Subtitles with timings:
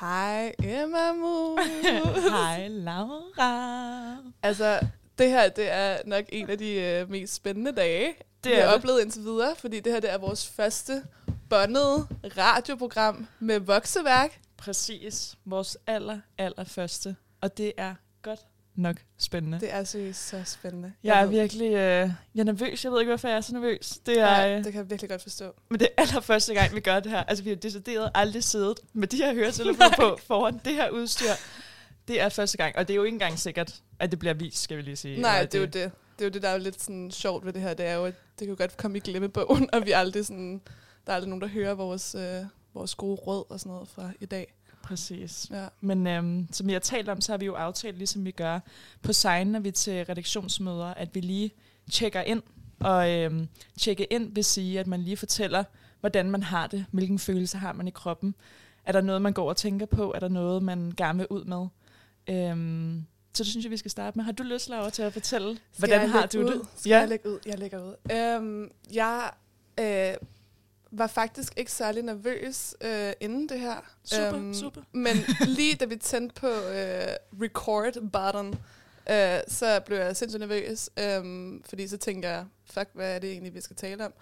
[0.00, 1.56] Hej Emma Mu.
[2.30, 4.16] Hej Laura.
[4.42, 4.80] altså,
[5.18, 8.14] det her det er nok en af de øh, mest spændende dage,
[8.44, 8.74] Det vi er har det.
[8.74, 11.02] oplevet indtil videre, fordi det her det er vores første
[11.50, 12.06] bondede
[12.36, 14.40] radioprogram med vokseværk.
[14.56, 15.34] Præcis.
[15.44, 17.16] Vores aller, aller første.
[17.40, 18.40] Og det er godt
[18.78, 19.60] nok spændende.
[19.60, 20.92] Det er seriøst så spændende.
[21.04, 22.84] jeg er ved- virkelig øh, jeg er nervøs.
[22.84, 23.98] Jeg ved ikke, hvorfor jeg er så nervøs.
[24.06, 25.52] Det er, Nej, øh, det kan jeg virkelig godt forstå.
[25.70, 27.22] Men det er allerførste gang, vi gør det her.
[27.24, 31.30] Altså, vi har decideret aldrig siddet med de her høretelefoner på foran det her udstyr.
[32.08, 34.62] Det er første gang, og det er jo ikke engang sikkert, at det bliver vist,
[34.62, 35.20] skal vi lige sige.
[35.20, 35.92] Nej, Eller det er jo det.
[36.18, 37.74] Det er jo det, der er jo lidt sådan sjovt ved det her.
[37.74, 40.60] Det er jo, at det kan jo godt komme i glemmebogen, og vi aldrig sådan,
[41.06, 42.42] der er aldrig nogen, der hører vores, øh,
[42.74, 44.54] vores gode råd og sådan noget fra i dag.
[44.88, 45.46] Præcis.
[45.50, 45.66] Ja.
[45.80, 48.60] Men øhm, som vi har talt om, så har vi jo aftalt, ligesom vi gør
[49.02, 51.50] på sign, når vi er til redaktionsmøder, at vi lige
[51.90, 52.42] tjekker ind.
[52.80, 53.48] Og øhm,
[53.78, 55.64] tjekke ind vil sige, at man lige fortæller,
[56.00, 58.34] hvordan man har det, hvilken følelse har man i kroppen.
[58.84, 60.12] Er der noget, man går og tænker på?
[60.12, 61.66] Er der noget, man gerne vil ud med?
[62.28, 63.04] Øhm,
[63.34, 64.24] så det synes jeg, vi skal starte med.
[64.24, 66.44] Har du lyst, Laura, til at fortælle, Skal hvordan jeg har du ud?
[66.44, 66.60] det?
[66.76, 66.98] Skal ja.
[66.98, 67.38] jeg lægge ud?
[67.46, 67.94] Jeg lægger ud.
[68.16, 69.30] Øhm, jeg
[69.80, 70.14] øh,
[70.90, 73.76] var faktisk ikke særlig nervøs øh, inden det her.
[74.04, 74.80] Super, super.
[74.92, 75.16] Men
[75.56, 77.06] lige da vi tændte på øh,
[77.42, 78.48] record button,
[79.10, 83.30] øh, så blev jeg sindssygt nervøs, øh, fordi så tænker jeg, fuck, hvad er det
[83.30, 84.12] egentlig, vi skal tale om?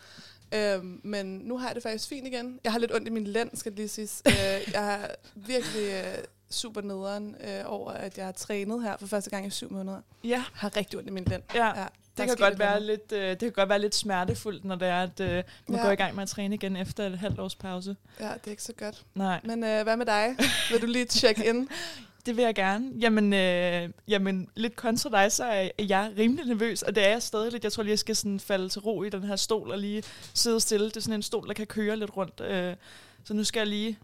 [0.55, 2.61] Øh, men nu har jeg det faktisk fint igen.
[2.65, 4.23] Jeg har lidt ondt i min lænd, skal det lige siges.
[4.27, 4.33] øh,
[4.73, 9.31] jeg er virkelig øh, super nederen øh, over, at jeg har trænet her for første
[9.31, 10.01] gang i syv måneder.
[10.25, 11.43] Ja, Jeg har rigtig ondt i min lænd.
[11.55, 11.81] ja.
[11.81, 11.87] Ja,
[12.19, 15.03] Det kan, godt være lidt, øh, det kan godt være lidt smertefuldt, når det er,
[15.03, 15.85] at øh, man Ja.
[15.85, 17.97] går i gang med at træne igen efter et halvt års pause.
[18.21, 19.05] Ja, det er ikke så godt.
[19.15, 19.41] Nej.
[19.45, 20.37] Men øh, hvad med dig?
[20.71, 21.69] Vil du lige tjekke ind?
[22.27, 22.91] Det vil jeg gerne.
[23.01, 27.23] Jamen, øh, jamen lidt kontra dig, så er jeg rimelig nervøs, og det er jeg
[27.23, 27.65] stadig lidt.
[27.65, 30.03] Jeg tror lige, jeg skal sådan falde til ro i den her stol og lige
[30.35, 30.87] sidde stille.
[30.87, 32.41] Det er sådan en stol, der kan køre lidt rundt.
[32.41, 32.75] Øh,
[33.25, 33.99] så nu skal jeg lige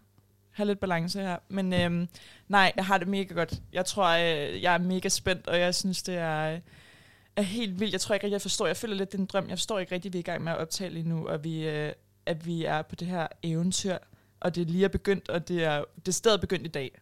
[0.51, 1.37] have lidt balance her.
[1.49, 2.07] Men øh,
[2.47, 3.53] nej, jeg har det mega godt.
[3.73, 6.59] Jeg tror, øh, jeg er mega spændt, og jeg synes, det er,
[7.35, 7.93] er helt vildt.
[7.93, 8.67] Jeg tror ikke rigtig, jeg forstår.
[8.67, 9.49] Jeg føler lidt, det er en drøm.
[9.49, 11.67] Jeg forstår ikke rigtig, vi er i gang med at optage lige nu, og vi,
[11.67, 11.93] øh,
[12.25, 13.97] at vi er på det her eventyr.
[14.39, 17.01] Og det lige er begyndt, og det er, det er stadig begyndt i dag.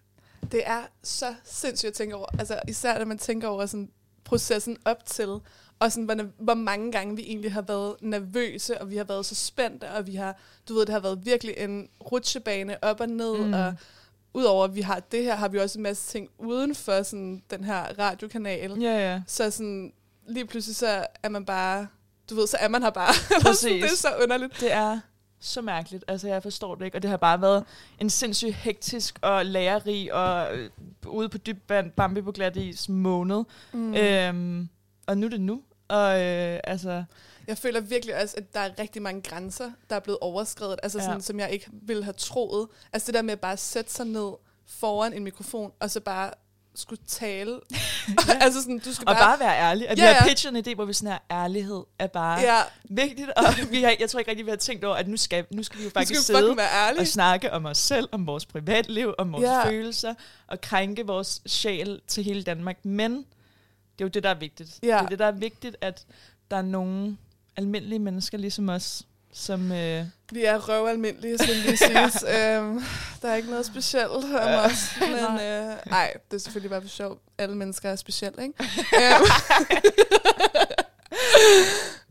[0.51, 2.27] Det er så sindssygt at tænke over.
[2.39, 3.89] Altså især når man tænker over sådan,
[4.23, 5.39] processen op til,
[5.79, 9.25] og sådan, hvor, hvor mange gange vi egentlig har været nervøse, og vi har været
[9.25, 10.37] så spændte, og vi har,
[10.69, 13.53] du ved, det har været virkelig en rutsjebane op og ned, mm.
[13.53, 13.73] og
[14.33, 17.43] udover at vi har det her, har vi også en masse ting uden for sådan,
[17.49, 18.81] den her radiokanal.
[18.81, 19.21] Ja, ja.
[19.27, 19.93] Så sådan,
[20.33, 21.87] lige pludselig så er man bare,
[22.29, 23.13] du ved, så er man her bare.
[23.13, 23.39] Sådan,
[23.75, 23.99] det er Præcis.
[23.99, 24.59] så underligt.
[24.59, 24.99] Det er
[25.39, 26.03] så mærkeligt.
[26.07, 26.97] Altså, jeg forstår det ikke.
[26.97, 27.63] Og det har bare været
[27.99, 30.69] en sindssygt hektisk og lærerig og øh,
[31.07, 33.43] ude på dyb vand, Bambi på glat is måned.
[33.73, 33.95] Mm.
[33.95, 34.69] Øhm,
[35.07, 35.61] og nu er det nu.
[35.87, 37.03] Og øh, altså,
[37.47, 40.99] Jeg føler virkelig også, at der er rigtig mange grænser, der er blevet overskrevet, altså
[40.99, 41.05] Ja.
[41.05, 42.67] sådan, som jeg ikke ville have troet.
[42.93, 44.31] Altså det der med at bare sætte sig ned
[44.67, 46.31] foran en mikrofon, og så bare
[46.75, 47.59] skulle tale.
[48.41, 49.37] altså sådan, du skal og bare...
[49.37, 49.89] bare være ærlig.
[49.89, 52.61] At Ja, vi har pitchet en idé, hvor vi sådan her, ærlighed er bare Ja,
[52.83, 53.29] vigtigt.
[53.29, 55.63] Og vi har, jeg tror ikke rigtig, vi har tænkt over, at nu skal, nu
[55.63, 56.57] skal vi jo du skal faktisk jo sidde
[56.99, 59.69] og snakke om os selv, om vores privatliv, om vores ja.
[59.69, 60.13] følelser,
[60.47, 62.85] og krænke vores sjæl til hele Danmark.
[62.85, 63.15] Men
[64.01, 64.79] det er jo det, der er vigtigt.
[64.83, 64.87] Ja.
[64.87, 66.05] Det er det, der er vigtigt, at
[66.51, 67.17] der er nogle
[67.57, 69.03] almindelige mennesker ligesom os,
[69.33, 69.71] som...
[69.71, 72.23] Øh, Vi er røvalmindelige, skal lige siges.
[72.23, 72.81] øhm,
[73.21, 74.23] der er ikke noget specielt om
[74.65, 74.95] os.
[74.99, 75.45] Men Nej.
[75.47, 77.19] øh, ej, det er selvfølgelig bare for sjov.
[77.37, 78.53] Alle mennesker er specielle, ikke?
[79.01, 79.25] Øhm,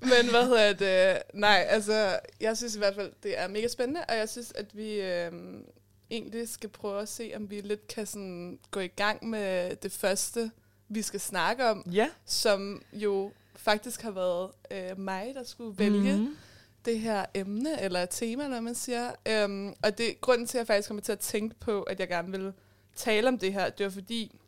[0.10, 1.22] Men hvad hedder det?
[1.34, 4.76] Nej, altså, jeg synes i hvert fald, det er mega spændende, og jeg synes, at
[4.76, 5.64] vi øhm,
[6.10, 9.92] egentlig skal prøve at se, om vi lidt kan sådan, gå i gang med det
[9.92, 10.50] første,
[10.88, 12.08] vi skal snakke om, ja.
[12.26, 16.36] som jo faktisk har været øh, mig, der skulle vælge Mhm.
[16.84, 19.12] Det her emne, eller tema, når man siger.
[19.28, 22.08] Øhm, og det grunden til, at jeg faktisk kommer til at tænke på, at jeg
[22.08, 22.52] gerne vil
[22.96, 24.38] tale om det her, det var fordi,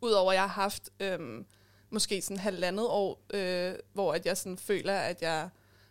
[0.00, 1.46] udover at jeg har haft øhm,
[1.90, 5.48] måske sådan halvandet år, øh, hvor at jeg sådan føler, at jeg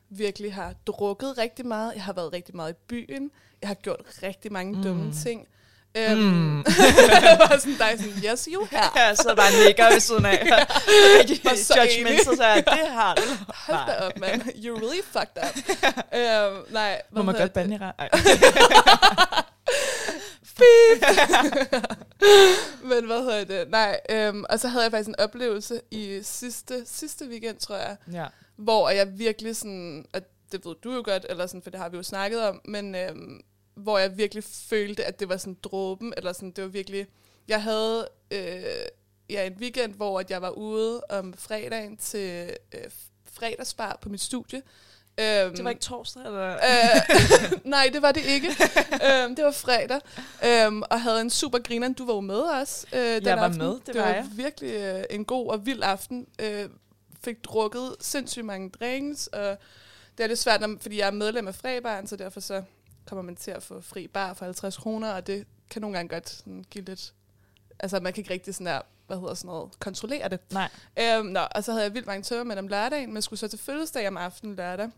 [0.09, 1.93] virkelig har drukket rigtig meget.
[1.95, 3.31] Jeg har været rigtig meget i byen.
[3.61, 4.83] Jeg har gjort rigtig mange mm.
[4.83, 5.12] dumme Mm.
[5.12, 5.47] ting.
[5.97, 6.63] Øhm, Mm.
[7.47, 8.89] bare sådan, der er sådan, yes, you have.
[8.95, 10.39] Ja, så der bare nikker ved siden af.
[11.51, 13.21] Og så judgmental, så jeg, det har du.
[13.67, 14.41] Hold da op, man.
[14.41, 15.77] You're really fucked up.
[16.13, 17.79] øhm, nej, Må hvad man godt bande i?
[17.99, 18.09] Ej.
[22.83, 23.69] Men hvad hedder det?
[23.71, 27.95] Nej, øhm, og så havde jeg faktisk en oplevelse i sidste, sidste weekend, tror jeg,
[28.13, 28.25] Ja.
[28.57, 30.21] hvor jeg virkelig sådan, og
[30.51, 32.95] det ved du jo godt, eller sådan, for det har vi jo snakket om, men
[32.95, 33.39] øhm,
[33.75, 37.07] hvor jeg virkelig følte, at det var sådan dråben, eller sådan, det var virkelig,
[37.47, 38.63] jeg havde øh,
[39.29, 42.81] ja, en weekend, hvor at jeg var ude om fredagen til øh,
[43.33, 44.62] fredagsbar på mit studie,
[45.19, 46.53] Øhm, Det var ikke torsdag, eller?
[46.53, 48.47] Øh, nej, det var det ikke.
[49.07, 50.00] øhm, det var fredag.
[50.45, 51.94] Øhm, og havde en super griner.
[51.94, 53.57] Du var jo med os øh, den Jeg var aften.
[53.57, 54.27] med, det det var var jeg.
[54.35, 56.27] virkelig øh, en god og vild aften.
[56.39, 56.69] Øh,
[57.24, 59.57] fik drukket sindssygt mange drinks, og
[60.17, 62.63] det er lidt svært, fordi jeg er medlem af Frebaren, så derfor så
[63.12, 66.10] kommer man til at få fri bar for 50 kroner, og det kan nogle gange
[66.10, 67.13] godt sådan, give lidt...
[67.80, 70.40] Altså, man kan ikke rigtig sådan der, hvad hedder sådan noget, kontrollere det.
[70.52, 70.69] Nej.
[71.00, 73.48] Øhm, nå, og så havde jeg vildt mange tømmer med om lørdagen, men skulle så
[73.48, 74.90] til fødselsdag om aftenen lørdag,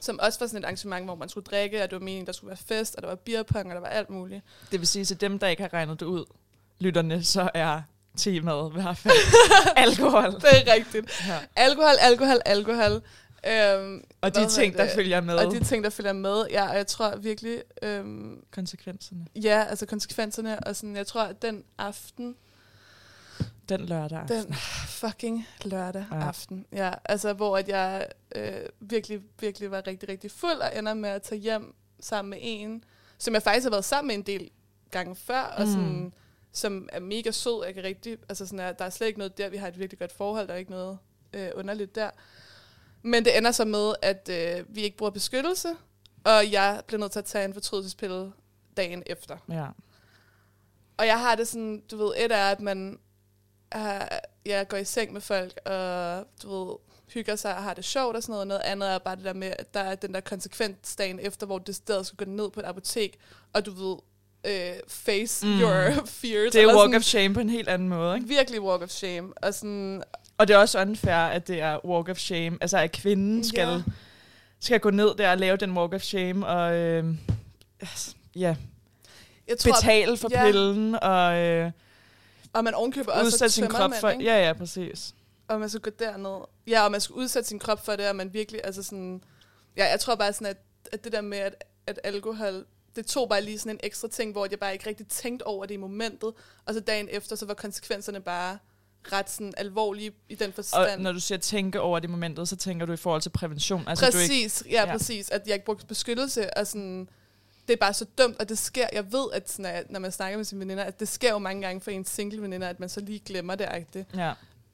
[0.00, 2.32] som også var sådan et arrangement, hvor man skulle drikke, og det var meningen, der
[2.32, 4.42] skulle være fest, og der var beerpong, og der var alt muligt.
[4.70, 6.24] Det vil sige, til dem, der ikke har regnet det ud,
[6.78, 7.82] lytterne, så er
[8.16, 9.14] temaet i hvert fald
[9.86, 10.32] alkohol.
[10.32, 11.24] Det er rigtigt.
[11.28, 11.38] Ja.
[11.56, 13.02] Alkohol, alkohol, alkohol.
[13.46, 14.94] Øhm, Og de ting, hedder der det?
[14.94, 19.26] følger med, Og de ting, der følger med, ja, og jeg tror virkelig, øhm, konsekvenserne.
[19.34, 22.36] ja, altså konsekvenserne, og sådan, jeg tror, at den aften,
[23.68, 24.36] Den lørdag aften.
[24.44, 24.54] den
[24.88, 26.16] fucking lørdag Ja.
[26.28, 30.94] aften, ja, altså hvor at jeg øh, virkelig, virkelig var rigtig, rigtig fuld, og ender
[30.94, 32.84] med at tage hjem sammen med en,
[33.18, 34.50] som jeg faktisk har været sammen med en del
[34.90, 35.72] gange før, og Mm.
[35.72, 36.12] sådan,
[36.52, 39.48] som er mega sød, jeg kan rigtig, altså sådan, der er slet ikke noget der,
[39.48, 40.98] vi har et virkelig godt forhold, der er ikke noget
[41.32, 42.10] øh, underligt der.
[43.06, 45.68] Men det ender så med, at øh, vi ikke bruger beskyttelse,
[46.24, 48.32] og jeg bliver nødt til at tage en fortrydelsespille
[48.76, 49.36] dagen efter.
[49.48, 49.66] Ja.
[50.96, 52.98] Og jeg har det sådan, du ved, et er, at man
[53.72, 54.08] er,
[54.46, 56.76] jeg går i seng med folk, og du ved,
[57.14, 58.46] hygger sig og har det sjovt og sådan noget.
[58.46, 61.46] Noget andet er bare det der med, at der er den der konsekvens dagen efter,
[61.46, 63.18] hvor det stedet skal gå ned på et apotek,
[63.52, 63.96] og du ved,
[64.46, 65.60] øh, face Mm.
[65.60, 66.52] your fears.
[66.52, 68.28] Det er walk sådan, of shame på en helt anden måde, ikke?
[68.28, 69.32] Virkelig walk of shame.
[69.42, 70.02] Og sådan,
[70.38, 72.58] Og det er også unfair, at det er walk of shame.
[72.60, 73.82] Altså, at kvinden skal, Ja.
[74.60, 77.04] skal gå ned der og lave den walk of shame, og øh,
[78.36, 78.56] ja,
[79.48, 80.44] jeg tror, betale for ja.
[80.44, 81.70] pillen, og øh,
[82.52, 84.08] og man ovenkøber også udsætte sin krop for...
[84.10, 84.24] ikke?
[84.24, 85.14] Ja, ja, præcis.
[85.48, 86.40] og man skal gå derned.
[86.66, 89.22] Ja, og man skal udsætte sin krop for det, og man virkelig, altså sådan,
[89.76, 90.56] ja, jeg tror bare sådan, at,
[90.92, 92.64] at det der med, at, at alkohol,
[92.96, 95.66] det tog bare lige sådan en ekstra ting, hvor jeg bare ikke rigtig tænkte over
[95.66, 96.32] det i momentet,
[96.66, 98.58] og så dagen efter, så var konsekvenserne bare
[99.12, 101.02] ret sådan alvorlige i den Og forstand.
[101.02, 103.84] når du siger tænke over det momentet, så tænker du i forhold til prævention.
[103.88, 104.92] Altså, du ikke, præcis, ja, ja.
[104.92, 107.08] præcis, at jeg ikke brugte beskyttelse, og sådan,
[107.68, 110.12] det er bare så dumt, og det sker, jeg ved, at sådan, at når man
[110.12, 112.80] snakker med sine veninder, at det sker jo mange gange for en single veninder, at
[112.80, 114.08] man så lige glemmer det, rigtigt.
[114.16, 114.32] ja.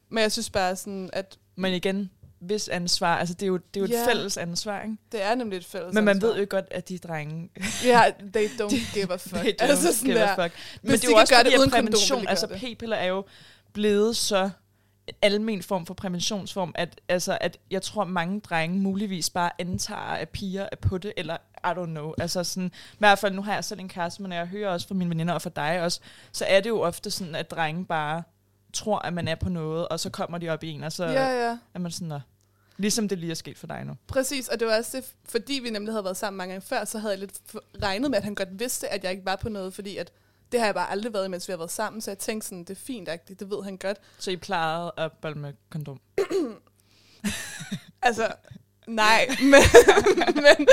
[0.08, 3.76] Men jeg synes bare sådan, at Men igen, hvis ansvar, altså det er jo, det
[3.76, 4.06] er jo et Ja.
[4.08, 4.96] fælles ansvar, ikke?
[5.12, 6.28] det er nemlig et fælles Men man ansvar.
[6.28, 7.50] ved jo godt, at de drenge...
[7.84, 8.02] Ja,
[8.34, 9.34] they don't give a fuck.
[9.34, 10.26] They don't altså sådan give der.
[10.36, 10.54] a fuck.
[10.82, 12.96] Men Hvis det de er jo også gøre det uden kondom, prævention, de altså p-piller
[12.96, 13.24] er jo
[13.72, 14.50] blevet så
[15.06, 20.00] en almen form for præventionsform, at, altså, at jeg tror, mange drenge muligvis bare antager,
[20.00, 22.12] at piger er på det, eller I don't know.
[22.18, 24.70] Altså sådan, i hvert fald, nu har jeg selv en kæreste, men når jeg hører
[24.70, 26.00] også fra mine veninder og fra dig også,
[26.32, 28.22] så er det jo ofte sådan, at drenge bare
[28.72, 31.04] tror, at man er på noget, og så kommer de op i en, og så
[31.04, 31.58] Ja, ja.
[31.74, 32.20] er man sådan der.
[32.76, 33.92] Ligesom det lige er sket for dig nu.
[34.06, 36.84] Præcis, og det var også det, fordi vi nemlig havde været sammen mange gange før,
[36.84, 37.40] så havde jeg lidt
[37.82, 40.12] regnet med, at han godt vidste, at jeg ikke var på noget, fordi at
[40.52, 42.64] det har jeg bare aldrig været, mens vi har været sammen, så jeg tænkte sådan,
[42.64, 43.96] det er fint, agtigt, det ved han godt.
[44.18, 46.00] Så I plejede at bolle med kondom.
[48.02, 48.32] Altså,
[48.86, 49.62] nej, men,
[50.34, 50.66] men,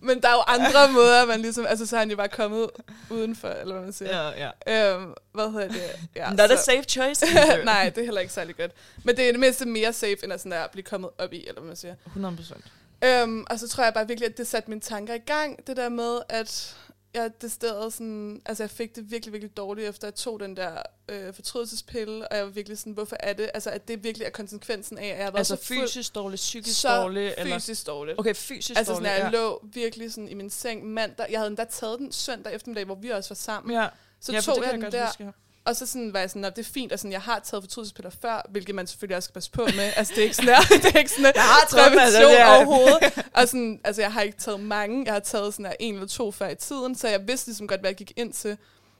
[0.00, 2.70] men der er jo andre måder, man ligesom, altså så er han jo bare kommet
[3.10, 4.30] udenfor, eller hvad man siger.
[4.30, 4.94] Ja, ja.
[4.94, 5.82] Øhm, hvad hedder det?
[6.16, 7.26] Ja, Not a så- safe choice.
[7.64, 8.70] Nej, det er heller ikke særlig godt.
[9.04, 11.10] Men det er i det mindste mere safe, end at, sådan der, at blive kommet
[11.18, 11.94] op i, eller hvad man siger.
[12.06, 12.64] 100 procent.
[13.04, 15.66] Øhm, og så tror jeg bare virkelig, at det satte mine tanker i gang.
[15.66, 16.76] Det der med, at
[17.14, 18.42] jeg desterede sådan...
[18.46, 22.28] Altså, jeg fik det virkelig, virkelig dårligt, efter jeg tog den der øh, fortrydelsespille.
[22.28, 23.50] Og jeg var virkelig sådan, hvorfor er det?
[23.54, 26.40] Altså, at det virkelig er konsekvensen af, at jeg været Altså så fuld, fysisk dårligt,
[26.40, 27.34] psykisk så dårligt?
[27.38, 27.58] Eller?
[27.58, 28.18] fysisk dårligt.
[28.18, 31.26] Okay, fysisk altså, sådan, dårligt, at jeg lå virkelig sådan i min seng mandag.
[31.30, 33.76] Jeg havde endda taget den søndag eftermiddag, hvor vi også var sammen.
[33.76, 33.88] ja.
[34.20, 35.32] Så ja, tog jeg kan den godt der, Huske.
[35.66, 38.10] Og så sådan var jeg sådan, det er fint, og sådan, jeg har taget fortrydelsespiller
[38.22, 39.92] før, hvilket man selvfølgelig også skal passe på med.
[39.96, 41.60] altså, det er ikke sådan, der, det er ikke sådan, Jeg har
[42.00, 43.24] altså, det er- overhovedet.
[43.38, 45.04] Og sådan, altså, jeg har ikke taget mange.
[45.04, 47.80] Jeg har taget sådan en eller to før i tiden, så jeg vidste ligesom godt,
[47.80, 48.56] hvad jeg gik ind til.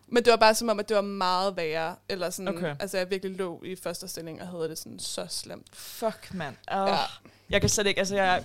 [0.09, 1.95] Men det var bare som om, at det var meget værre.
[2.09, 2.75] Eller sådan, Okay.
[2.81, 5.67] altså, jeg virkelig lå i første stilling og havde det sådan så slemt.
[5.73, 6.55] Fuck, mand.
[6.73, 6.89] Oh.
[6.89, 6.97] Ja.
[7.51, 8.45] Jeg kan slet ikke, altså jeg...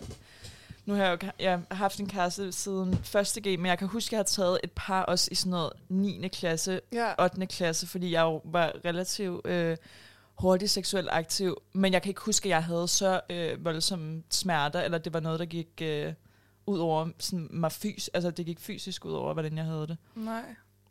[0.85, 3.87] Nu har jeg jo jeg har haft en kæreste siden første G, men jeg kan
[3.87, 6.27] huske, at jeg har taget et par også i sådan noget 9.
[6.27, 7.23] klasse, Ja.
[7.23, 7.45] 8.
[7.47, 9.77] klasse, fordi jeg jo var relativt øh,
[10.39, 11.57] hurtigt seksuelt aktiv.
[11.73, 15.19] Men jeg kan ikke huske, at jeg havde så øh, voldsomme smerter, eller det var
[15.19, 16.13] noget, der gik øh,
[16.65, 19.97] ud over sådan, mig fys altså det gik fysisk ud over, hvordan jeg havde det.
[20.15, 20.41] Nej.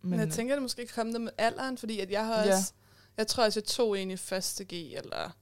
[0.03, 2.55] Men, Men, jeg tænker, at det måske kommer med alderen, fordi at jeg har Ja.
[2.57, 2.73] også...
[3.17, 5.37] Jeg tror også, jeg tog en i første G, eller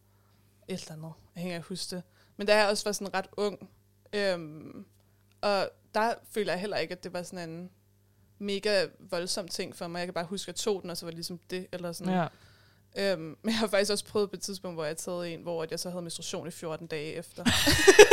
[0.68, 1.12] et eller andet.
[1.34, 2.02] Jeg hænger ikke huske det.
[2.36, 3.68] Men da jeg også var sådan ret ung,
[4.12, 4.84] øhm,
[5.40, 7.70] og der føler jeg heller ikke, at det var sådan en
[8.38, 9.98] mega voldsom ting for mig.
[9.98, 11.92] Jeg kan bare huske, at jeg tog den, og så var det ligesom det, eller
[11.92, 12.12] sådan.
[12.12, 12.26] ja.
[12.96, 15.66] Øhm, men jeg har faktisk også prøvet på et tidspunkt, hvor jeg taget en, hvor
[15.70, 17.44] jeg så havde menstruation i 14 dage efter.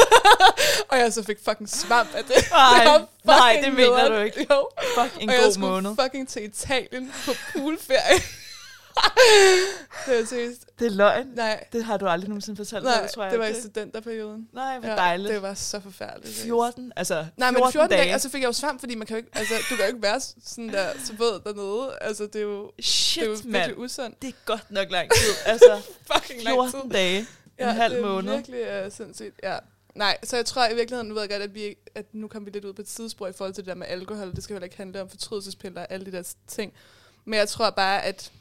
[0.89, 2.35] og jeg så fik fucking svamp af det.
[2.51, 4.47] Var nej, fucking det mener du ikke.
[4.49, 4.69] Jo.
[4.97, 5.95] Fuck, en og jeg god skulle måned.
[6.03, 8.19] fucking til Italien på poolferie.
[10.05, 10.65] Det var seriøst.
[10.79, 11.27] Det er løgn.
[11.35, 13.31] Nej, Det har du aldrig nogensinde fortalt mig, nej tror jeg.
[13.31, 14.49] det var i studenterperioden.
[14.53, 15.29] nej, hvor dejligt.
[15.33, 16.35] det var så forfærdeligt.
[16.35, 16.45] seriøst.
[16.45, 18.15] 14, altså Nej, 14 men 14 dage, dage.
[18.15, 19.87] og så fik jeg jo svamp, fordi man kan jo ikke, altså, du kan jo
[19.87, 21.97] ikke være sådan der så våd dernede.
[22.01, 23.51] Altså, det er jo, Shit, det er jo mand.
[23.51, 24.21] virkelig usundt.
[24.21, 25.33] Det er godt nok lang tid.
[25.45, 25.81] Altså,
[26.13, 26.71] Fucking lang tid.
[26.71, 27.19] 14 dage.
[27.19, 27.25] En
[27.59, 28.33] Ja, halv det er måned.
[28.35, 29.57] virkelig uh, sindssygt, ja.
[29.95, 32.45] Nej, så jeg tror i virkeligheden, nu ved jeg godt, at, vi, at nu kommer
[32.45, 34.31] vi lidt ud på et sidespor i forhold til det der med alkohol.
[34.35, 36.73] Det skal jo heller ikke handle om fortrydelsespiller og alle de der ting.
[37.25, 38.31] Men jeg tror bare, at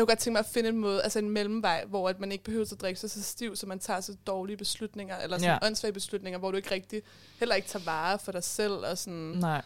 [0.00, 2.32] jeg kunne godt tænke mig at finde en måde, altså en mellemvej, hvor at man
[2.32, 5.58] ikke behøver at drikke sig så stiv, så man tager så dårlige beslutninger, eller sådan
[5.62, 5.66] Ja.
[5.66, 7.02] åndssvage beslutninger, hvor du ikke rigtig,
[7.38, 9.62] heller ikke tager vare for dig selv, og sådan, Nej.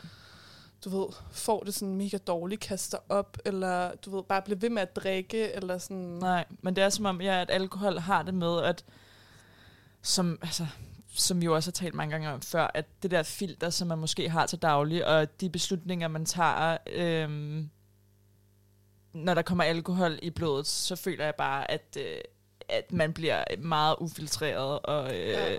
[0.85, 4.71] du ved, får det sådan mega dårligt, kaster op, eller du ved, bare bliver ved
[4.71, 5.97] med at drikke, eller sådan.
[5.97, 8.85] Nej, men det er som om, ja, at alkohol har det med, at
[10.03, 10.67] som, altså,
[11.15, 13.89] som vi jo også har talt mange gange om før, at det der filter, som
[13.89, 17.71] man måske har til daglig, og de beslutninger, man tager, øhm,
[19.15, 22.17] når der kommer alkohol i blodet, så føler jeg bare, at, øh,
[22.69, 25.57] at man bliver meget ufiltreret, og øh, Ja.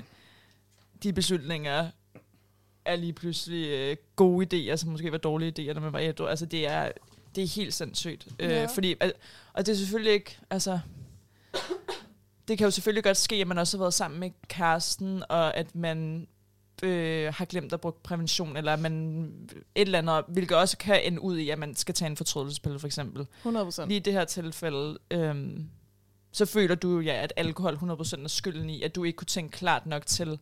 [1.03, 1.89] de beslutninger
[2.85, 6.25] er lige pludselig øh, gode idéer, som måske var dårlige idéer, når man var ædru.
[6.25, 6.91] Altså, det er,
[7.35, 8.27] det er helt sindssygt.
[8.39, 8.65] Øh, Ja.
[8.65, 9.13] fordi, al-
[9.53, 10.79] og det er selvfølgelig ikke, altså,
[12.47, 15.57] det kan jo selvfølgelig godt ske, at man også har været sammen med kæresten, og
[15.57, 16.27] at man
[16.83, 19.31] øh, har glemt at bruge prævention, eller man
[19.75, 22.79] et eller andet, hvilket også kan ende ud i, at man skal tage en fortrydelsespille,
[22.79, 23.27] for eksempel.
[23.37, 23.87] 100 procent.
[23.87, 25.69] Lige i det her tilfælde, øhm,
[26.31, 29.57] så føler du ja, at alkohol 100% er skylden i, at du ikke kunne tænke
[29.57, 30.39] klart nok til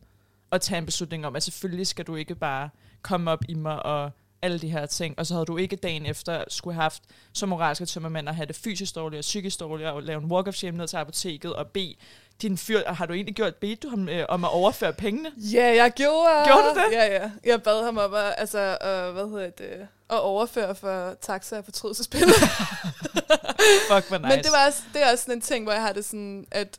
[0.52, 2.70] at tage en beslutning om, at selvfølgelig skal du ikke bare
[3.02, 4.10] komme op i mig og
[4.42, 5.18] alle de her ting.
[5.18, 8.46] Og så havde du ikke dagen efter skulle have haft så moralske tømmermænd at have
[8.46, 11.54] det fysisk dårligt og psykisk dårligt, og lave en walk of shame ned til apoteket
[11.54, 11.94] og bede
[12.42, 15.32] din fyr, har du egentlig gjort, bedt du ham øh, om at overføre pengene?
[15.36, 16.44] Ja, jeg gjorde.
[16.46, 16.92] Gjorde du det?
[16.92, 17.30] Ja, ja.
[17.44, 21.64] Jeg bad ham om at, altså, øh, hvad hedder det, at overføre for taxa og
[21.64, 22.20] fortrydelsespil.
[23.90, 24.28] Fuck, hvor nice.
[24.36, 26.46] Men det, var også, det er også sådan en ting, hvor jeg har det sådan,
[26.50, 26.78] at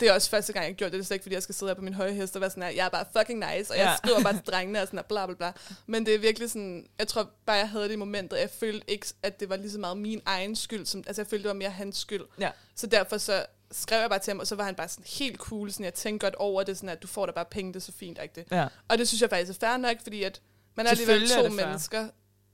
[0.00, 0.98] det er også første gang, jeg gjorde det.
[0.98, 2.50] Det er slet ikke, fordi jeg skal sidde her på min høje hest og være
[2.50, 3.96] sådan her, jeg er bare fucking nice, og jeg Ja.
[3.96, 5.52] skriver bare til drengene og sådan bla bla bla.
[5.86, 8.36] Men det er virkelig sådan, jeg tror bare, jeg havde det i momentet.
[8.40, 10.86] Jeg følte ikke, at det var lige så meget min egen skyld.
[10.86, 12.22] Som, altså jeg følte, det var mere hans skyld.
[12.40, 12.50] Ja.
[12.76, 15.36] Så derfor så skrev jeg bare til ham, og så var han bare sådan helt
[15.38, 15.72] cool.
[15.72, 17.84] Sådan, jeg tænkte godt over det, sådan at du får da bare penge, det er
[17.84, 18.18] så fint.
[18.22, 18.44] Ikke?
[18.50, 18.66] Ja.
[18.88, 20.40] Og det synes jeg faktisk er fair nok, fordi at
[20.74, 21.50] man er alligevel er to fair.
[21.66, 22.08] mennesker,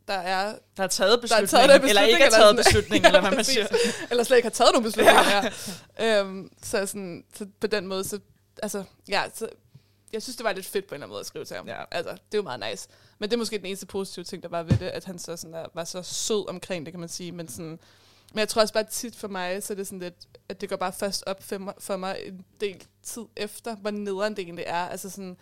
[0.09, 2.51] der er Der er taget Der er beslutning, taget den eller ikke er beslutning, taget
[2.51, 3.67] eller beslutning, Ja, eller hvad man siger.
[4.11, 5.51] eller slet ikke har taget nogen beslutninger.
[5.99, 6.21] ja.
[6.21, 8.19] øhm, så, sådan, så på den måde, så,
[8.63, 9.49] altså, ja, så,
[10.13, 11.69] jeg synes, det var lidt fedt på en eller anden måde at skrive til ham.
[11.69, 11.83] Ja.
[11.91, 12.89] Altså, det er jo meget nice.
[13.19, 15.37] Men det er måske den eneste positive ting, der var ved det, at han så
[15.37, 17.33] sådan der, var så sød omkring det, kan man sige.
[17.33, 17.79] Men, sådan,
[18.33, 20.15] men jeg tror også bare tit for mig, så er det sådan lidt,
[20.49, 21.43] at det går bare først op
[21.79, 24.89] for mig, en del tid efter, hvor nederen det egentlig er.
[24.89, 25.37] Altså sådan,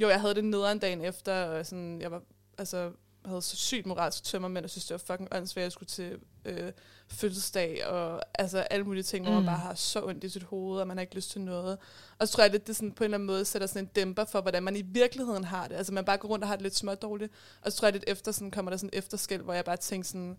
[0.00, 2.22] jo, jeg havde det nederen dagen efter, og sådan, jeg var,
[2.58, 2.90] altså,
[3.24, 5.88] havde så sygt moralsk tømmer, men jeg synes, det var fucking åndssvagt, at jeg skulle
[5.88, 6.72] til øh,
[7.08, 9.44] fødselsdag, og altså alle mulige ting, hvor Mm.
[9.44, 11.78] man bare har så ondt i sit hoved, og man har ikke lyst til noget.
[12.18, 13.90] Og så tror jeg lidt, det sådan, på en eller anden måde sætter sådan en
[13.96, 15.74] dæmper for, hvordan man i virkeligheden har det.
[15.76, 17.32] Altså man bare går rundt og har det lidt smådårligt.
[17.62, 20.06] Og så tror jeg lidt efter, sådan, kommer der sådan efterskæld, hvor jeg bare tænker
[20.06, 20.36] sådan,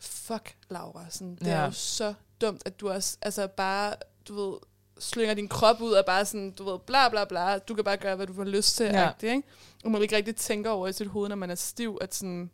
[0.00, 1.52] fuck Laura, sådan, det ja.
[1.52, 3.94] Er jo så dumt, at du også altså bare,
[4.28, 4.56] du ved,
[4.98, 7.96] slynger din krop ud og bare sådan, du ved, bla bla bla, du kan bare
[7.96, 9.10] gøre, hvad du får lyst til, Ja.
[9.22, 9.32] ja.
[9.34, 9.42] ikke?
[9.84, 12.50] Og man ikke rigtig tænker over i sit hoved, når man er stiv, at sådan,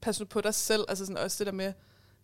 [0.00, 1.72] pas nu på dig selv, altså sådan også det der med,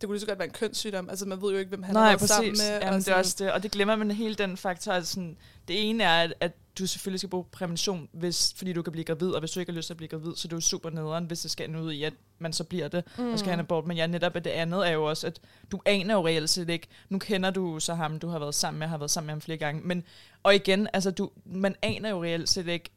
[0.01, 1.93] det kunne lige så godt være en kønssygdom, altså man ved jo ikke, hvem han
[1.95, 2.35] Nej, har været præcis.
[2.35, 2.79] sammen med.
[2.81, 3.51] Jamen, og det er også det.
[3.51, 4.91] Og det glemmer man hele den faktor.
[4.91, 8.81] Altså sådan, det ene er, at, at du selvfølgelig skal bruge prævention, hvis, fordi du
[8.81, 10.49] kan blive gravid, og hvis du ikke har lyst til at blive gravid, så er
[10.49, 13.03] det jo super nederen, hvis det skal ende ud i, at man så bliver det,
[13.17, 13.31] mm.
[13.31, 13.85] og skal have en abort.
[13.87, 15.39] Men ja, netop at det andet er jo også, at
[15.71, 18.79] du aner jo reelt set ikke, nu kender du så ham, du har været sammen
[18.79, 20.03] med, har været sammen med ham flere gange, men,
[20.43, 22.89] og igen, altså du, man aner jo reelt set ikke,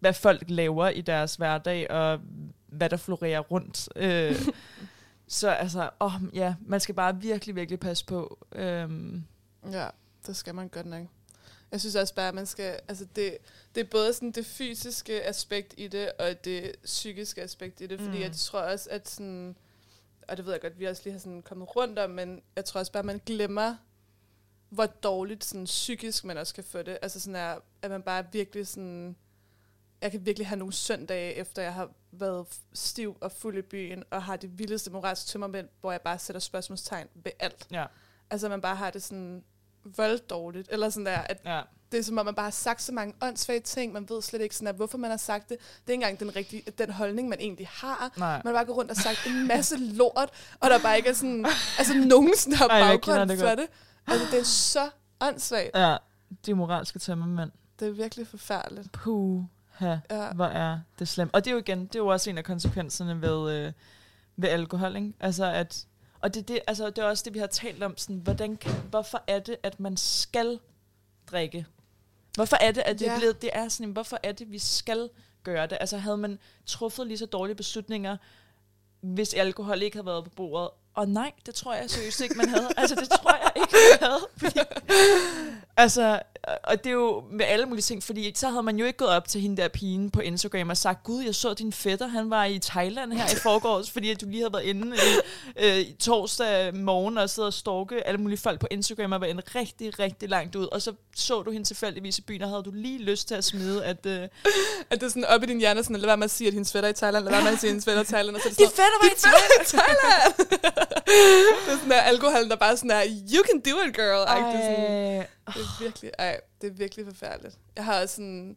[0.00, 2.20] hvad folk laver i deres hverdag, og
[2.66, 3.88] hvad der florerer rundt.
[3.96, 4.36] Øh,
[5.28, 8.46] så altså, åh, ja, man skal bare virkelig, virkelig passe på.
[8.52, 9.24] Øhm,
[9.72, 9.88] Ja,
[10.26, 11.06] det skal man godt nok.
[11.74, 13.38] Jeg synes også bare, at man skal, altså det,
[13.74, 18.00] det er både sådan det fysiske aspekt i det, og det psykiske aspekt i det,
[18.00, 18.22] fordi Mm.
[18.22, 19.56] jeg tror også, at sådan,
[20.28, 22.64] og det ved jeg godt, vi også lige har sådan kommet rundt om, men jeg
[22.64, 23.76] tror også bare, at man glemmer,
[24.68, 26.98] hvor dårligt sådan psykisk man også kan få det.
[27.02, 29.16] Altså sådan er, at man bare virkelig sådan,
[30.00, 34.04] jeg kan virkelig have nogle søndage, efter jeg har været stiv og fuld i byen,
[34.10, 37.66] og har det vildeste moralske tømmermænd, hvor jeg bare sætter spørgsmålstegn ved alt.
[37.70, 37.86] ja,
[38.30, 39.44] Altså man bare har det sådan
[39.96, 41.60] voldt dårligt, eller sådan der, at ja.
[41.92, 44.40] det er som om, man bare har sagt så mange åndssvage ting, man ved slet
[44.42, 45.58] ikke sådan, at hvorfor man har sagt det.
[45.58, 48.12] Det er ikke engang den, rigtige, den holdning, man egentlig har.
[48.16, 48.40] Nej.
[48.44, 51.12] Man har bare gået rundt og sagt en masse lort, og der bare ikke er
[51.14, 51.46] sådan,
[51.78, 53.58] altså nogen sådan kender baggrund det for godt.
[53.58, 53.66] det.
[54.06, 55.70] Altså, det er så åndssvagt.
[55.74, 55.96] Ja,
[56.46, 57.50] de moralske tømmermænd.
[57.80, 58.92] Det er virkelig forfærdeligt.
[58.92, 59.44] Puh,
[59.80, 59.98] ja.
[60.10, 60.32] Ja.
[60.32, 61.34] hvor er det slemt.
[61.34, 63.72] Og det er jo igen, det er jo også en af konsekvenserne ved, øh,
[64.36, 65.12] ved alkohol, ikke?
[65.20, 65.86] Altså at,
[66.24, 68.72] og det, det, altså det er også det, vi har talt om, sådan, hvordan kan,
[68.90, 70.58] hvorfor er det, at man skal
[71.30, 71.66] drikke?
[72.34, 73.14] Hvorfor er det, at det, Ja.
[73.14, 75.10] er blevet, det er sådan, hvorfor er det, vi skal
[75.42, 75.78] gøre det?
[75.80, 78.16] Altså havde man truffet lige så dårlige beslutninger,
[79.00, 80.70] hvis alkohol ikke havde været på bordet?
[80.94, 82.68] Og nej, det tror jeg seriøst ikke, man havde.
[82.76, 83.76] Altså, det tror jeg ikke.
[84.36, 84.58] Fordi,
[85.76, 86.20] altså,
[86.64, 89.10] og det er jo med alle mulige ting, fordi så havde man jo ikke gået
[89.10, 92.30] op til hende der pigen på Instagram og sagt, gud, jeg så din fætter, han
[92.30, 95.00] var i Thailand her i forgårs, fordi at du lige havde været inde i,
[95.64, 99.26] øh, i torsdag morgen og siddet og stalke alle mulige folk på Instagram og var
[99.26, 100.66] inde rigtig, rigtig langt ud.
[100.72, 103.44] Og så så du hende tilfældigvis i byen, og havde du lige lyst til at
[103.44, 104.28] smide, at øh,
[104.90, 106.54] At det er sådan op i din hjerne, sådan, lad være med at sige, at
[106.54, 108.06] hendes fætter er i Thailand, lad være med at sige, at hendes fætter er i
[108.06, 109.44] Thailand, og så er det de sådan, fætter var "Din Thailand!
[109.44, 110.32] fætter er i Thailand!
[111.66, 113.02] det er sådan der alkohol, der bare sådan er,
[113.34, 114.24] you can do it, girl.
[114.26, 117.56] Ej, det, er sådan, det er virkelig, ej, det er virkelig forfærdeligt.
[117.76, 118.56] Jeg har også sådan,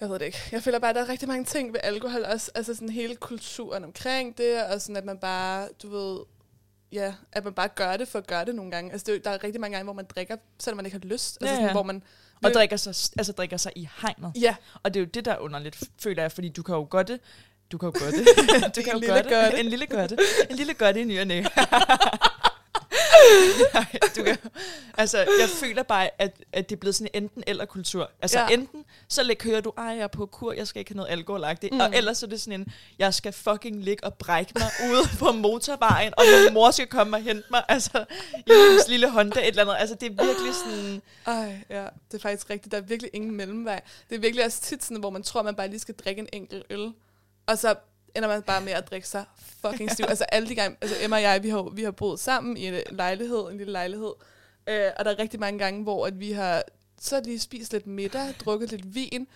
[0.00, 0.38] jeg ved det ikke.
[0.52, 3.16] Jeg føler bare, at der er rigtig mange ting ved alkohol, også, altså sådan hele
[3.16, 6.18] kulturen omkring det, og sådan, at man bare, du ved,
[6.92, 8.92] ja, at man bare gør det for at gøre det nogle gange.
[8.92, 11.08] Altså, det, er der er rigtig mange gange, hvor man drikker, selvom man ikke har
[11.08, 11.38] lyst.
[11.40, 11.72] Altså, Ja, sådan, ja.
[11.72, 12.02] hvor man,
[12.44, 14.32] og drikker sig, altså drikker sig i hegnet.
[14.40, 16.86] ja, Og det er jo det, der er underligt, føler jeg, fordi du kan jo
[16.90, 17.20] godt det.
[17.72, 18.76] Du kan jo godt det.
[18.76, 19.60] Du kan jo godt det.
[19.60, 20.18] En lille gør det.
[20.50, 21.42] En lille gør det i ny og næ.
[23.74, 24.36] Nej, du kan,
[24.98, 28.10] altså, jeg føler bare, at, at det er blevet sådan en enten eller kultur.
[28.22, 28.46] Altså Ja.
[28.48, 31.10] enten, så læg, hører du, ej, jeg er på kur, jeg skal ikke have noget
[31.10, 31.72] alkoholagtigt.
[31.74, 31.80] Mm.
[31.80, 32.66] Og ellers så er det sådan en,
[32.98, 37.16] jeg skal fucking ligge og brække mig ude på motorvejen, og min mor skal komme
[37.16, 38.04] og hente mig, altså,
[38.36, 39.76] i hendes lille Honda, et eller andet.
[39.78, 42.72] Altså, det er virkelig sådan, Ej, ja, det er faktisk rigtigt.
[42.72, 43.80] Der er virkelig ingen mellemvej.
[44.08, 46.28] Det er virkelig også tit sådan, hvor man tror, man bare lige skal drikke en
[46.32, 46.92] enkelt øl.
[47.46, 47.74] Og så
[48.16, 49.24] ender man bare med at drikke sig
[49.66, 50.06] fucking stiv.
[50.12, 52.66] altså alle de gange, altså Emma og jeg, vi har, vi har boet sammen i
[52.68, 54.12] en lejlighed, en lille lejlighed.
[54.66, 56.62] Øh, og der er rigtig mange gange, hvor at vi har
[57.00, 59.26] så lige spist lidt middag, drukket lidt vin,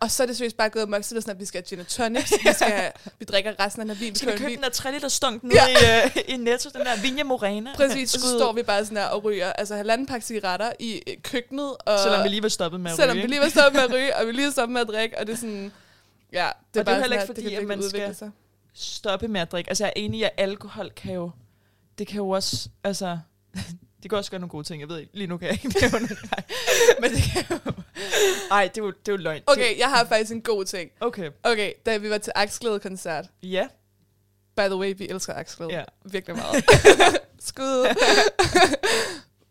[0.00, 1.66] og så er det seriøst bare gået amok, så det sådan, at vi skal have
[1.68, 4.48] gin and tonics, vi, skal vi drikker resten af den her vin, skal vi købe
[4.48, 4.56] vin.
[4.56, 6.04] den der 3 liter stunk nede Ja.
[6.04, 7.70] i, uh, i Netto, den der Vinja Morena?
[7.76, 11.14] Præcis, så står vi bare sådan her og ryger altså halvanden pakke cigaretter i øh,
[11.22, 11.76] køkkenet.
[11.86, 13.22] Og Selvom vi lige var stoppet med at Selvom ryge.
[13.22, 15.18] vi lige var stoppet med at ryge, og vi lige var stoppet med at drikke,
[15.18, 15.72] og det er sådan,
[16.32, 18.30] ja, det er er bare jo heller ikke fordi, det at man skal- sig.
[18.74, 19.70] stoppe med at drikke.
[19.70, 21.30] Altså, jeg er enig i, at alkohol kan jo...
[21.98, 22.68] Det kan jo også...
[22.84, 23.18] Altså,
[24.02, 24.80] det kan også gøre nogle gode ting.
[24.80, 26.18] Jeg ved ikke, lige nu kan jeg ikke nævne det.
[26.30, 26.44] Nej.
[27.00, 27.72] Men det kan jo...
[28.50, 29.42] Ej, det er jo, det er jo løgn.
[29.46, 30.90] Okay, jeg har faktisk en god ting.
[30.90, 31.30] Det, okay.
[31.42, 33.68] Okay, da vi var til Aksglæde-koncert, Ja.
[34.56, 35.84] by the way, vi elsker Aksglæde Ja.
[36.04, 36.64] virkelig meget.
[37.48, 37.86] Skud.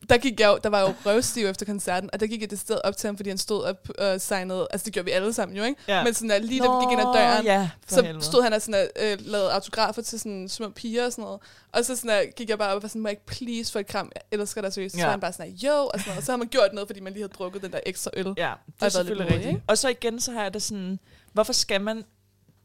[0.10, 2.60] Der gik jeg jo, der var jo røvstiv efter koncerten, og der gik jeg det
[2.60, 5.34] sted op til ham, fordi han stod og og signede, altså det gjorde vi alle
[5.34, 5.82] sammen jo, ikke?
[5.88, 6.04] ja.
[6.04, 8.26] Men sådan, at lige da vi gik ind ad døren, ja, så helvede.
[8.26, 11.40] stod han og sådan, uh, lavede autografer til sådan små piger og sådan noget.
[11.72, 13.72] Og så sådan, uh, gik jeg bare op og var sådan, må jeg ikke please
[13.72, 14.12] få et kram?
[14.16, 14.96] Jeg elsker dig seriøst.
[14.96, 15.00] Ja.
[15.00, 16.18] Så var han bare sådan, jo, og sådan noget.
[16.18, 18.26] Og så har man gjort noget, fordi man lige havde drukket den der ekstra øl.
[18.26, 19.50] Ja, det er lidt selvfølgelig rigtigt.
[19.50, 19.62] ikke?
[19.68, 21.00] Og så igen, så har jeg det sådan...
[21.34, 22.04] Hvorfor skal man...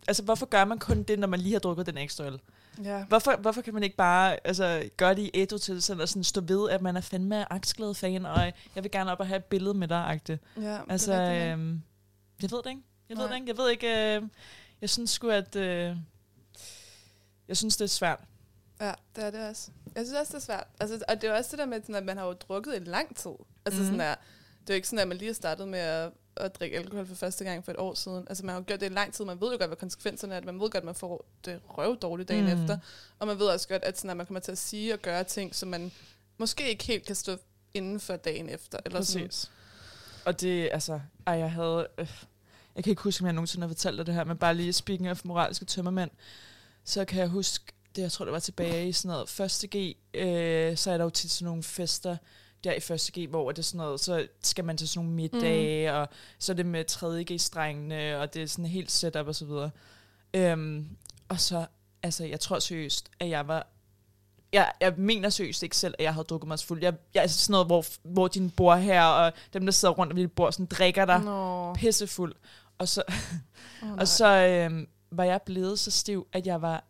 [0.08, 2.40] Altså, hvorfor gør man kun det, når man lige har drukket den ekstra øl?
[2.82, 3.04] Ja.
[3.04, 6.40] Hvorfor, hvorfor kan man ikke bare altså, gøre det i ædru tilstand og sådan stå
[6.40, 8.40] ved, at man er fandme aksglad fan, og
[8.74, 10.42] jeg vil gerne op og have et billede med dig, agtigt.
[10.60, 11.52] ja Altså, det er ja.
[11.52, 11.82] øhm,
[12.42, 12.82] jeg ved det ikke.
[13.08, 13.32] Jeg ved Nej.
[13.32, 13.48] det ikke.
[13.50, 14.16] Jeg ved ikke.
[14.16, 14.22] Øh,
[14.80, 15.56] jeg synes sgu, at...
[15.56, 15.96] Øh,
[17.48, 18.20] jeg synes, det er svært.
[18.80, 19.70] Ja, det er det også.
[19.94, 20.66] Jeg synes også, det er svært.
[20.80, 22.78] Altså, og det er også det der med, sådan, at man har jo drukket i
[22.78, 23.30] lang tid.
[23.66, 23.86] Altså Mhm.
[23.86, 24.14] sådan der,
[24.60, 27.06] det er jo ikke sådan, at man lige har startet med at, at drikke alkohol
[27.06, 28.26] for første gang for et år siden.
[28.28, 29.24] Altså man har jo gjort det i lang tid.
[29.24, 30.40] Man ved jo godt, hvad konsekvenserne er.
[30.40, 32.62] Man ved godt, at man får det røv dårligt dagen Mm.
[32.62, 32.78] efter.
[33.18, 35.24] Og man ved også godt, at, sådan, at man kommer til at sige og gøre
[35.24, 35.92] ting, som man
[36.38, 37.36] måske ikke helt kan stå
[37.74, 38.78] inden for dagen efter.
[38.84, 39.26] Eller sådan.
[39.28, 39.50] Præcis.
[40.24, 41.00] Og det, altså...
[41.26, 41.86] Ej, jeg havde...
[41.98, 42.08] Øh,
[42.76, 44.72] jeg kan ikke huske, om jeg nogensinde har fortalt dig det her, men bare lige
[44.72, 46.10] speaking of moralske tømmermænd,
[46.84, 47.64] så kan jeg huske,
[47.96, 51.04] det jeg tror, det var tilbage i sådan noget første G, øh, så er der
[51.04, 52.16] jo tit sådan nogle fester,
[52.64, 55.16] der i første G, hvor det er sådan noget, så skal man til sådan nogle
[55.16, 55.96] middage, mm.
[55.96, 59.44] og så er det med tredje G-strengene, og det er sådan helt setup og så
[59.44, 59.70] videre.
[60.34, 60.88] Øhm,
[61.28, 61.66] og så,
[62.02, 63.66] altså, jeg tror seriøst, at jeg var
[64.54, 66.82] jeg, jeg mener seriøst ikke selv, at jeg havde drukket mig fuld.
[66.82, 70.12] Jeg, jeg er sådan noget, hvor, hvor dine bord her, og dem, der sidder rundt
[70.12, 72.34] om dit bord, sådan drikker dig Nå, pissefuld.
[72.78, 73.02] Og så,
[73.82, 76.84] oh, og så øhm, var jeg blevet så stiv, at jeg var,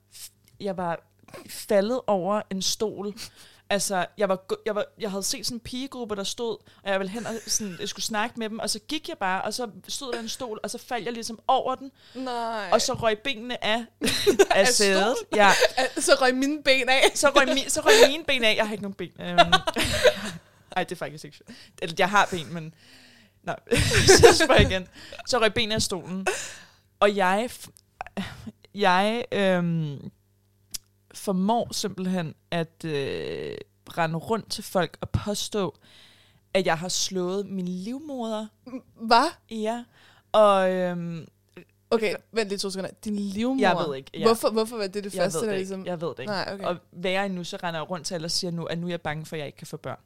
[0.61, 1.01] jeg var
[1.49, 3.15] faldet over en stol.
[3.75, 7.01] Altså, jeg, var, jeg, var, jeg havde set sådan en pigegruppe, der stod, og jeg
[7.01, 9.55] ville hen og sådan, jeg skulle snakke med dem, og så gik jeg bare, og
[9.55, 12.69] så stod der en stol, og så faldt jeg ligesom over den, Nej.
[12.73, 13.85] og så røg benene af,
[14.51, 15.17] af sædet.
[15.37, 15.51] Ja,
[16.07, 17.11] så røg mine ben af.
[17.15, 18.57] så røg, mi, så røg mine ben af.
[18.57, 19.13] Jeg har ikke nogen ben.
[19.21, 19.39] Øhm,
[20.77, 21.41] ej, det er faktisk ikke.
[21.83, 22.75] Eller, jeg har ben, men...
[23.43, 23.57] Nej,
[24.07, 24.89] så spørger jeg igen.
[25.27, 26.27] Så røg benene af stolen.
[27.01, 27.51] Og jeg...
[28.75, 30.11] Jeg øhm,
[31.15, 32.85] formår simpelthen at...
[32.85, 33.57] Øh,
[33.99, 35.75] rende rundt til folk og påstå,
[36.55, 38.47] at jeg har slået min livmoder.
[38.95, 39.33] Hvad?
[39.51, 39.85] Ja.
[40.33, 41.27] Og øhm,
[41.91, 42.91] Okay, vent lige to sekunder.
[43.05, 43.61] Din livmor.
[43.61, 44.11] jeg ved ikke.
[44.15, 44.25] Ja.
[44.25, 45.81] Hvorfor, hvorfor var det det jeg første, ved der det ligesom...
[45.81, 45.91] ikke.
[45.91, 46.33] Jeg ved det ikke.
[46.33, 46.65] Nej, okay.
[46.65, 48.91] Og værre endnu, så render jeg rundt til alle og siger nu, at nu er
[48.91, 49.99] jeg bange for, at jeg ikke kan få børn.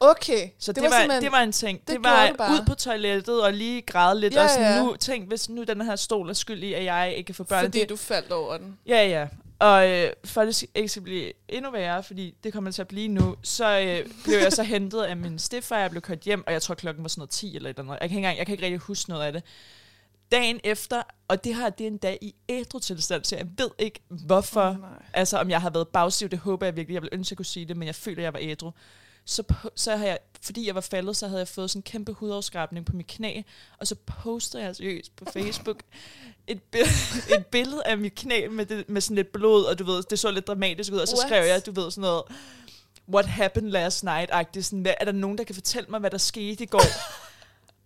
[0.00, 1.80] Okay, Så det, det var var, det var en ting.
[1.80, 4.34] det Det, var ud på toilettet og lige græde lidt.
[4.34, 4.82] Ja, og sådan, ja.
[4.82, 7.44] nu, tænk, hvis nu den her stol er skyld i, at jeg ikke kan få
[7.44, 7.64] børn.
[7.64, 8.78] fordi det, du faldt over den.
[8.86, 9.28] Ja, ja.
[9.58, 12.88] Og øh, for at det ikke skal blive endnu værre, fordi det kommer til at
[12.88, 16.44] blive nu, så øh, blev jeg så hentet af min stifter, jeg blev kørt hjem,
[16.46, 17.98] og jeg tror klokken var sådan noget 10 eller et eller andet.
[18.00, 19.42] Jeg kan ikke, engang, jeg kan ikke rigtig huske noget af det.
[20.32, 23.70] Dagen efter, og det her det er en dag i ædru tilstand, så jeg ved
[23.78, 24.90] ikke hvorfor, nej.
[25.12, 27.36] altså om jeg har været bagstiv, det håber jeg virkelig, jeg vil ønske, at jeg
[27.36, 28.70] kunne sige det, men jeg føler, at jeg var ædru.
[29.30, 31.82] Så, po- så har jeg, fordi jeg var faldet, så havde jeg fået sådan en
[31.82, 33.42] kæmpe hudafskrabning på mit knæ,
[33.78, 35.78] og så postede jeg seriøst på Facebook
[36.48, 36.78] et, bi-
[37.36, 40.18] et billede af mit knæ med, det, med sådan lidt blod, og du ved, det
[40.18, 41.28] så lidt dramatisk ud, og så What?
[41.28, 42.22] skrev jeg, du ved, sådan noget,
[43.14, 46.18] what happened last night-agtigt, sådan, hvad, er der nogen, der kan fortælle mig, hvad der
[46.18, 46.84] skete i går?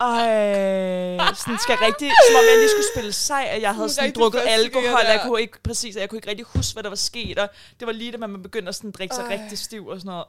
[0.01, 4.05] Ej, sådan skal rigtig, som om jeg lige skulle spille sej, at jeg havde Sådan
[4.07, 6.89] rigtig drukket alkohol, og jeg kunne ikke, præcis, jeg kunne ikke rigtig huske, hvad der
[6.89, 7.49] var sket, og
[7.81, 9.37] det var lige da man begyndte at sådan drikke sig Ej.
[9.43, 10.25] rigtig stiv og sådan noget.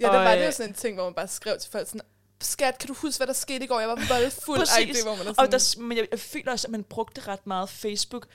[0.00, 1.86] Ja, det var det øh, jo sådan en ting, hvor man bare skrev til folk
[1.86, 2.00] sådan,
[2.40, 3.80] skat, kan du huske, hvad der skete i går?
[3.80, 4.58] Jeg var voldfuld.
[4.58, 6.84] Ej, det, hvor man er sådan, Og der, men jeg, jeg føler også, at man
[6.84, 8.26] brugte ret meget Facebook,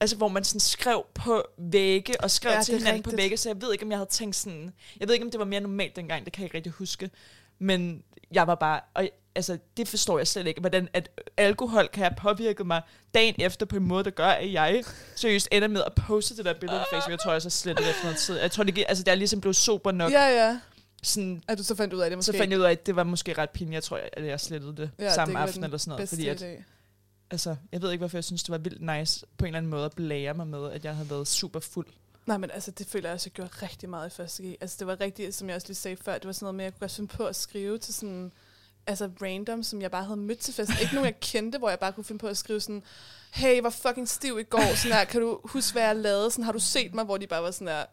[0.00, 3.22] altså hvor man sådan skrev på vægge og skrev Ja, til hinanden på rigtigt.
[3.22, 5.38] vægge, så jeg ved ikke, om jeg havde tænkt sådan, jeg ved ikke, om det
[5.38, 7.10] var mere normalt dengang, det kan jeg ikke rigtig huske,
[7.58, 12.02] men jeg var bare, og altså det forstår jeg slet ikke, hvordan at alkohol kan
[12.02, 12.82] have påvirket mig
[13.14, 14.84] dagen efter på en måde, der gør, at jeg
[15.16, 17.10] seriøst ender med at poste det der billede på Facebook.
[17.10, 18.38] Jeg tror, jeg så slet det efter noget tid.
[18.38, 20.12] Jeg tror, det, altså, det er ligesom blevet sober nok.
[20.12, 20.58] Ja, ja.
[21.02, 22.32] Sådan, At du så fandt ud af det måske.
[22.32, 23.74] så fandt jeg ud af, at det var måske ret pinligt.
[23.74, 26.08] Jeg tror, at jeg slettede det ja, samme det aften eller sådan noget.
[26.08, 26.62] Fordi at, idé.
[27.30, 29.70] altså, jeg ved ikke, hvorfor jeg synes, det var vildt nice på en eller anden
[29.70, 31.86] måde at blære mig med, at jeg havde været super fuld.
[32.26, 34.56] Nej, men altså, det føler jeg også, jeg gjorde rigtig meget i første G.
[34.60, 36.64] Altså, det var rigtig, som jeg også lige sagde før, det var sådan noget med,
[36.64, 38.32] at jeg kunne godt finde på at skrive til sådan,
[38.86, 40.76] altså random, som jeg bare havde mødt til festen.
[40.80, 42.82] Ikke nogen, jeg kendte, hvor jeg bare kunne finde på at skrive sådan,
[43.32, 46.30] hey, jeg var fucking stiv i går, sådan her, kan du huske, hvad jeg lavede?
[46.30, 47.04] Sådan, har du set mig?
[47.04, 47.84] Hvor de bare var sådan der,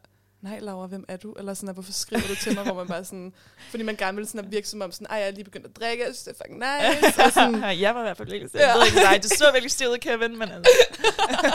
[0.42, 1.32] nej Laura, hvem er du?
[1.32, 2.64] Eller sådan hvorfor skriver du til mig?
[2.64, 3.32] Hvor man bare sådan,
[3.70, 5.66] fordi man gerne ville sådan at virke som om sådan, ej, jeg er lige begyndt
[5.66, 7.24] at drikke, jeg synes, det er fucking nice.
[7.24, 8.68] Og sådan, jeg var i hvert fald ikke Ja.
[8.68, 10.72] Jeg ved ikke dig, det så virkelig stivet, Kevin, men altså.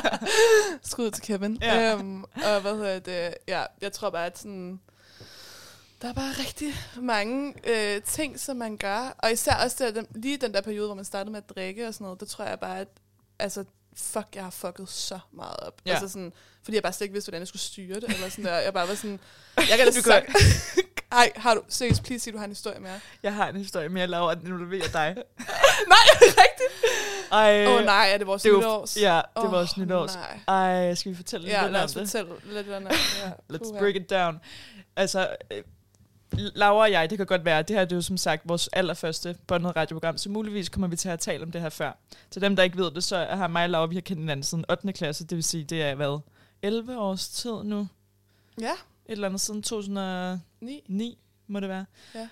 [0.91, 1.57] Skud til Kevin.
[1.61, 1.93] Ja.
[1.93, 3.35] Øhm, og hvad hedder det?
[3.47, 4.79] Ja, jeg tror bare, at sådan,
[6.01, 9.15] der er bare rigtig mange øh, ting, som man gør.
[9.17, 11.87] Og især også der, den, lige den der periode, hvor man startede med at drikke
[11.87, 12.87] og sådan noget, der tror jeg bare, at
[13.39, 13.63] altså,
[13.97, 15.81] fuck, jeg har fucket så meget op.
[15.85, 15.91] Ja.
[15.91, 18.03] Altså sådan, fordi jeg bare slet ikke vidste, hvordan jeg skulle styre det.
[18.03, 18.55] Eller sådan der.
[18.55, 19.19] Jeg bare var sådan,
[19.57, 20.25] jeg kan da sagt,
[21.11, 22.99] Ej, har du, seriøst, please sig, du har en historie mere.
[23.23, 25.15] Jeg har en historie mere, Laura, den involverer dig.
[25.87, 26.69] nej, rigtigt.
[27.31, 28.97] Ej, Åh oh, nej, er det vores det var- nytårs?
[28.97, 30.15] Ja, det var Åh, også nytårs.
[30.15, 30.39] Nej.
[30.87, 32.01] Ej, skal vi fortælle Ja, lidt lad om os det?
[32.07, 32.91] fortælle lidt om det.
[33.23, 33.31] Ja.
[33.57, 34.39] Let's break it down.
[34.95, 35.63] Altså, øh,
[36.37, 38.69] Laura og jeg, det kan godt være, det her det er jo som sagt vores
[38.73, 41.91] allerførste båndet radioprogram, så muligvis kommer vi til at tale om det her før.
[42.31, 44.43] Til dem, der ikke ved det, så har mig og Laura, vi har kendt hinanden
[44.43, 44.93] siden 8.
[44.93, 46.19] klasse, det vil sige, det er hvad,
[46.61, 47.87] 11 års tid nu?
[48.61, 51.17] Ja, Et eller andet siden 2009 ni.
[51.47, 51.85] må det være.
[52.15, 52.27] Ja.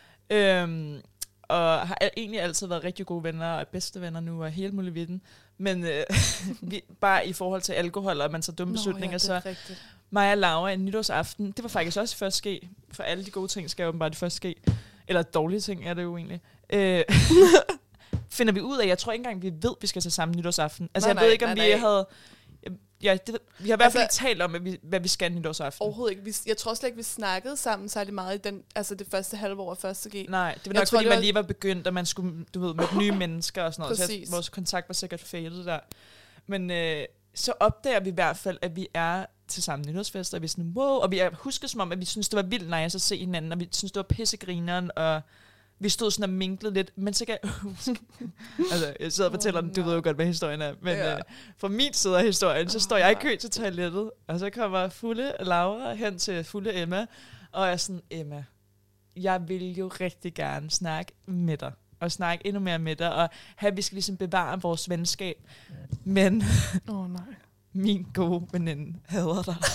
[0.63, 1.01] Øhm,
[1.43, 5.21] og har egentlig altid været rigtig gode venner, og bedste venner nu, og hele muligheden.
[5.57, 6.03] Men øh,
[6.71, 9.83] vi, bare i forhold til alkohol, og man tager dumme beslutninger, ja, så rigtigt.
[10.13, 13.47] Mig og Laura en nytårsaften, det var faktisk også første ske, for alle de gode
[13.47, 14.55] ting skal jo åbenbart det første ske.
[15.07, 16.41] Eller dårlige ting er det jo egentlig.
[16.69, 17.03] Øh,
[18.29, 20.89] finder vi ud af, jeg tror ikke engang, vi ved, vi skal til samme nytårsaften.
[20.93, 21.79] Altså Nej, jeg nej, ved ikke, om nej, vi nej.
[21.79, 22.07] havde...
[23.03, 25.07] Ja, det, vi har i hvert fald Altså- ikke talt om, at vi, hvad vi
[25.07, 25.81] skal nytårsaften.
[25.83, 26.23] Overhovedet ikke.
[26.23, 29.37] Vi, jeg tror slet ikke, vi snakkede sammen særlig meget i den, altså det første
[29.37, 30.13] halve år af første G.
[30.29, 32.45] Nej, det var Jeg nok, tror, fordi man var- lige var begyndt, og man skulle,
[32.53, 33.97] du ved, møde nye mennesker og sådan noget.
[33.97, 34.31] Så jeg, Præcis.
[34.31, 35.79] vores kontakt var sikkert faded der.
[36.47, 37.03] Men øh,
[37.35, 40.49] så opdager vi i hvert fald, at vi er til samme nytårsfest, og vi er
[40.49, 42.95] sådan, wow, og vi er husket som om, at vi synes det var vildt nice
[42.95, 45.21] at se hinanden, og vi synes det var pissegrineren, og
[45.79, 47.51] vi stod sådan og minklede lidt, men så kan jeg
[48.71, 51.15] altså jeg sidder og fortæller den, du ved jo godt, hvad historien er, men Ja.
[51.15, 51.21] øh,
[51.57, 54.89] fra min side af historien, så står jeg i kø til toilettet, og så kommer
[54.89, 57.05] fulde Laura hen til fulde Emma,
[57.51, 58.43] og jeg er sådan, Emma,
[59.15, 63.29] jeg vil jo rigtig gerne snakke med dig, og snakke endnu mere med dig, og
[63.55, 65.35] have, at vi skal ligesom bevare vores venskab,
[66.03, 66.43] men
[66.89, 67.21] Åh oh, nej.
[67.73, 69.55] Min gode veninde hader dig.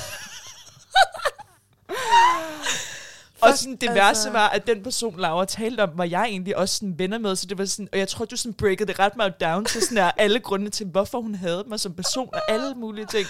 [3.42, 3.94] og sådan, det altså.
[3.94, 7.37] værste var, at den person, Laura talte om, var jeg egentlig også sådan venner med,
[7.37, 9.82] så det var sådan, og jeg tror, du sådan breakede det ret meget down til
[9.82, 13.26] sådan der, alle grunde til, hvorfor hun havde mig som person, og alle mulige ting.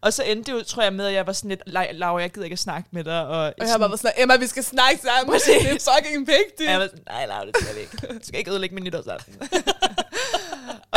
[0.00, 2.20] Og så endte det jo, tror jeg, med, at jeg var sådan lidt, "Lau- Laura,
[2.20, 3.26] jeg gider ikke at snakke med dig.
[3.26, 5.32] Og, Og jeg har bare sådan, Emma, vi skal snakke sammen.
[5.32, 5.46] Præcis.
[5.62, 6.70] Det er fucking vigtigt.
[6.70, 7.96] jeg var sådan, nej, Laura, det skal vi ikke.
[8.06, 9.34] Du skal ikke ødelægge min nytårsaften.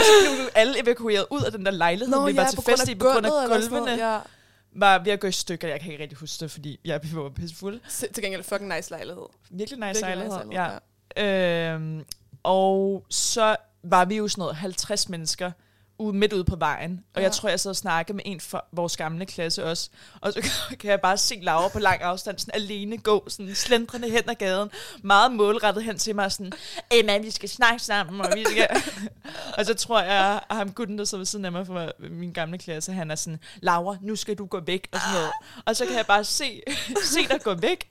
[0.06, 2.96] så blev alle evakueret ud af den der lejlighed, Nå, vi var til fest i
[2.96, 3.92] på grund af gulvene.
[3.92, 4.20] Ja.
[4.76, 5.68] var ved at gå i stykker.
[5.68, 7.80] Jeg kan ikke rigtig huske det, fordi jeg var pissefuld.
[8.14, 9.24] Til gengæld fucking nice lejlighed.
[9.52, 10.46] Virkelig nice Virkelig lejlighed.
[10.46, 10.68] nice Ja.
[11.18, 12.06] lejlighed, Øhm,
[12.44, 15.52] og så var vi jo sådan noget 50 mennesker
[15.98, 17.04] ude, midt ude på vejen.
[17.14, 17.24] Og Ja.
[17.26, 19.90] jeg tror, jeg sad og snakkede med en fra vores gamle klasse også.
[20.22, 20.42] Og så
[20.80, 24.36] kan jeg bare se Laura på lang afstand sådan alene gå, sådan slendrende hen ad
[24.36, 24.70] gaden.
[25.04, 26.52] Meget målrettet hen til mig sådan,
[26.92, 28.22] Emma, vi skal snakke sammen.
[28.22, 28.68] Og, vi skal...
[29.58, 32.32] og så tror jeg, at ham gutten, der sidder ved siden af mig fra min
[32.34, 34.88] gamle klasse, han er sådan, Laura, nu skal du gå væk.
[34.92, 35.32] Og, sådan noget.
[35.66, 36.62] og så kan jeg bare se,
[37.14, 37.90] se dig gå væk.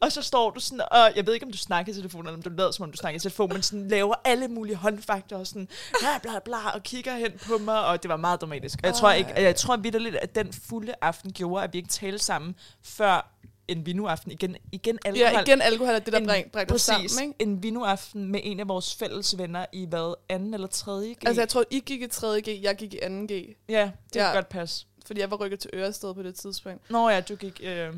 [0.00, 2.36] Og så står du sådan, og jeg ved ikke, om du snakker i telefonen, eller
[2.36, 5.36] om du lader, som om du snakker i telefonen, men sådan laver alle mulige håndfakter
[5.36, 5.68] og sådan,
[6.00, 8.78] bla bla bla, og kigger hen på mig, og det var meget dramatisk.
[8.82, 11.90] Og jeg tror, ikke, jeg tror vidderligt, at den fulde aften gjorde, at vi ikke
[11.90, 13.30] talte sammen før
[13.68, 14.32] en vinu-aften.
[14.32, 15.32] Igen, igen alkohol.
[15.32, 17.12] Ja, igen alkohol er det, der En- brænder os Præcis.
[17.12, 17.42] sammen, ikke?
[17.42, 21.16] En vinu-aften med en af vores fælles venner i hvad, anden eller tredje G?
[21.26, 22.40] Altså, jeg tror, I gik i 3.
[22.40, 23.04] G, jeg gik i 2.
[23.06, 23.30] G.
[23.68, 24.24] ja, det Ja.
[24.24, 24.86] kan godt passe.
[25.06, 26.90] Fordi jeg var rykket til Ørested på det tidspunkt.
[26.90, 27.94] Nå ja, du gik, øh,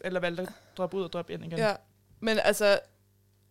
[0.00, 1.58] eller valgte at droppe ud og droppe ind igen.
[1.58, 1.74] Ja.
[2.20, 2.78] Men altså,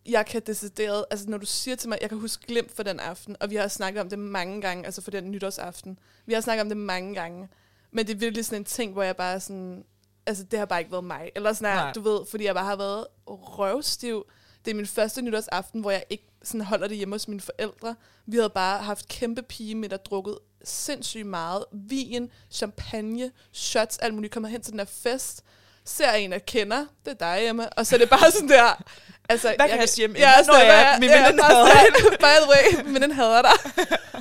[0.05, 2.99] jeg kan decideret, altså når du siger til mig, jeg kan huske glimt for den
[2.99, 5.99] aften, og vi har snakket om det mange gange, altså for den nytårsaften.
[6.25, 7.49] Vi har snakket om det mange gange.
[7.91, 9.85] Men det er virkelig sådan en ting, hvor jeg bare sådan,
[10.25, 11.31] altså det har bare ikke været mig.
[11.35, 14.25] Eller sådan her, du ved, fordi jeg bare har været røvstiv.
[14.65, 17.95] Det er min første nytårsaften, hvor jeg ikke sådan holder det hjemme hos mine forældre.
[18.25, 21.65] Vi havde bare haft kæmpe pige med, der drukket sindssygt meget.
[21.73, 24.33] Vin, champagne, shots, alt muligt.
[24.33, 25.43] Kommer hen til den her fest,
[25.85, 26.85] ser en, jeg kender.
[27.05, 27.67] Det er dig, Emma.
[27.77, 28.83] Og så er det bare sådan der...
[29.29, 31.65] Altså, Hvad kan jeg sige om Ja, Emma, sådan, når jeg- min ja, veninde hader
[31.65, 33.51] sådan, By the way, min veninde hader dig.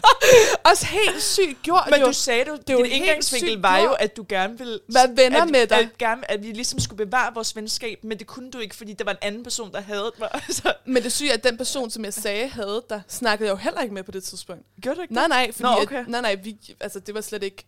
[0.70, 2.06] Også helt sygt gjort Men jo.
[2.06, 4.78] du sagde, du, er jo din indgangsvinkel var jo, at du gerne ville...
[4.94, 5.78] Være venner at, med dig.
[5.78, 8.92] At, gerne, at vi ligesom skulle bevare vores venskab, men det kunne du ikke, fordi
[8.92, 10.28] der var en anden person, der havde mig.
[10.50, 13.52] Så, Men det syge er, at den person, som jeg sagde havde dig, snakkede jeg
[13.52, 14.62] jo heller ikke med på det tidspunkt.
[14.82, 15.98] gjorde du ikke Nej, nej, fordi Nå, okay.
[16.00, 17.66] at, nej, nej, vi, altså, det var slet ikke...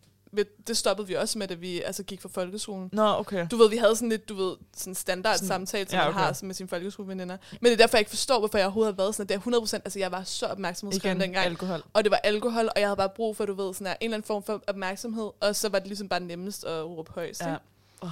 [0.66, 2.88] Det stoppede vi også med, da vi altså, gik fra folkeskolen.
[2.92, 3.46] Nå, okay.
[3.50, 6.14] Du ved, vi havde sådan lidt, du ved, sådan standard Sådan- samtale, som ja, okay.
[6.14, 7.36] man har sådan med sine folkeskoleveninder.
[7.50, 9.52] Men det er derfor, jeg ikke forstår, hvorfor jeg overhovedet har været sådan, at det
[9.54, 11.46] er 100%, altså jeg var så opmærksomhedsskræmt Igen, dengang.
[11.46, 11.82] alkohol.
[11.92, 13.98] Og det var alkohol, og jeg havde bare brug for, du ved, sådan her, en
[14.04, 17.40] eller anden form for opmærksomhed, og så var det ligesom bare nemmest at råbe højst.
[17.40, 17.50] Ja.
[17.50, 17.56] Ja.
[18.00, 18.08] Oh.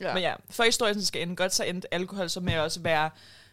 [0.00, 0.14] Ja.
[0.14, 3.10] Men ja, for historien skal ende godt, så endte alkohol så med at også være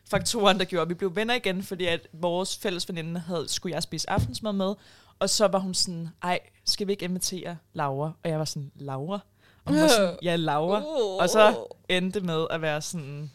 [0.10, 3.76] faktoren, der gjorde, at vi blev venner igen, fordi at vores fælles veninde havde, skulle
[3.76, 4.74] jeg spise aftensmad med,
[5.20, 8.12] og så var hun sådan, ej, skal vi ikke invitere Laura?
[8.24, 9.20] Og jeg var sådan, Laura?
[9.66, 10.80] Og hun var sådan, ja, Laura.
[10.80, 11.22] Uh.
[11.22, 13.32] Og så endte med at være sådan,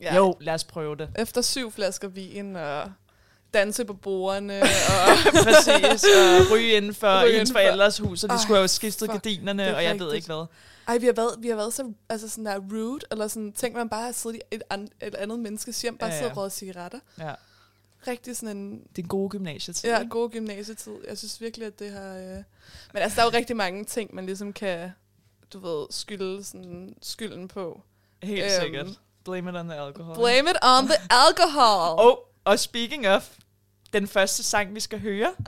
[0.00, 0.16] ja.
[0.16, 1.10] jo, lad os prøve det.
[1.18, 2.92] Efter syv flasker vin, og
[3.54, 8.34] danse på bordene, og Præcis, og ryge inden for Ryge ens forældres hus, og de
[8.34, 10.14] Ej, skulle have jo skiftet fuck, gardinerne, er og jeg ved rigtigt.
[10.16, 10.46] ikke hvad.
[10.88, 13.74] Ej, vi har været, vi har været så altså sådan der rude, eller sådan, tænk
[13.76, 16.32] man bare har siddet i et, an, et andet menneskes hjem, bare Ja, ja, siddet
[16.32, 16.98] og røget cigaretter.
[17.18, 17.32] Ja.
[18.08, 19.90] Rigtig sådan en Det er en god gymnasietid.
[19.90, 20.10] ja, ikke?
[20.10, 20.92] god gymnasietid.
[21.08, 22.14] Jeg synes virkelig, at det har...
[22.16, 22.22] Øh...
[22.92, 24.90] Men altså, der er jo rigtig mange ting, man ligesom kan,
[25.52, 27.80] du ved, skylde sådan, skylden på.
[28.22, 28.86] Helt Øhm, sikkert.
[29.24, 30.14] Blame it on the alcohol.
[30.16, 31.98] Blame it on the alcohol!
[32.06, 33.36] Og, og speaking of,
[33.92, 35.34] den første sang, vi skal høre,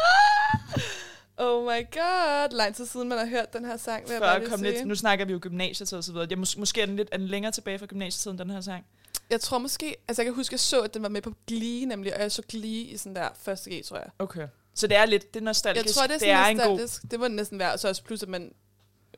[1.38, 4.26] Oh my god, lang tid siden man har hørt den her sang, vil jeg før
[4.26, 4.74] bare at komme sige.
[4.76, 6.26] lidt, nu snakker vi jo gymnasietid og så videre.
[6.30, 8.84] Jeg, mås- måske er den lidt er den længere tilbage fra gymnasietiden, den her sang.
[9.30, 11.84] Jeg tror måske, altså jeg kan huske, jeg så, at den var med på Glee,
[11.84, 14.06] nemlig, og jeg så Glee i sådan der første G, tror jeg.
[14.18, 14.48] Okay.
[14.74, 15.86] Så det er lidt, det er nostalgisk.
[15.86, 17.08] Jeg tror, det er, det er en god.
[17.10, 18.52] Det må den næsten være, og så også plus, at man,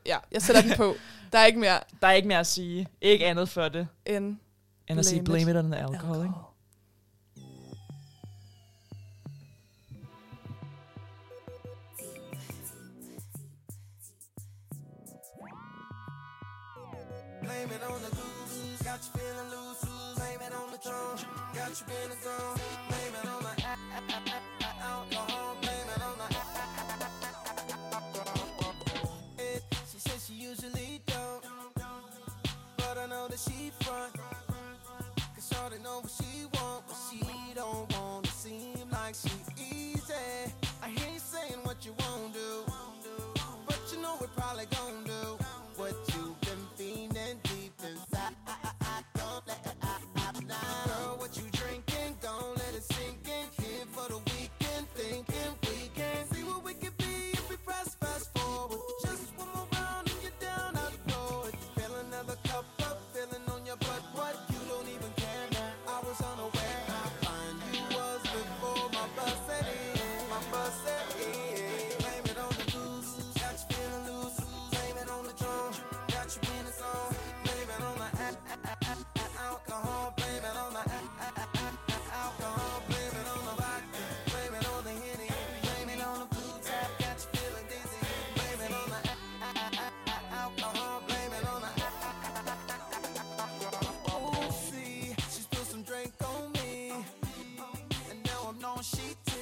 [0.05, 0.95] ja, jeg sætter den på.
[1.31, 2.87] Der er ikke mere der er ikke mere at sige.
[3.01, 4.37] Ikke andet for det, end
[4.87, 6.25] end at sige Blame it on the alcohol.
[6.25, 6.35] Ikke?
[21.69, 23.45] Blame it on
[24.81, 25.55] alcohol.
[25.61, 26.17] Blame it on.
[29.91, 31.43] She says she usually don't,
[32.77, 34.13] but I know that she front.
[35.35, 40.58] Cause shorty know what she want, but she don't want to seem like she easy.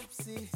[0.01, 0.49] tipsy.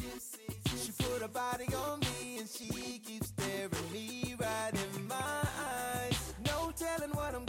[0.84, 6.34] She put her body on me and she keeps staring me right in my eyes.
[6.46, 7.46] No telling what I'm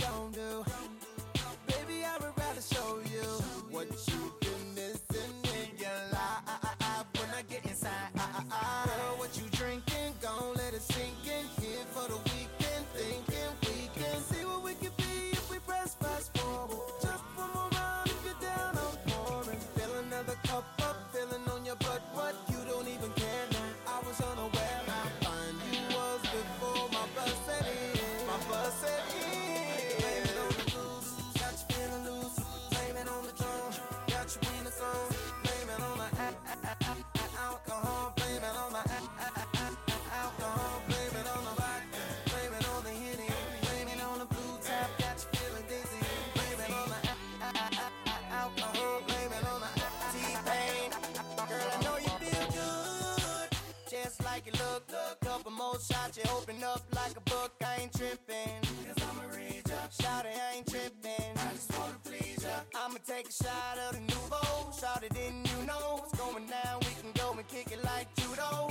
[56.94, 58.60] like a book, I ain't tripping.
[58.86, 59.74] Cause I'ma read ya.
[60.00, 61.32] Shout it, I ain't tripping.
[61.36, 62.56] I just wanna please ya.
[62.74, 64.72] I'ma take a shot of the nouveau.
[64.78, 66.80] Shout it, didn't you know what's going down?
[66.80, 68.68] We can go and kick it like judo.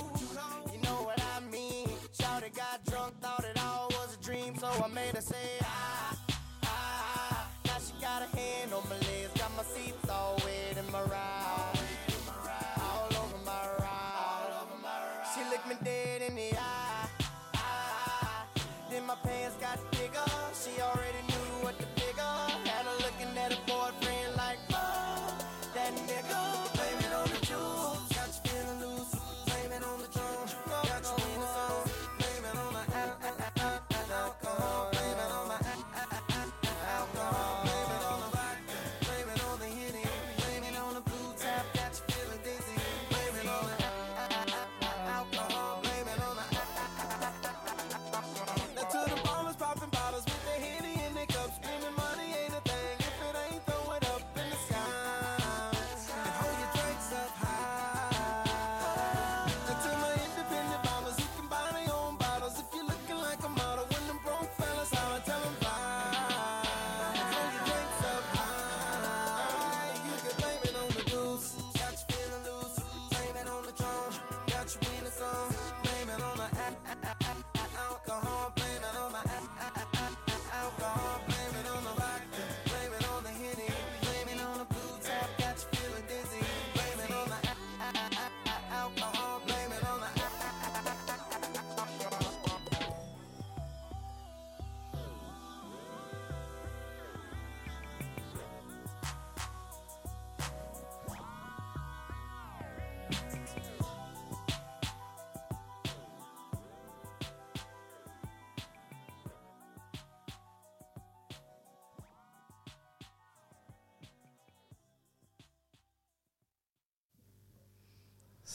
[0.71, 1.89] You know what I mean?
[2.19, 4.55] Shout it, got drunk, thought it all was a dream.
[4.57, 5.60] So I made her say,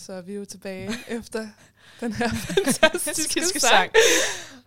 [0.06, 1.46] Så er vi jo tilbage efter
[2.00, 2.28] den her
[2.80, 3.90] fantastiske sang.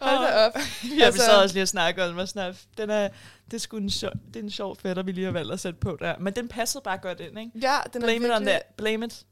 [0.02, 0.52] Hold da op.
[0.97, 3.10] Ja, altså, vi sad også lige og snakkede om, og sådan, den er,
[3.45, 5.60] det, er sgu en sjov, det er en sjov fætter, vi lige har valgt at
[5.60, 6.17] sætte på der.
[6.19, 7.52] Men den passede bare godt ind, ikke?
[7.62, 8.63] Ja, den er Blame it on virkelig- that.
[8.78, 9.25] Blame it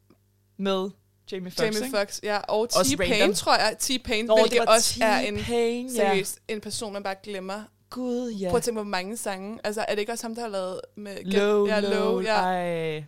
[0.57, 0.89] med
[1.31, 1.91] Jamie Foxx, Jamie?
[1.91, 2.37] Foxx, ja.
[2.37, 3.75] Og T-Pain, tror jeg.
[3.79, 5.95] T-Pain, Nå, hvilket også er en, T-Pain, ja.
[5.95, 7.63] seriøst, en person, man bare glemmer.
[7.89, 8.49] Gud, ja.
[8.49, 9.59] Prøv at tænke på, hvor mange sange.
[9.63, 11.17] Altså, er det ikke også ham, der har lavet med...
[11.23, 12.35] Low, ja, low, low, ja.
[12.35, 13.03] ej.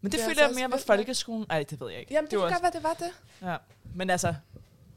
[0.00, 1.46] Men det, Det er føler jeg altså mere var folkeskolen.
[1.50, 2.14] Ej, det ved jeg ikke.
[2.14, 3.10] Jamen, det, det kan godt være, det var det.
[3.42, 3.56] Ja.
[3.94, 4.34] Men altså,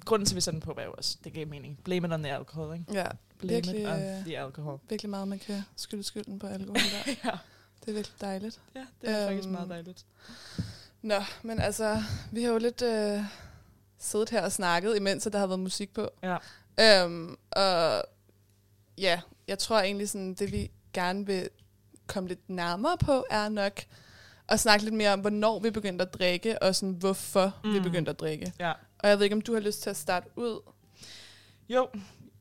[0.06, 1.80] grunden til, at vi den på, var jo også, det gav mening.
[1.84, 2.94] Blame it on the alcohol, ikke?
[2.94, 3.06] Ja,
[3.38, 4.80] Blame Virkelig, it on øh, the alcohol.
[4.90, 7.12] virkelig meget, man kan skylde skylden på alkohol der.
[7.26, 7.38] ja.
[7.86, 8.60] Det er virkelig dejligt.
[8.76, 10.06] ja, det er øhm, faktisk meget dejligt.
[11.02, 13.24] Nå, men altså, vi har jo lidt øh,
[14.00, 16.10] siddet her og snakket, imens der har været musik på.
[16.24, 16.38] Ja.
[17.04, 18.04] Øhm, og
[18.98, 21.50] ja, jeg tror egentlig sådan, det vi gerne vil
[22.08, 23.82] komme lidt nærmere på, er nok
[24.52, 27.74] at snakke lidt mere om, hvornår vi begyndte at drikke, og sådan, hvorfor mm.
[27.74, 28.54] vi begyndte at drikke.
[28.60, 28.72] Ja.
[29.00, 30.60] Og jeg ved ikke, om du har lyst til at starte ud.
[31.70, 31.88] Jo,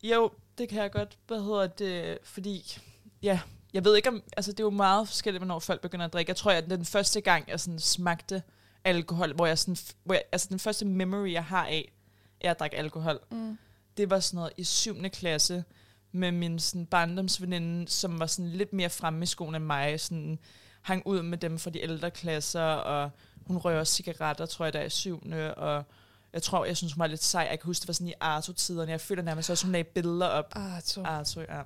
[0.03, 1.19] jo, det kan jeg godt.
[1.27, 2.19] Hvad hedder det?
[2.25, 2.79] Fordi,
[3.23, 3.41] ja,
[3.73, 6.31] jeg ved ikke om, altså det er jo meget forskelligt, hvornår folk begynder at drikke.
[6.31, 8.43] Jeg tror, at den første gang, jeg sådan smagte
[8.85, 11.93] alkohol, hvor jeg sådan, hvor jeg, altså den første memory, jeg har af,
[12.41, 13.59] at drikke alkohol, Mm.
[13.97, 15.03] det var sådan noget i 7.
[15.13, 15.65] klasse,
[16.13, 20.39] med min sådan, barndomsveninde, som var sådan lidt mere fremme i skolen end mig, sådan
[20.81, 23.11] hang ud med dem fra de ældre klasser, og
[23.47, 25.23] hun også cigaretter, tror jeg, der i 7.
[25.57, 25.85] og
[26.33, 27.47] jeg tror, jeg synes, hun var lidt sej.
[27.51, 28.91] Jeg kan huske, det var sådan i Arto-tiderne.
[28.91, 30.53] Jeg føler nærmest også, hun lagde billeder op.
[30.57, 31.03] Ah, to.
[31.05, 31.63] Arto, ja.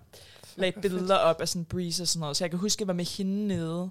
[0.56, 2.36] Lagde billeder op af sådan breeze og sådan noget.
[2.36, 3.90] Så jeg kan huske, at jeg var med hende nede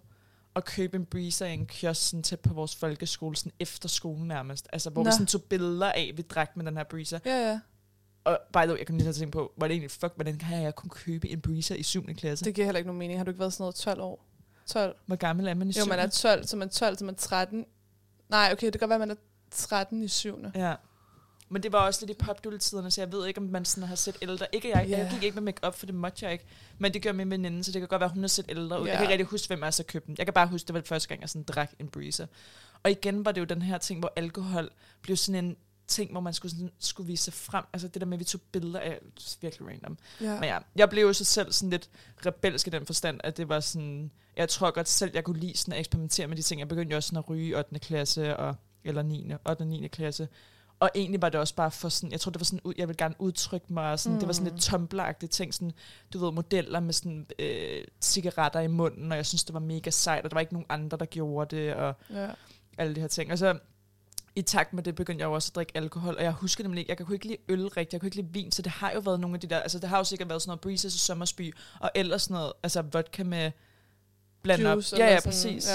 [0.53, 4.27] og købe en breezer i en kiosk sådan tæt på vores folkeskole, sådan efter skolen
[4.27, 4.67] nærmest.
[4.73, 5.09] Altså, hvor Nå.
[5.09, 7.19] Vi sådan tog billeder af, vi drak med den her breezer.
[7.25, 7.59] Ja, ja.
[8.23, 10.37] Og by the way, jeg kan lige så tænke på, var det egentlig, fuck, hvordan
[10.37, 12.05] kan jeg kun købe en breezer i 7.
[12.05, 12.45] klasse?
[12.45, 12.45] Det.
[12.45, 13.19] Det giver heller ikke nogen mening.
[13.19, 14.25] Har du ikke været sådan noget 12 år?
[14.67, 14.95] 12?
[15.05, 15.79] Hvor gammel er man i 7.
[15.79, 17.65] Jo, man er 12, så man er 12, så man er 13.
[18.29, 20.39] Nej, okay, det kan godt være, at man er 13 i 7.
[20.55, 20.75] Ja.
[21.49, 23.95] Men det var også lidt i popdule-tiderne, så jeg ved ikke, om man sådan har
[23.95, 24.45] set ældre.
[24.51, 24.97] Ikke jeg, Ja.
[24.97, 26.45] jeg gik ikke med make-up, for det måtte jeg ikke.
[26.77, 28.85] Men det gør min veninde, så det kan godt være, hun har set ældre ud.
[28.85, 28.91] Ja.
[28.91, 30.15] Jeg kan ikke rigtig huske, hvem jeg så købte den.
[30.17, 32.27] Jeg kan bare huske, det var det første gang, jeg sådan drak en breezer.
[32.83, 34.69] Og igen var det jo den her ting, hvor alkohol
[35.01, 35.57] blev sådan en
[35.87, 37.65] ting, hvor man skulle, sådan, skulle vise sig frem.
[37.73, 39.97] Altså det der med, at vi tog billeder af, det virkelig random.
[40.21, 40.33] Ja.
[40.33, 41.89] Men ja, jeg blev jo så selv sådan lidt
[42.25, 45.57] rebelsk i den forstand, at det var sådan, jeg tror godt selv, jeg kunne lide
[45.57, 46.59] sådan at eksperimentere med de ting.
[46.59, 47.79] Jeg begyndte jo også sådan at ryge i 8.
[47.79, 49.31] klasse, og, eller 9.
[49.49, 49.61] 8.
[49.61, 49.87] og 9.
[49.87, 50.27] klasse.
[50.79, 52.97] Og egentlig var det også bare for sådan, jeg tror det var sådan, jeg ville
[52.97, 54.19] gerne udtrykke mig, og sådan, mm.
[54.19, 54.55] det var sådan Mm.
[54.55, 55.71] lidt tumbleragtigt ting, sådan,
[56.13, 59.89] du ved, modeller med sådan øh, cigaretter i munden, og jeg synes, det var mega
[59.89, 62.29] sejt, og der var ikke nogen andre, der gjorde det, og ja.
[62.77, 63.31] alle de her ting.
[63.31, 63.59] Og så
[64.35, 66.79] i takt med det begyndte jeg jo også at drikke alkohol, og jeg husker nemlig
[66.81, 68.91] ikke, jeg kunne ikke lide øl rigtigt, jeg kunne ikke lide vin, så det har
[68.91, 70.93] jo været nogle af de der, altså det har jo sikkert været sådan noget Breezes
[70.95, 73.51] og Sommersby, og ellers sådan noget, altså vodka med
[74.41, 74.77] blandt op.
[74.99, 75.69] Ja, ja, sådan, præcis.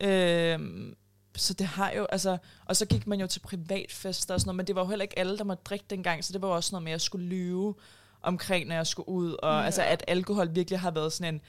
[0.00, 0.54] Ja.
[0.54, 0.94] Øhm,
[1.36, 4.56] så det har jo, altså, og så gik man jo til privatfester og sådan noget,
[4.56, 6.54] men det var jo heller ikke alle, der måtte drikke dengang, så det var jo
[6.54, 7.74] også noget med, at jeg skulle lyve
[8.22, 9.64] omkring, når jeg skulle ud, og Ja.
[9.64, 11.40] altså, at alkohol virkelig har været sådan en,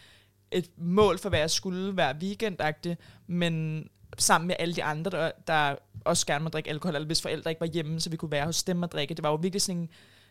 [0.51, 3.87] et mål for, hvad jeg skulle hver weekendagtig, men
[4.17, 7.51] sammen med alle de andre, der, der også gerne må drikke alkohol, eller hvis forældre
[7.51, 9.13] ikke var hjemme, så vi kunne være hos dem og drikke.
[9.13, 9.89] Det var jo virkelig sådan en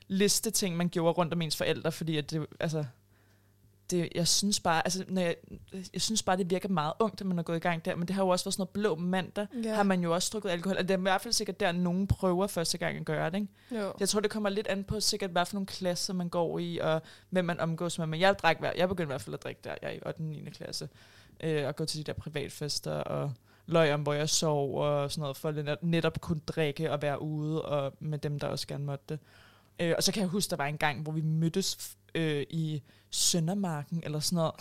[0.08, 2.84] liste ting, man gjorde rundt om ens forældre, fordi at det, altså,
[3.90, 5.36] det, jeg synes bare, altså, når jeg,
[5.92, 8.08] jeg synes bare, det virker meget ungt, at man er gået i gang der, men
[8.08, 9.74] det har jo også været sådan noget blå mandag, ja.
[9.74, 12.06] har man jo også drukket alkohol, og det er i hvert fald sikkert der, nogen
[12.06, 13.84] prøver første gang at gøre det, ikke?
[13.84, 13.92] Jo.
[14.00, 16.78] Jeg tror, det kommer lidt an på sikkert, hvad for nogle klasser man går i,
[16.78, 18.06] og hvem man omgås med.
[18.06, 20.18] Men jeg, drak, jeg begyndte i hvert fald at drikke der, jeg i 8.
[20.18, 20.50] og 9.
[20.50, 20.88] klasse,
[21.40, 23.32] øh, og gå til de der privatfester, og
[23.66, 27.62] løg om, hvor jeg sov, og sådan noget, for netop kunne drikke og være ude,
[27.62, 29.18] og med dem, der også gerne måtte det.
[29.78, 32.82] Øh, og så kan jeg huske, der var en gang, hvor vi mødtes øh, i
[33.10, 34.54] Søndermarken, eller sådan noget.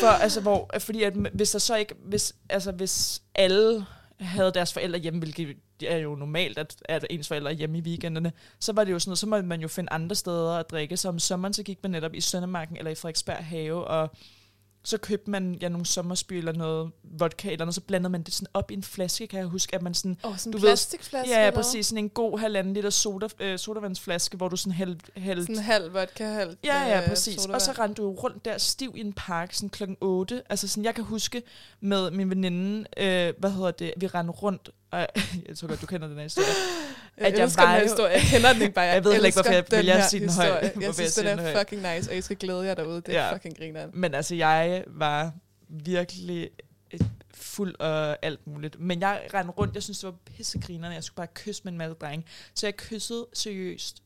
[0.00, 3.86] For, altså, hvor, fordi at, hvis der så ikke, hvis, altså, hvis alle
[4.20, 7.80] havde deres forældre hjemme, hvilket er jo normalt, at, at ens forældre er hjemme i
[7.80, 10.70] weekenderne, så var det jo sådan noget, så måtte man jo finde andre steder at
[10.70, 10.96] drikke.
[10.96, 14.10] Så om sommeren, så gik man netop i Søndermarken eller i Frederiksberg Have, og
[14.84, 18.34] så købte man ja, nogle sommersby eller noget vodka eller noget, så blandede man det
[18.34, 20.62] sådan op i en flaske, kan jeg huske, at man sådan, Åh, sådan Du en
[20.62, 21.30] ved- plastikflaske?
[21.30, 21.62] ja, ja, hvad?
[21.62, 25.62] præcis, sådan en god halvanden liter soda, øh, sodavandsflaske, hvor du sådan hældte, hældte Sådan
[25.62, 27.36] halv vodka, halv Ja, ja, øh, præcis.
[27.46, 27.78] Og så sodavand.
[27.78, 30.42] rendte du rundt der stiv i en park sådan klokken 8.
[30.50, 31.42] Altså sådan, jeg kan huske
[31.80, 34.98] med min veninde, øh, hvad hedder det, vi rendte rundt, og
[35.48, 36.46] jeg tror godt, du kender den her historie.
[37.16, 38.12] Jeg, at jeg elsker den her historie.
[38.12, 38.84] Jeg kender den ikke bare.
[38.84, 40.62] Jeg, Jeg ved heller ikke, hvorfor jeg at her sige den højt.
[40.62, 42.96] Jeg jeg synes, den er fucking nice, og I skal glæde jer derude.
[42.96, 43.34] Det er Ja.
[43.34, 43.90] fucking grineren.
[43.94, 45.32] Men altså, jeg var
[45.68, 46.50] virkelig
[47.34, 48.80] fuld og alt muligt.
[48.80, 50.94] Men jeg rendte rundt, jeg synes, det var pissegrinerne.
[50.94, 52.26] Jeg skulle bare kysse med en masse drenge.
[52.54, 54.02] Så jeg kyssede seriøst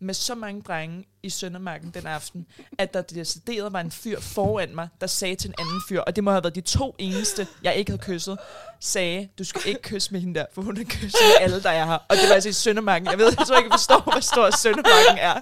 [0.00, 2.46] med så mange drenge i Søndermarken den aften,
[2.78, 6.16] at der decideret var en fyr foran mig, der sagde til en anden fyr, og
[6.16, 8.38] det må have været de to eneste, jeg ikke havde kysset,
[8.80, 11.70] sagde, du skal ikke kysse med hende der, for hun har kysset med alle, der
[11.70, 11.98] er her.
[12.08, 13.08] Og det var altså i Søndermarken.
[13.08, 15.40] Jeg ved, jeg tror ikke, jeg forstår, hvor stor Søndermarken er.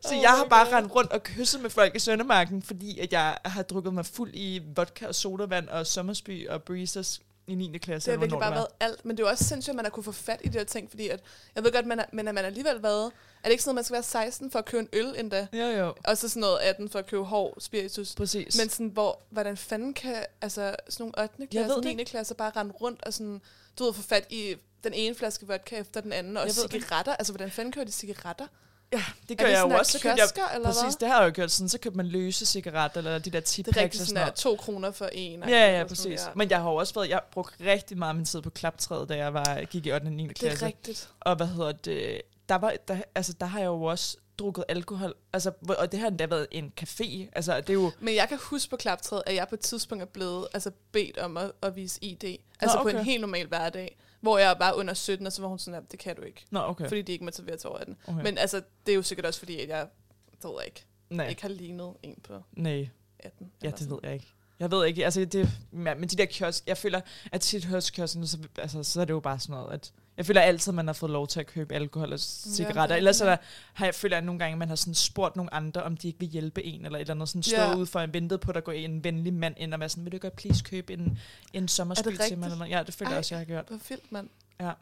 [0.00, 3.12] Så Oh jeg har bare rendt rundt og kysset med folk i Søndermarken, fordi at
[3.12, 7.78] jeg har drukket mig fuld i vodka og sodavand og sommersby og breezers i 9.
[7.78, 8.10] klasse.
[8.10, 9.04] Det har virkelig bare været alt.
[9.04, 10.64] Men det er jo også sindssygt, at man har kunne få fat i de her
[10.64, 11.20] ting, fordi at,
[11.54, 13.04] jeg ved godt, man er, men at man alligevel været...
[13.06, 15.46] Er det ikke sådan noget, man skal være 16 for at købe en øl endda?
[15.52, 15.94] Jo, jo.
[16.04, 18.14] Og så sådan noget 18 for at købe hård spiritus.
[18.14, 18.58] Præcis.
[18.58, 21.34] Men sådan, hvor, hvordan fanden kan altså, sådan nogle 8.
[21.38, 21.90] Jeg klasse, ved det 9.
[21.90, 22.04] ikke.
[22.04, 23.40] klasse bare rende rundt og sådan,
[23.78, 26.72] du ved, få fat i den ene flaske vodka efter den anden, og ved det.
[26.72, 27.16] cigaretter.
[27.16, 28.46] Altså, hvordan fanden kører de cigaretter?
[28.92, 29.92] Ja, det gør jeg jo også.
[29.92, 30.92] Så købte jeg, eller præcis, hvad?
[31.00, 31.68] det har jeg jo gjort sådan.
[31.68, 34.56] Så købte man løse cigaretter, eller de der tip Det er rigtig sådan sådan to
[34.56, 35.42] kroner for en.
[35.48, 36.28] Ja, ja, og sådan, præcis.
[36.34, 39.08] Men jeg har jo også været, jeg brugte rigtig meget af min tid på klaptræet,
[39.08, 40.04] da jeg var, gik i 8.
[40.04, 40.22] og 9.
[40.22, 40.66] Det er klasse.
[40.66, 41.08] rigtigt.
[41.20, 45.14] Og hvad hedder det, der, var, der, altså, der har jeg jo også drukket alkohol,
[45.32, 48.38] altså, og det har endda været en café, altså det er jo, Men jeg kan
[48.42, 51.76] huske på klaptræet, at jeg på et tidspunkt er blevet altså, bedt om at, at
[51.76, 52.24] vise ID.
[52.60, 52.98] Altså på okay.
[52.98, 53.96] en helt normal hverdag.
[54.20, 56.46] Hvor jeg var under 17, og så var hun sådan, at det kan du ikke.
[56.50, 57.96] nå okay, Fordi de ikke må servere til over 18.
[58.06, 58.22] okay.
[58.22, 59.86] Men altså, det er jo sikkert også fordi, at jeg,
[60.30, 62.88] det ved jeg ikke, nej, ikke har lignet en på nej.
[63.18, 63.52] 18.
[63.62, 63.90] Ja, det sådan.
[63.92, 64.26] ved jeg ikke.
[64.60, 67.00] Jeg ved ikke, altså det, ja, men de der kiosk, jeg føler,
[67.32, 70.26] at tit hos kiosken, så, altså, så er det jo bare sådan noget, at jeg
[70.26, 72.94] føler altid, at man har fået lov til at købe alkohol og cigaretter.
[72.94, 73.40] er Ellers rigtigt.
[73.40, 76.06] der, har jeg føler, at nogle gange, man har sådan spurgt nogle andre, om de
[76.08, 77.76] ikke vil hjælpe en, eller et eller andet, sådan stået Ja.
[77.76, 80.04] ude for en ventet på, at der går en venlig mand ind og være sådan,
[80.04, 81.18] vil du godt please købe en,
[81.52, 82.46] en sommersby til mig?
[82.46, 82.70] Eller noget?
[82.70, 83.18] Ja, det føler jeg Ej.
[83.18, 83.64] også, jeg har gjort.
[83.68, 84.28] Hvor vildt, mand.
[84.60, 84.72] Ja.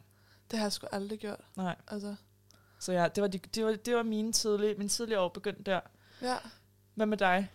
[0.51, 1.39] Det har jeg sgu aldrig gjort.
[1.55, 1.75] Nej.
[1.87, 2.15] Altså,
[2.79, 5.65] Så ja, det var, de, det var, det var mine tidlige, min tidlige år begyndt
[5.65, 5.79] der.
[6.21, 6.35] ja.
[6.95, 7.51] Hvad med dig?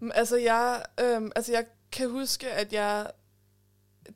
[0.00, 3.10] Men Altså, jeg, øhm, altså, jeg kan huske, at jeg...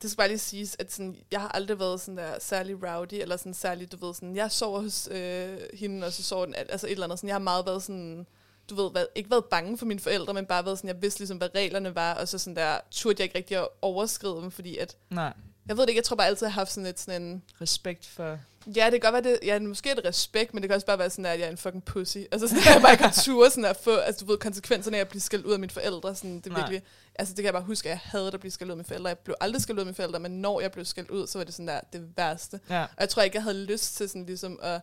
[0.01, 3.13] Det skal bare lige siges, at sådan, jeg har aldrig været sådan der særlig rowdy,
[3.13, 6.55] eller sådan særlig, du ved, sådan, jeg sover hos øh, hende, og så sover den,
[6.55, 7.19] altså et eller andet.
[7.19, 8.27] Sådan, jeg har meget været sådan,
[8.69, 11.19] du ved, været, ikke været bange for mine forældre, men bare været sådan, jeg vidste
[11.19, 14.51] ligesom, hvad reglerne var, og så sådan der, turde jeg ikke rigtig at overskride dem,
[14.51, 15.33] fordi at, Nej.
[15.67, 17.43] jeg ved det ikke, jeg tror bare altid, jeg har haft sådan lidt sådan en,
[17.61, 18.39] Respekt for...
[18.67, 20.99] Ja, det kan godt være, det, ja, måske det respekt, men det kan også bare
[20.99, 22.17] være sådan, at jeg er en fucking pussy.
[22.31, 24.97] Altså sådan, at jeg bare ikke har ture sådan at få, altså du ved, konsekvenserne
[24.97, 26.15] af at blive skældt ud af mine forældre.
[26.15, 26.59] Sådan, det er Nej.
[26.59, 26.81] virkelig,
[27.15, 28.85] altså det kan jeg bare huske, at jeg havde at blive skældt ud af mine
[28.87, 29.07] forældre.
[29.09, 31.39] Jeg blev aldrig skældt ud af mine forældre, men når jeg blev skældt ud, så
[31.39, 32.59] var det sådan der, det værste.
[32.69, 32.81] Ja.
[32.81, 34.81] Og jeg tror ikke, jeg havde lyst til sådan ligesom at,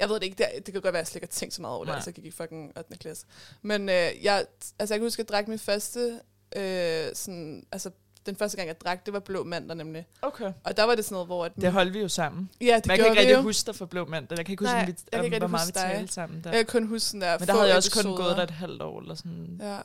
[0.00, 1.54] jeg ved det ikke, det, det kan godt være, at jeg slet ikke har tænkt
[1.54, 1.96] så meget over det, Nej.
[1.96, 2.96] altså jeg gik i fucking 8.
[2.98, 3.26] klasse.
[3.62, 4.46] Men øh, jeg,
[4.78, 6.20] altså jeg kan huske, at jeg drak min første,
[6.56, 7.90] øh, sådan, altså
[8.26, 10.06] den første gang, jeg drak, det var blå mandag nemlig.
[10.22, 10.52] Okay.
[10.64, 11.44] Og der var det sådan noget, hvor...
[11.44, 12.50] At Det holdt vi jo sammen.
[12.60, 13.42] ja, det jeg kan ikke rigtig jo.
[13.42, 14.26] huske dig for Blå Mand.
[14.30, 16.44] Jeg kan ikke huske, Nej, om vi, jeg kan ikke hvor meget vi talte sammen
[16.44, 16.50] der.
[16.50, 18.16] Jeg kan kun huske sådan der Men der havde jeg også kun episoder.
[18.24, 19.00] gået der et halvt år.
[19.00, 19.58] Eller sådan.
[19.62, 19.78] Ja.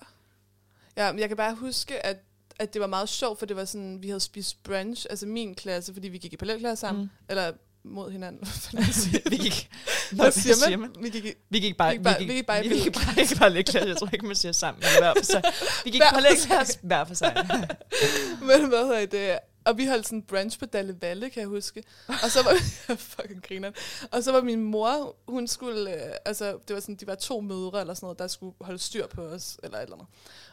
[0.97, 2.17] Ja, men jeg kan bare huske, at
[2.59, 5.55] at det var meget sjovt, for det var sådan, vi havde spist brunch, altså min
[5.55, 7.09] klasse, fordi vi gik i parallelklasse sammen, Mm.
[7.11, 7.25] mm.
[7.29, 7.51] eller
[7.85, 8.47] mod hinanden.
[9.31, 9.69] Vi gik...
[10.11, 10.79] Nå, Hvad siger man?
[10.79, 11.03] man?
[11.03, 13.35] Vi gik Vi gik bare, Vi gik bare- vi gik bare vi gik bare, ikke
[13.35, 13.89] bare lidt klasse.
[13.89, 14.83] Jeg tror ikke, man siger sammen.
[14.83, 15.41] Men hver for sig.
[15.83, 17.45] Vi gik på for lektier hver for sig.
[18.39, 19.39] men hvad hedder det?
[19.65, 21.83] Og vi holdt sådan brunch på Dalle Valle, kan jeg huske.
[22.07, 22.53] Og så var
[22.95, 23.71] fucking griner.
[24.11, 27.41] Og så var min mor, hun skulle, øh, altså det var sådan, de var to
[27.41, 30.07] mødre eller sådan noget, der skulle holde styr på os, eller et eller andet.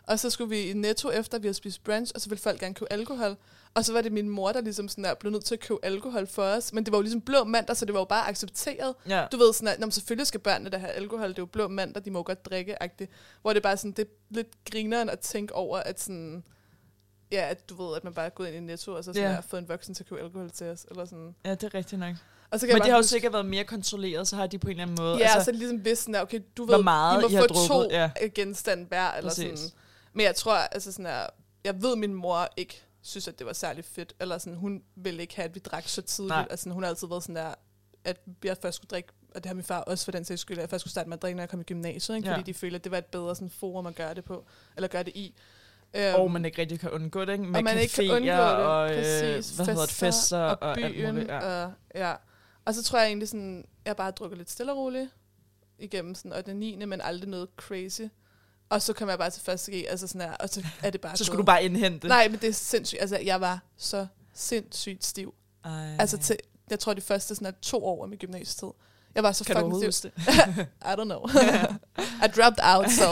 [0.06, 2.60] Og så skulle vi i Netto efter, vi havde spist brunch, og så ville folk
[2.60, 3.36] gerne købe alkohol.
[3.74, 5.78] Og så var det min mor, der ligesom sådan der, blev nødt til at købe
[5.84, 6.72] alkohol for os.
[6.72, 8.94] Men det var jo ligesom blå mandag, så det var jo bare accepteret.
[9.08, 9.26] Ja.
[9.32, 11.46] Du ved sådan, at "Nå, men selvfølgelig skal børnene der have alkohol, det er jo
[11.46, 13.06] blå mandag, de må godt drikke -agtigt.
[13.42, 16.44] Hvor det er bare sådan, det er lidt grineren at tænke over, at sådan,
[17.32, 19.28] ja, at du ved, at man bare er gået ind i Netto, og så sådan
[19.28, 19.34] Ja.
[19.34, 21.34] har fået en voksen til at købe alkohol til os, eller sådan.
[21.44, 22.14] ja, det er rigtigt nok.
[22.50, 24.58] Og så Men kan jeg det har jo sikkert været mere kontrolleret, så har de
[24.58, 25.16] på en eller anden måde.
[25.18, 27.46] Ja, altså, så det ligesom vidst sådan, okay, du ved, meget I må I få
[27.46, 28.10] drukket, to ja.
[28.34, 29.58] genstande hver, eller Præcis.
[29.60, 29.74] sådan.
[30.12, 31.26] Men jeg tror, altså sådan her,
[31.64, 35.20] jeg ved, min mor ikke synes, at det var særlig fedt, eller sådan, hun ville
[35.22, 36.28] ikke have, at vi drak så tidligt.
[36.34, 36.46] Nej.
[36.50, 37.54] Altså, hun har altid været sådan der,
[38.04, 40.58] at jeg først skulle drikke, og det har min far også for den sags skyld,
[40.58, 42.28] at jeg først skulle starte med at drikke, når jeg kom i gymnasiet, ikke?
[42.28, 42.34] Ja.
[42.36, 44.44] fordi de følte, at det var et bedre sådan, forum at gøre det på,
[44.76, 45.34] eller gøre det i.
[45.94, 47.44] Øhm, og man ikke rigtig kan undgå det, ikke?
[47.44, 48.40] Med og man ikke kan undgå det.
[48.40, 49.56] Og, øh, Præcis.
[49.56, 51.14] hvad hedder det, fester og, og, byen.
[51.14, 51.28] muligt.
[51.28, 51.64] Ja.
[51.64, 52.14] Og, ja.
[52.64, 55.10] og så tror jeg egentlig sådan, jeg bare har drukket lidt stille og roligt
[55.78, 56.84] igennem sådan, og den 9.
[56.84, 58.02] men aldrig noget crazy.
[58.68, 61.00] Og så kom jeg bare til første G, altså sådan her, og så er det
[61.00, 61.46] bare Så skulle du gået.
[61.46, 62.08] bare indhente.
[62.08, 63.00] Nej, men det er sindssygt.
[63.00, 65.34] Altså, jeg var så sindssygt stiv.
[65.64, 65.96] Ej.
[65.98, 66.36] Altså, til,
[66.70, 68.68] jeg tror, de første sådan her, to år af min gymnasietid.
[69.14, 70.10] Jeg var så kan du fucking stiv.
[70.14, 70.68] huske det?
[70.90, 71.28] I don't know.
[72.24, 73.08] I dropped out, so.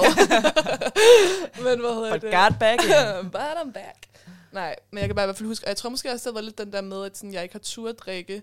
[1.64, 2.32] men hvad hedder But det?
[2.32, 2.80] got back.
[3.34, 4.06] But I'm back.
[4.52, 6.34] Nej, men jeg kan bare i hvert fald huske, og jeg tror måske også, det
[6.34, 8.42] var lidt den der med, at sådan, jeg ikke har tur at drikke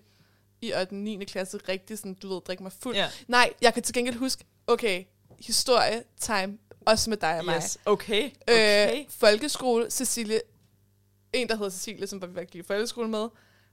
[0.62, 0.96] i 8.
[0.96, 1.26] 9.
[1.26, 2.96] klasse rigtig sådan, du ved, drikke mig fuld.
[2.96, 3.08] Ja.
[3.28, 5.04] Nej, jeg kan til gengæld huske, okay,
[5.40, 7.56] historie, time, også med dig og mig.
[7.56, 7.78] Yes.
[7.86, 8.30] Okay.
[8.48, 8.98] okay.
[9.00, 10.42] Øh, folkeskole, Cecilie,
[11.34, 13.28] en der hedder Cecilie, som vi gik i folkeskole med,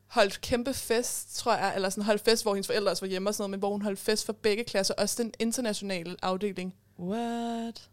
[0.06, 3.30] holdt kæmpe fest, tror jeg, eller sådan holdt fest, hvor hendes forældre også var hjemme
[3.30, 6.74] og sådan noget, men hvor hun holdt fest for begge klasser, også den internationale afdeling.
[6.98, 7.88] What?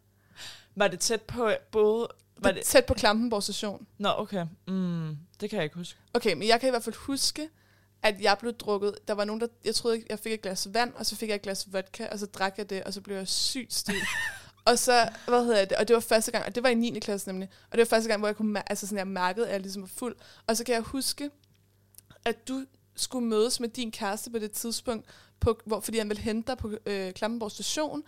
[0.75, 2.07] Var det tæt på både...
[2.37, 2.65] Var Det det...
[2.65, 3.87] tæt på Klampenborg station.
[3.97, 4.45] Nå, okay.
[4.67, 5.99] Mm, det kan jeg ikke huske.
[6.13, 7.49] Okay, men jeg kan i hvert fald huske,
[8.03, 8.95] at jeg blev drukket.
[9.07, 9.47] Der var nogen, der...
[9.65, 12.19] Jeg troede, jeg fik et glas vand, og så fik jeg et glas vodka, og
[12.19, 13.95] så drak jeg det, og så blev jeg sygt stiv.
[14.65, 16.99] og så, hvad hedder det, og det var første gang, og det var i 9.
[16.99, 19.51] klasse nemlig, og det var første gang, hvor jeg kunne, altså sådan, jeg mærkede, at
[19.53, 20.15] jeg ligesom var fuld.
[20.47, 21.29] Og så kan jeg huske,
[22.25, 22.65] at du
[22.95, 25.05] skulle mødes med din kæreste på det tidspunkt,
[25.39, 28.03] på, hvor, fordi han ville hente dig på øh, Klampenborg station,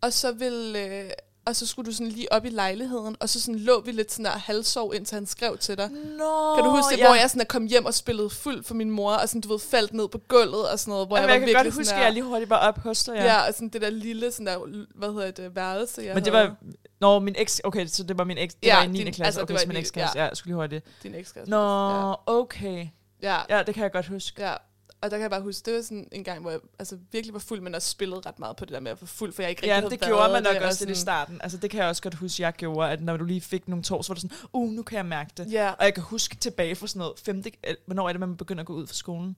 [0.00, 0.78] og så ville...
[1.04, 1.10] Øh,
[1.46, 4.12] og så skulle du sådan lige op i lejligheden, og så sådan lå vi lidt
[4.12, 5.90] sådan der halvsov, indtil han skrev til dig.
[5.90, 7.06] Nå, Kan du huske det, ja.
[7.06, 9.48] hvor jeg sådan er kom hjem og spillede fuld for min mor, og sådan, du
[9.48, 11.64] ved, faldt ned på gulvet og sådan noget, hvor Jamen, jeg jeg, var kan virkelig
[11.64, 13.14] godt huske, sådan at jeg lige hurtigt var op hos dig.
[13.14, 13.24] ja.
[13.24, 16.32] ja, og sådan det der lille, sådan der, hvad hedder det, værelse, jeg Men det
[16.34, 16.48] havde.
[16.48, 16.56] var...
[17.00, 17.60] Nå, min eks...
[17.64, 18.54] Okay, så det var min eks...
[18.54, 18.98] Det Ja, var i 9.
[18.98, 19.24] din- klasse.
[19.24, 20.18] altså, okay, det var så min ni- eksklasse.
[20.18, 20.24] Ja.
[20.24, 20.84] jeg skulle lige hurtigt.
[21.02, 21.50] din ekskæreste.
[21.50, 22.86] Nå, okay.
[23.22, 23.40] Ja.
[23.48, 23.62] ja.
[23.62, 24.42] Det kan jeg godt huske.
[24.42, 24.54] Ja,
[25.00, 27.34] og der kan jeg bare huske, det var sådan en gang, hvor jeg altså, virkelig
[27.34, 29.42] var fuld, men også spillede ret meget på det der med at få fuld, for
[29.42, 31.40] jeg ikke rigtig Ja, det været gjorde man nok også lidt i sådan- starten.
[31.42, 33.82] Altså, det kan jeg også godt huske, jeg gjorde, at når du lige fik nogle
[33.84, 35.52] tår, så var det sådan, uh, nu kan jeg mærke det.
[35.52, 37.50] Ja, Og jeg kan huske tilbage fra sådan noget femte...
[37.86, 39.36] Hvornår er det, man begynder at gå ud fra skolen?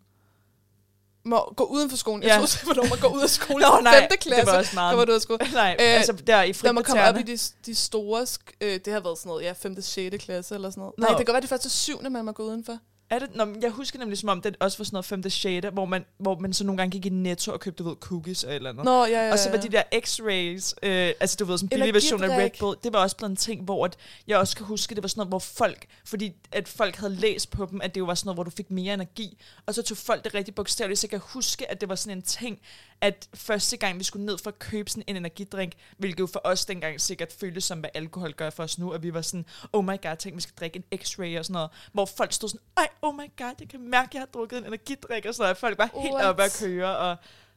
[1.24, 2.22] må gå uden for skolen.
[2.22, 2.34] Jeg Ja.
[2.46, 3.60] troede, hvornår man går ud af skolen.
[3.74, 4.90] Nå, nej, femte klasse, det var også meget.
[4.92, 5.38] der var du af skole.
[5.52, 8.26] Nej, Øh, altså der i Når man kommer op i de, de store,
[8.60, 9.80] øh, det har været sådan noget, ja, 5.
[9.82, 10.16] 6.
[10.24, 10.94] klasse eller sådan noget.
[10.98, 11.02] Nå.
[11.02, 12.02] Nej, det kan godt være, det første 7.
[12.10, 12.78] man må gå udenfor.
[13.10, 13.34] Er det?
[13.34, 15.30] Nå, men jeg husker nemlig som om, det også var sådan noget 5.
[15.30, 15.66] 6.
[15.72, 18.44] Hvor man, hvor man så nogle gange gik i Netto og købte, du ved, cookies
[18.44, 18.84] og et eller andet.
[18.84, 21.68] Nå, ja, ja, Og så var de der x-rays, øh, altså du ved, sådan en
[21.68, 22.50] billig version af Red.
[22.58, 23.96] Bull, det var også blevet en ting, hvor at
[24.26, 27.50] jeg også kan huske, det var sådan noget, hvor folk, fordi at folk havde læst
[27.50, 29.82] på dem, at det jo var sådan noget, hvor du fik mere energi, og så
[29.82, 32.58] tog folk det rigtig bogstaveligt, så jeg kan huske, at det var sådan en ting,
[33.00, 36.40] at første gang vi skulle ned for at købe sådan en energidrink, hvilket jo for
[36.44, 39.46] os dengang sikkert føltes som, hvad alkohol gør for os nu, at vi var sådan,
[39.72, 42.48] oh my god, tænk, vi skal drikke en x-ray og sådan noget, hvor folk stod
[42.48, 45.34] sådan, ej, oh my god, jeg kan mærke, at jeg har drukket en energidrik og
[45.34, 47.16] sådan noget, folk var helt oppe at køre, og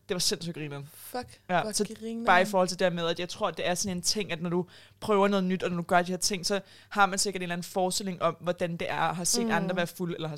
[0.09, 0.89] det var sindssygt grineren.
[0.93, 2.25] Fuck, Ja, hvor så griner.
[2.25, 4.31] Bare i forhold til det med, at jeg tror, at det er sådan en ting,
[4.31, 4.65] at når du
[4.99, 7.43] prøver noget nyt, og når du gør de her ting, så har man sikkert en
[7.43, 9.51] eller anden forestilling om, hvordan det er, at have set Mm.
[9.51, 10.35] andre være fuld, eller har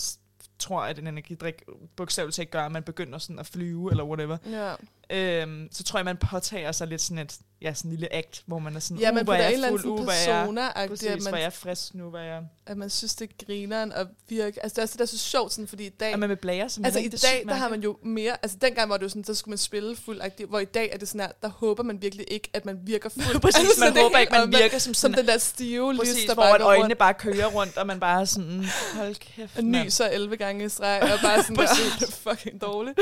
[0.60, 1.64] tror, at en energidrik
[1.96, 4.38] bogstaveligt talt gør, at man begynder sådan at flyve, eller whatever.
[4.46, 4.74] Ja.
[5.10, 8.44] Øhm, så tror jeg, man påtager sig lidt sådan et ja, sådan en lille akt,
[8.46, 10.04] hvor man er sådan, Ja, uh, man hvor er en eller jeg anden fuld, uh,
[10.04, 12.44] hvor er jeg, persona præcis, at hvor man, er jeg frisk nu, hvor er jeg...
[12.66, 14.64] at man synes, det er grineren og virke.
[14.64, 16.14] Altså, det er også det, der er så sjovt, sådan, fordi i dag...
[16.14, 18.38] Og man med blære, som Altså er i dag, der har man jo mere...
[18.44, 20.90] Altså dengang var det jo sådan, så skulle man spille fuld aktiv, hvor i dag
[20.94, 23.42] er det sådan her, der håber man virkelig ikke, at man virker fuld.
[23.42, 25.18] Præcis, altså, man det er håber ikke, man virker som Som sådan...
[25.18, 27.88] den der stive Præcis, lys, der hvor bare at øjnene rundt bare kører rundt, og
[27.88, 31.56] man bare er sådan, hold kæft, og nyser 11 gange i streg, og bare sådan,
[31.56, 33.00] der, er fucking dårligt.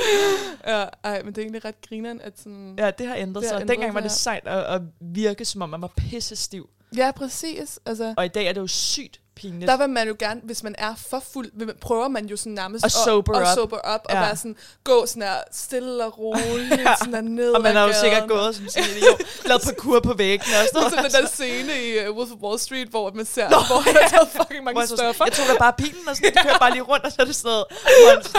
[0.68, 2.75] Ja, ej, men det er egentlig ret grineren, at sådan...
[2.77, 3.61] Ja, det har ændret Det har sig.
[3.61, 6.69] ændret Dengang var det sejt at, at virke, som om man var pisse stiv.
[6.97, 7.79] Ja, præcis.
[7.85, 9.67] Altså, Og i dag er det jo sygt pinligt.
[9.69, 12.38] Der vil man jo gerne, hvis man er for fuld, vil man, prøver man jo
[12.38, 13.55] sådan nærmest At sober at, up.
[13.55, 14.21] sober up, og Ja.
[14.21, 16.95] bare sådan gå sådan her stille og roligt, Ja.
[16.99, 19.99] sådan her ned og man har jo sikkert gået som sådan en idiot, lavet parkour
[19.99, 20.91] på væggen og sådan noget.
[20.93, 23.95] sådan den der scene i uh, Wolf of Wall Street, hvor man ser, hvor han
[24.01, 25.25] har taget fucking mange jeg, så sådan, stoffer.
[25.25, 27.25] jeg tog da bare bilen, og sådan, det kører bare lige rundt, og så er
[27.25, 27.65] det sådan noget,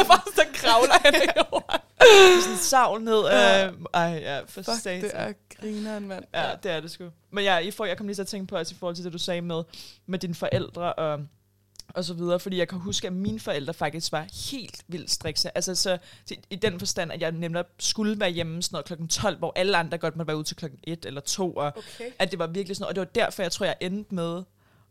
[0.01, 2.43] Og bare så kravler han i jorden.
[2.43, 3.21] sådan savl ned.
[3.21, 3.67] Ja.
[3.67, 6.25] Øh, ej, ja, for Fuck, det er grineren, mand.
[6.35, 7.05] Ja, det er det sgu.
[7.31, 9.05] Men ja, I får, jeg kom lige til at tænke på, altså, i forhold til
[9.05, 9.63] det, du sagde med,
[10.07, 11.21] med dine forældre og,
[11.89, 15.57] og så videre, fordi jeg kan huske, at mine forældre faktisk var helt vildt strikse.
[15.57, 19.09] Altså så til, i den forstand, at jeg nemlig skulle være hjemme sådan noget klokken
[19.09, 22.11] 12, hvor alle andre godt måtte være ude til klokken 1 eller 2, og Okay.
[22.19, 24.43] at det var virkelig sådan noget, og det var derfor, jeg tror, jeg endte med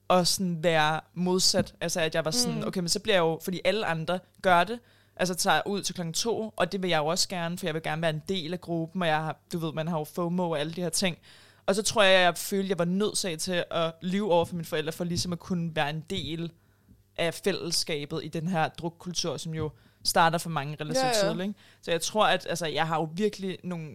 [0.10, 1.74] at sådan være modsat.
[1.82, 2.68] Altså at jeg var sådan, mm.
[2.68, 4.80] okay, men så bliver jeg jo, fordi alle andre gør det,
[5.22, 7.74] altså tager ud til klokken to, og det vil jeg jo også gerne, for jeg
[7.74, 10.04] vil gerne være en del af gruppen, og jeg har, du ved, man har jo
[10.04, 11.18] FOMO og alle de her ting.
[11.66, 14.66] Og så tror jeg, jeg følte, jeg var nødt til at lyve over for mine
[14.66, 16.52] forældre, for ligesom at kunne være en del
[17.18, 19.72] af fællesskabet i den her drukkultur, som jo
[20.04, 21.30] starter for mange relativt Ja, ja.
[21.30, 21.48] tidligt.
[21.48, 21.60] Ikke?
[21.82, 23.92] Så jeg tror, at altså, jeg har jo virkelig nogle...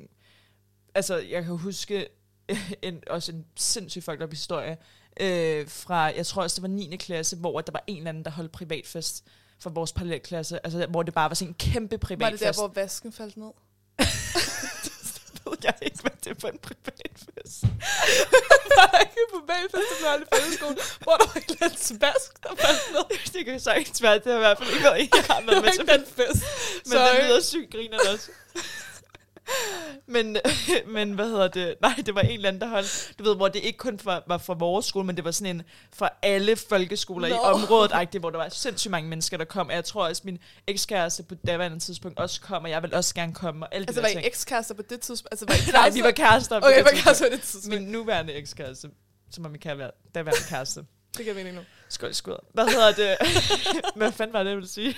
[0.94, 2.06] Altså, jeg kan huske
[2.82, 4.76] en, også en sindssygt fucked up historie
[5.20, 6.96] øh, fra, jeg tror også, det var 9.
[6.96, 9.24] klasse, hvor der var en eller anden, der holdt privatfest
[9.60, 12.40] for vores parallelklasse, altså hvor det bare var sådan en kæmpe Var privatfest.
[12.44, 13.50] det der, hvor vasken faldt ned?
[15.44, 17.62] ved jeg ikke, hvad det er for en privatfest.
[18.76, 22.30] var der ikke på bagfest, der blev fællesskolen, hvor der var et eller andet vask,
[22.42, 23.18] der faldt ned?
[23.34, 25.46] det kan sagtens være, det har i hvert fald ikke været en, jeg har Det
[25.46, 25.98] været var med ikke til.
[25.98, 26.42] den fest.
[26.86, 27.16] Men Sorry.
[27.16, 28.28] den lyder sygt griner også.
[30.06, 30.36] men,
[30.94, 31.74] men hvad hedder det?
[31.80, 34.22] Nej, det var en eller anden, der holdt, du ved, hvor det ikke kun var,
[34.26, 35.62] var fra vores skole, men det var sådan en
[35.94, 37.34] fra alle folkeskoler Nå.
[37.34, 39.66] i området, agtigt, hvor der var sindssygt mange mennesker, der kom.
[39.68, 43.14] Og jeg tror også, min ekskæreste på daværende tidspunkt også kom, og jeg vil også
[43.14, 45.32] gerne komme, og alle Altså, de var I ekskærester på det tidspunkt?
[45.32, 46.60] Altså, var I Nej, vi var kærester.
[46.60, 47.80] på Okay, det var kærester på det tidspunkt.
[47.80, 48.90] Min nuværende ekskæreste,
[49.30, 50.80] som var min kæreste, daværende kæreste.
[51.16, 51.62] Det giver mening nu.
[51.88, 52.44] Skål, skål.
[52.52, 53.16] Hvad hedder det?
[53.96, 54.96] Hvad fanden var det, jeg ville sige?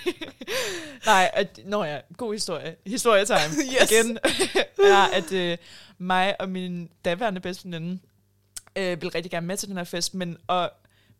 [1.05, 2.75] Nej, at, nå ja, god historie.
[2.85, 3.63] Historietime.
[3.81, 3.91] Yes.
[3.91, 4.19] Igen
[4.85, 5.57] er, at øh,
[5.97, 7.99] mig og min daværende bedste veninde
[8.75, 10.71] øh, ville rigtig gerne med til den her fest, men og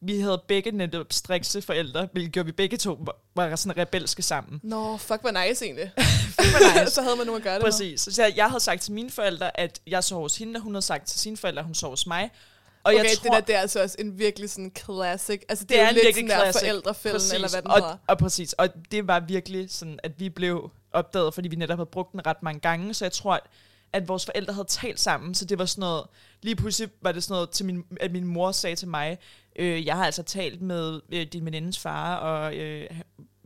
[0.02, 3.06] vi havde begge netop strikse forældre, hvilket gjorde vi begge to
[3.36, 4.60] var, sådan rebelske sammen.
[4.64, 5.92] Nå, fuck, hvor nice egentlig.
[5.98, 6.92] nice.
[6.92, 8.02] så havde man nogen at gøre det Præcis.
[8.02, 10.74] Så jeg, jeg havde sagt til mine forældre, at jeg sov hos hende, og hun
[10.74, 12.30] havde sagt til sine forældre, at hun sov hos mig.
[12.90, 13.00] Og.
[13.02, 15.42] Okay, jeg det der, det er altså også en virkelig sådan classic.
[15.50, 16.68] Altså, det, Det er, er en lidt virkelig sådan der classic.
[16.70, 17.98] forældrefælden, eller hvad den og, hedder.
[18.08, 18.54] og præcis.
[18.54, 22.26] Og det var virkelig sådan, at vi blev opdaget, fordi vi netop havde brugt den
[22.28, 22.94] ret mange gange.
[22.94, 23.42] Så jeg tror, at,
[23.94, 25.36] at vores forældre havde talt sammen.
[25.36, 26.04] Så det var sådan noget,
[26.42, 29.18] lige pludselig var det sådan noget, til min, at min mor sagde til mig,
[29.56, 32.90] øh, jeg har altså talt med øh, din venindes far, og øh,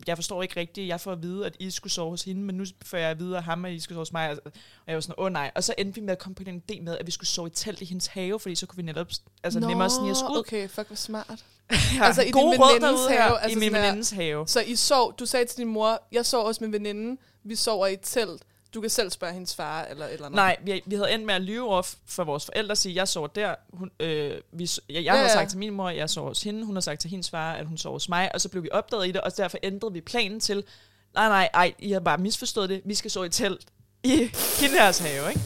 [0.08, 2.56] jeg forstår ikke rigtigt, jeg får at vide, at I skulle sove hos hende, men
[2.56, 4.32] nu får jeg at vide af ham, at I skulle sove hos mig.
[4.32, 4.52] Og
[4.88, 5.52] jeg var sådan, åh oh, nej.
[5.56, 7.48] Og så endte vi med at komme på den idé med, at vi skulle sove
[7.48, 9.08] i telt i hendes have, fordi så kunne vi netop
[9.44, 10.38] altså, Nå, nemmere snige os ud.
[10.40, 11.46] okay, fuck, hvor smart.
[11.72, 14.48] Ja, Altså, i din gode råd venindes derude have, her, altså i min venindes have.
[14.48, 17.88] Så I sov, du sagde til din mor, jeg sover hos min veninde, vi sover
[17.88, 18.42] i telt.
[18.74, 20.36] Du kan selv spørge hendes far, eller et eller andet.
[20.36, 23.08] Nej, vi, vi havde endt med at lyve over for vores forældre og sige, jeg
[23.08, 23.56] sover der.
[23.74, 25.34] Hun, øh, vi, jeg, jeg Ja, havde ja.
[25.34, 26.66] sagt til min mor, at jeg sover hos hende.
[26.66, 28.30] Hun har sagt til hendes far, at hun sover hos mig.
[28.34, 30.64] Og så blev vi opdaget i det, og derfor ændrede vi planen til,
[31.14, 32.82] nej, nej, ej, I har bare misforstået det.
[32.86, 33.66] Vi skal sove i telt
[34.04, 34.18] i
[34.60, 35.42] Kinderhærs have, ikke?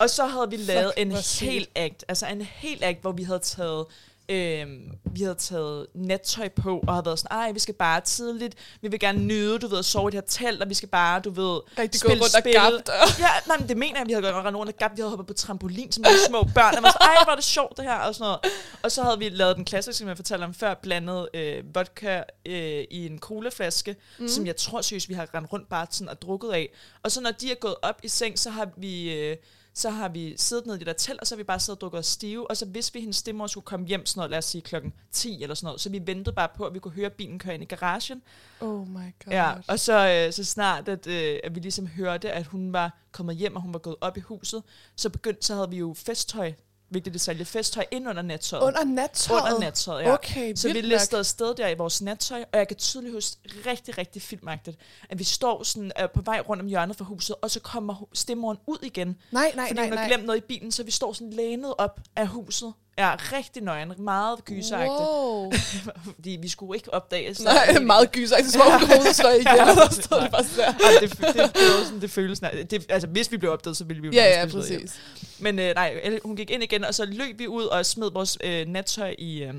[0.00, 3.22] Og så havde vi lavet Fuck, en hel act, altså en hel act, hvor vi
[3.22, 3.86] havde taget
[4.28, 8.54] Øhm, vi havde taget nattøj på, og havde været sådan, ej, vi skal bare tidligt,
[8.80, 10.88] vi vil gerne nyde, du ved, at sove i det her telt, og vi skal
[10.88, 12.52] bare, du ved, Rigtig gå spille rundt og spil.
[12.52, 12.90] gabt.
[13.18, 15.26] Ja, nej, men det mener jeg, vi havde gået rundt og gabt, vi havde hoppet
[15.26, 17.84] på trampolin som nogle små børn, og var sådan, ej, hvor er det sjovt det
[17.84, 18.38] her, og sådan noget.
[18.82, 22.22] Og så havde vi lavet den klassiske, som jeg fortalte om før, blandet øh, vodka
[22.46, 24.28] øh, i en colaflaske, mm.
[24.28, 26.68] som jeg tror seriøst, vi har rendt rundt bare sådan og drukket af.
[27.02, 29.12] Og så når de er gået op i seng, så har vi...
[29.14, 29.36] Øh,
[29.74, 31.76] så har vi siddet nede i det der telt, og så har vi bare siddet
[31.76, 34.30] og drukket os stive, og så hvis vi hendes stemmer skulle komme hjem sådan noget,
[34.30, 36.78] lad os sige klokken 10 eller sådan noget, så vi ventede bare på, at vi
[36.78, 38.22] kunne høre bilen køre ind i garagen,
[38.60, 39.32] Oh my god.
[39.32, 42.98] Ja, og så, øh, så snart, at, øh, at vi ligesom hørte, at hun var
[43.12, 44.62] kommet hjem, og hun var gået op i huset,
[44.96, 46.52] så begyndte, så havde vi jo festtøj,
[46.94, 48.64] vigtigt detalje, festtøj ind under nattøjet.
[48.64, 49.42] Under nattøjet?
[49.42, 50.12] Under nattøjet, ja.
[50.12, 53.36] Okay, Så vi listede afsted der i vores nattøj, og jeg kan tydeligt huske
[53.66, 54.78] rigtig, rigtig filmagtigt,
[55.10, 58.08] at vi står sådan øh, på vej rundt om hjørnet for huset, og så kommer
[58.12, 60.06] stemmoren ud igen, Nej, nej, fordi nej, har nej.
[60.06, 62.72] glemt noget i bilen, så vi står sådan lænet op af huset.
[62.98, 65.52] Ja, rigtig nøgen, meget gyseragtigt, Wow.
[66.14, 67.34] fordi vi skulle ikke opdage.
[67.34, 68.36] så- Nej, meget gyser.
[68.50, 71.00] Som om hovedet slår igen, Ja, og så stod det bare sådan der.
[71.00, 73.84] Det, det, det, det, sådan, det føles sådan, det, altså, hvis vi blev opdaget, så
[73.84, 75.00] ville vi jo Ja, ja, præcis.
[75.38, 78.38] Men øh, nej, hun gik ind igen, og så løb vi ud og smed vores
[78.44, 79.54] øh, nattøj i øh,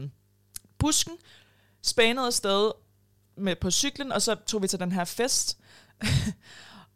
[0.78, 1.14] busken,
[1.84, 2.72] spænede afsted
[3.38, 5.58] med, på cyklen, og så tog vi til den her fest.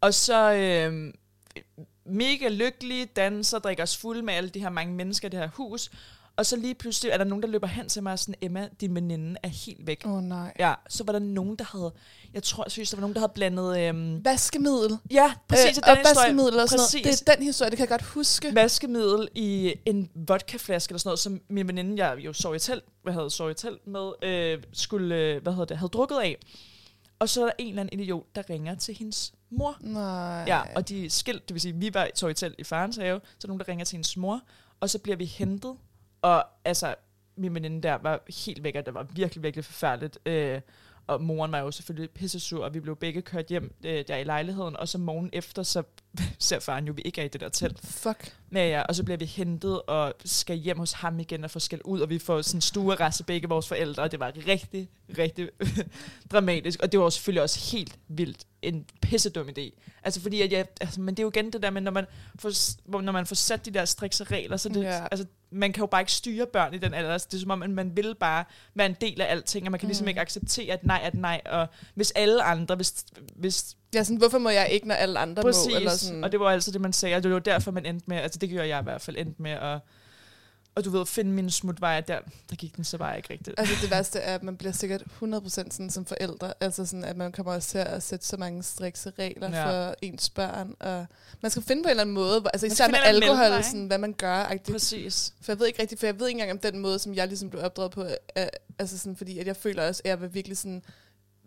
[0.01, 1.13] og så øh,
[2.05, 5.49] mega lykkelige, danser, drikker os fulde med alle de her mange mennesker i det her
[5.53, 5.89] hus.
[6.35, 8.67] Og så lige pludselig er der nogen, der løber hen til mig og sådan, Emma,
[8.81, 10.01] din veninde er helt væk.
[10.05, 10.53] Åh oh, nej.
[10.59, 11.91] Ja, så var der nogen, der havde,
[12.33, 14.97] jeg tror, synes, der var nogen, der havde blandet, øhm, Vaskemiddel.
[15.11, 16.15] ja, præcis, øh, den og historie.
[16.15, 17.03] vaskemiddel og sådan Præcis.
[17.03, 17.19] noget.
[17.19, 18.55] Det er den historie, det kan jeg godt huske.
[18.55, 22.83] vaskemiddel i en vodkaflaske eller sådan noget, som min veninde, jeg jo sov i telt,
[23.03, 26.37] hvad havde sov i telt med, øh, skulle, øh, hvad hedder det, havde drukket af.
[27.19, 29.77] Og så er der en eller anden idiot, der ringer til hendes mor.
[29.81, 30.43] Nej.
[30.47, 33.19] Ja, og de er skilt, det vil sige, vi var i telt i farens have,
[33.23, 34.41] så er der nogen, der ringer til hendes mor,
[34.79, 35.75] og så bliver vi hentet,
[36.21, 36.95] og altså,
[37.35, 40.19] min veninde der var helt væk, og det var virkelig, virkelig forfærdeligt.
[40.25, 40.61] Øh,
[41.07, 44.23] og moren var jo selvfølgelig pissesur, og vi blev begge kørt hjem øh, der i
[44.23, 45.83] lejligheden, og så morgen efter, så
[46.39, 47.79] ser faren jo, vi ikke er i det der telt.
[47.87, 48.33] Fuck.
[48.53, 51.59] Ja, ja, og så bliver vi hentet og skal hjem hos ham igen og få
[51.59, 54.89] skæld ud, og vi får sådan stuerest af begge vores forældre, og det var rigtig,
[55.17, 55.49] rigtig
[56.31, 56.79] dramatisk.
[56.83, 59.71] Og det var selvfølgelig også helt vildt en pissedum idé.
[60.03, 62.05] Altså fordi, at jeg, altså, men det er jo igen det der med, når man
[62.39, 65.07] får, når man får sat de der strikse regler, så det, Ja.
[65.11, 67.13] altså, man kan jo bare ikke styre børn i den alder.
[67.13, 68.45] Altså, det er som om, at man vil bare
[68.75, 70.07] være en del af alting, og man kan ligesom Mm.
[70.07, 73.05] ikke acceptere, at nej et nej, og hvis alle andre, hvis,
[73.35, 75.75] hvis Ja, sådan, hvorfor må jeg ikke, når alle andre Præcis, må?
[75.75, 76.23] Eller sådan.
[76.23, 78.39] og det var altid det, man sagde, og det var derfor, man endte med, altså
[78.39, 79.79] det gjorde jeg i hvert fald, endte med at,
[80.75, 82.19] og du ved, finde mine smutveje der,
[82.49, 83.59] der gik den så bare ikke rigtigt.
[83.59, 86.53] Altså det værste er, at man bliver sikkert 100% sådan som forældre.
[86.59, 89.65] Altså sådan, at man kommer også til at sætte så mange strikse regler Ja.
[89.87, 90.75] for ens børn.
[90.79, 91.05] Og
[91.41, 93.97] man skal finde på en eller anden måde, altså især med alkohol, mellemvej, sådan, hvad
[93.97, 94.43] man gør.
[94.43, 94.71] -agtigt.
[94.71, 95.33] Præcis.
[95.41, 97.27] For jeg ved ikke rigtigt, for jeg ved ikke engang om den måde, som jeg
[97.27, 100.27] ligesom blev opdraget på, er, altså sådan, fordi at jeg føler også, at jeg var
[100.27, 100.83] virkelig sådan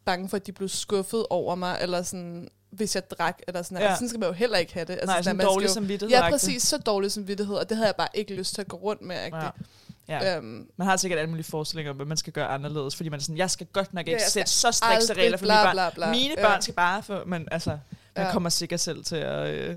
[0.05, 3.77] bange for, at de blev skuffet over mig, eller sådan, hvis jeg drak, eller sådan,
[3.79, 3.83] Ja.
[3.83, 3.89] ja.
[3.89, 4.93] altså, sådan skal man jo heller ikke have det.
[4.93, 6.17] Altså, Nej, sådan man dårlig jo- samvittighed.
[6.17, 8.77] Ja, præcis, så dårlig samvittighed, og det havde jeg bare ikke lyst til at gå
[8.77, 9.17] rundt med.
[9.17, 9.37] Ja.
[9.45, 9.51] Ja.
[10.09, 10.37] Ja.
[10.37, 13.19] Øhm, Man har sikkert alle mulige forestillinger om, hvad man skal gøre anderledes, fordi man
[13.19, 15.55] er sådan, jeg skal godt nok Ja, ikke jeg sætte så strikse regler for bla,
[15.55, 15.75] mine børn.
[15.75, 16.11] bla, bla.
[16.11, 16.49] Mine Ja.
[16.49, 17.71] børn skal bare få, men altså,
[18.17, 18.33] man Ja.
[18.33, 19.77] kommer sikkert selv til at, øh,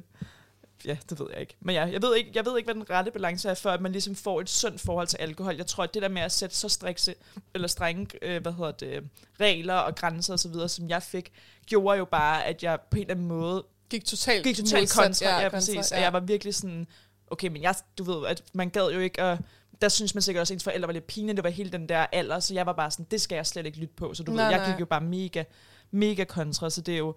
[0.85, 1.55] ja, det ved jeg ikke.
[1.59, 3.81] Men ja, jeg ved ikke, jeg ved ikke, hvad den rette balance er, for at
[3.81, 5.55] man ligesom får et sundt forhold til alkohol.
[5.55, 7.15] Jeg tror, at det der med at sætte så strikse,
[7.53, 9.03] eller strenge, øh, hvad hedder det,
[9.39, 11.31] regler og grænser og så videre, som jeg fik,
[11.65, 15.25] gjorde jo bare, at jeg på en eller anden måde gik totalt gik totalt kontra,
[15.25, 15.75] ja, ja, præcis.
[15.75, 16.87] kontra, Og jeg var virkelig sådan,
[17.31, 19.37] okay, men jeg, du ved, at man gad jo ikke, og
[19.81, 21.89] der synes man sikkert også, at ens forældre var lidt pinlige, det var hele den
[21.89, 24.23] der alder, så jeg var bare sådan, det skal jeg slet ikke lytte på, så
[24.23, 24.71] du Nej, ved, jeg nej.
[24.71, 25.43] gik jo bare mega,
[25.91, 27.15] mega kontra, så det er jo,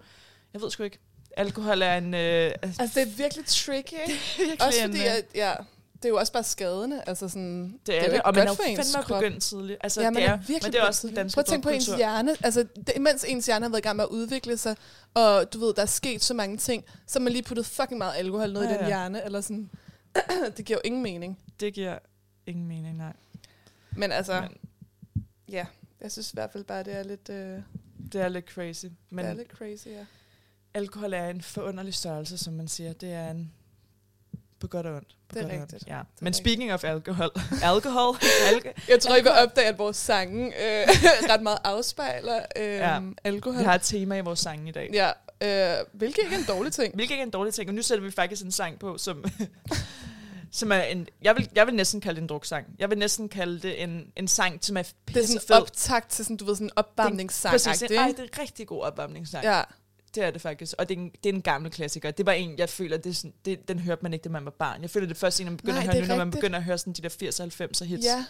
[0.53, 0.99] jeg ved sgu ikke,
[1.37, 4.19] alkohol er en, øh, Altså, det er virkelig tricky, ikke?
[4.37, 5.53] virkelig også en, fordi, øh, at, ja,
[5.95, 7.03] det er jo også bare skadende.
[7.07, 9.21] Altså sådan, det er, det, ikke og man er jo fandme krop.
[9.21, 9.79] begyndt tidligt.
[9.83, 11.63] Altså, Ja, det er, er virkelig men det er også den danske Prøv at tænke
[11.63, 12.35] på ens hjerne.
[12.43, 14.75] Altså, det, imens ens hjerne har været i gang med at udvikle sig,
[15.13, 18.13] og du ved, der er sket så mange ting, så man lige puttet fucking meget
[18.17, 18.87] alkohol ned Ja, i den ja.
[18.87, 19.69] hjerne, eller sådan.
[20.57, 21.39] det giver jo ingen mening.
[21.59, 21.97] Det giver
[22.45, 23.13] ingen mening, nej.
[23.91, 24.57] Men altså, Men
[25.49, 25.65] ja,
[26.01, 27.59] jeg synes i hvert fald bare, det er lidt, øh,
[28.13, 28.85] det er lidt crazy.
[29.09, 30.05] Men det er lidt crazy, ja.
[30.79, 32.93] Alkohol er en forunderlig størrelse, som man siger.
[32.93, 33.51] Det er en
[34.59, 35.15] på godt og ondt.
[35.29, 35.73] På Det er godt rigtigt.
[35.73, 35.87] ondt.
[35.87, 35.93] Ja.
[35.99, 37.29] er Men speaking of alkohol.
[37.63, 38.15] alkohol.
[38.21, 40.87] alko- Jeg tror, I vil opdage, at vores sange øh,
[41.31, 42.99] ret meget afspejler øh, Ja.
[43.23, 43.59] alkohol.
[43.59, 44.89] Vi har et tema i vores sang i dag.
[44.93, 45.11] Ja,
[45.79, 46.95] øh, hvilket ikke er en dårlig ting.
[46.95, 47.69] Hvilket ikke er en dårlig ting.
[47.69, 49.25] Og nu sætter vi faktisk en sang på, som,
[50.51, 51.07] som er en...
[51.21, 52.65] Jeg vil, jeg vil næsten kalde det en druksang.
[52.79, 56.09] Jeg vil næsten kalde det en, en sang, som er Det er sådan en optakt
[56.09, 57.51] til sådan, du ved, sådan en opvarmningssang.
[57.51, 57.81] Præcis.
[57.81, 59.43] Ej, det er en rigtig god opvarmningssang.
[59.43, 59.61] Ja.
[60.15, 60.75] Det er det faktisk.
[60.79, 62.11] Og det er, en, det er en gammel klassiker.
[62.11, 64.51] Det var en, jeg føler, det sådan, det, den hørte man ikke, da man var
[64.51, 64.81] barn.
[64.81, 66.63] Jeg føler, det først en, man begynder Nej, at høre nu, når man begynder at
[66.63, 68.05] høre sådan de der 80'er og 90'er hits.
[68.05, 68.25] ja.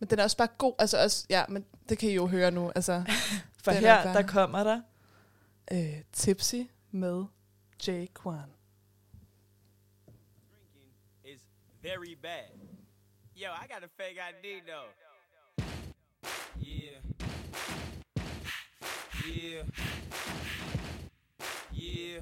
[0.00, 0.74] Men den er også bare god.
[0.78, 2.72] Altså også, ja, men det kan I jo høre nu.
[2.74, 3.04] Altså,
[3.64, 4.80] For er her, bare- der kommer der...
[5.72, 6.54] øh, Tipsy
[6.90, 7.24] med
[7.86, 8.34] Jay Kwan.
[10.50, 10.92] drinking
[11.24, 11.40] is
[11.82, 12.50] very bad.
[13.36, 14.88] Yo, I got a fake ID though.
[16.62, 17.00] Yeah.
[19.28, 19.64] Yeah.
[21.72, 22.20] Yeah.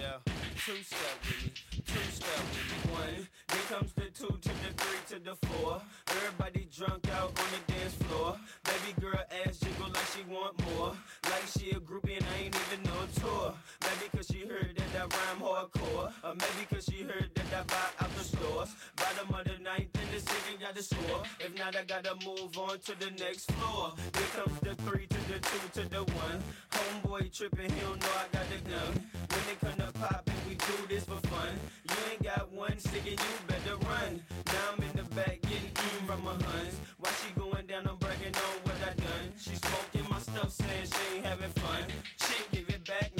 [0.00, 0.16] Yeah.
[0.64, 1.52] Two step with me.
[1.84, 2.92] Two step with me.
[2.92, 3.28] One.
[3.48, 5.82] Then comes the two to the three to the four.
[6.08, 8.36] Everybody drunk out on the dance floor.
[8.64, 10.92] Baby girl ass jiggle like she want more.
[11.24, 13.54] Like she a groupie and I ain't even no tour.
[13.82, 16.12] Maybe cause she heard that I rhyme hardcore.
[16.24, 18.74] Or maybe cause she heard that I buy out the stores.
[18.96, 21.22] Bottom of the ninth in the city got the score.
[21.40, 23.92] If not, I gotta move on to the next floor.
[24.16, 26.38] Here comes the three to the two to the one.
[26.70, 28.92] Homeboy tripping, he don't know I got the gun.
[29.30, 31.58] When they come to poppin', we do this for fun.
[31.90, 34.22] You ain't got one sticking, you better run.
[34.46, 36.76] Now I'm in the back getting eaten from my huns.
[36.98, 39.26] While she going down, I'm bragging on what I done.
[39.38, 41.82] She smoking my stuff, saying she ain't having fun.
[42.22, 43.10] Shit, give it back,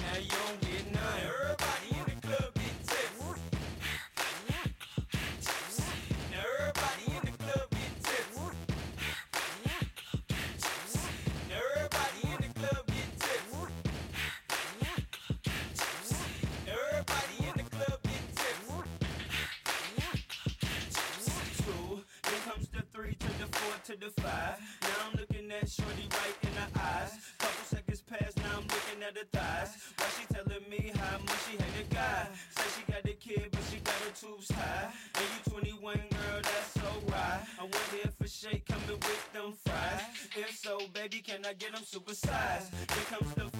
[23.84, 24.12] to the.
[24.22, 27.18] Now I'm looking at Shorty right in the eyes.
[27.38, 29.76] Couple seconds pass, now I'm looking at her thighs.
[29.96, 32.28] Why she telling me how much she hate a guy?
[32.50, 34.92] Say she got a kid, but she got her tubes tied.
[35.16, 37.40] And you 21, girl, that's so right.
[37.58, 40.02] I went here for shake, coming with them fries.
[40.36, 42.70] If so, baby, can I get them supersized?
[42.94, 43.51] Here comes the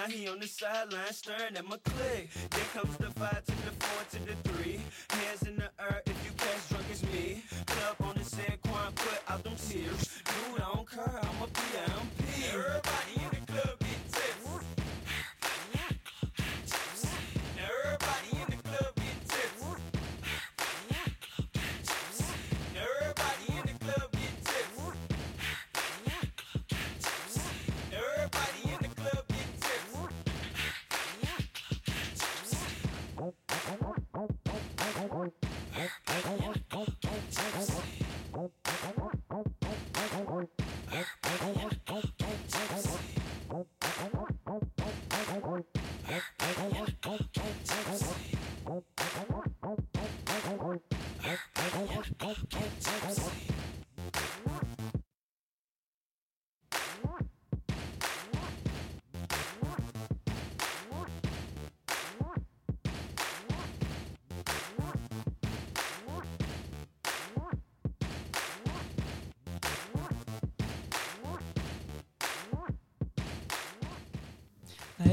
[0.00, 2.30] Now he on the sideline staring at my click.
[2.48, 4.80] Then comes the five to the four to the three.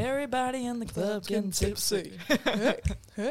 [0.08, 1.94] Everybody in the club getting tipsy.
[1.94, 2.72] hey,
[3.16, 3.30] hey,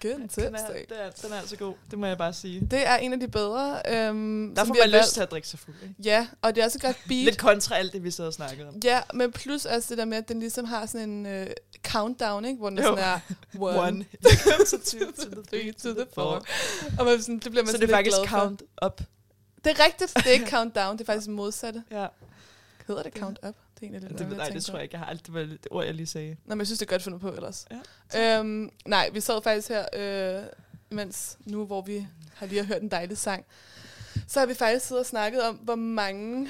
[0.00, 0.72] getting Den er, tipsy.
[0.88, 2.60] den, er, den er altså god, det må jeg bare sige.
[2.70, 3.82] Det er en af de bedre.
[3.88, 5.76] Øhm, Der får man lyst til at drikke sig fuld.
[5.82, 5.94] Ikke?
[6.04, 7.24] Ja, og det er også et godt beat.
[7.24, 8.74] Lidt kontra alt det, vi sidder og snakker om.
[8.84, 11.46] Ja, men plus også det der med, at den ligesom har sådan en uh,
[11.86, 12.58] countdown, ikke?
[12.58, 12.84] hvor den Jo.
[12.84, 13.20] sådan er
[13.60, 14.04] one, One.
[14.70, 16.44] to two, to the three, to the four.
[16.98, 19.00] Og man sådan, det bliver man Så det er faktisk count up.
[19.64, 21.82] Det er rigtigt, det er ikke countdown, det er faktisk modsatte.
[21.90, 22.06] Ja.
[22.86, 23.54] Hedder det count up?
[23.80, 24.94] Det er egentlig lidt Det, nej, det tror jeg ikke.
[24.94, 26.36] Jeg har alt det, var det ord, jeg lige sagde.
[26.44, 27.66] Nå, men jeg synes, det er godt fundet på ellers.
[28.14, 30.44] Ja, Øhm, nej, vi sad faktisk her, øh,
[30.90, 33.44] mens nu, hvor vi har lige hørt en dejlig sang,
[34.26, 36.48] så har vi faktisk siddet og snakket om, hvor mange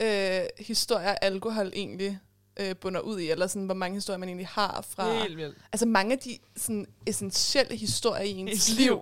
[0.00, 2.18] øh, historier alkohol egentlig
[2.60, 5.12] øh, bunder ud i, eller sådan, hvor mange historier man egentlig har fra...
[5.22, 5.58] Helt vildt.
[5.72, 9.00] Altså mange af de sådan, essentielle historier i ens liv liv.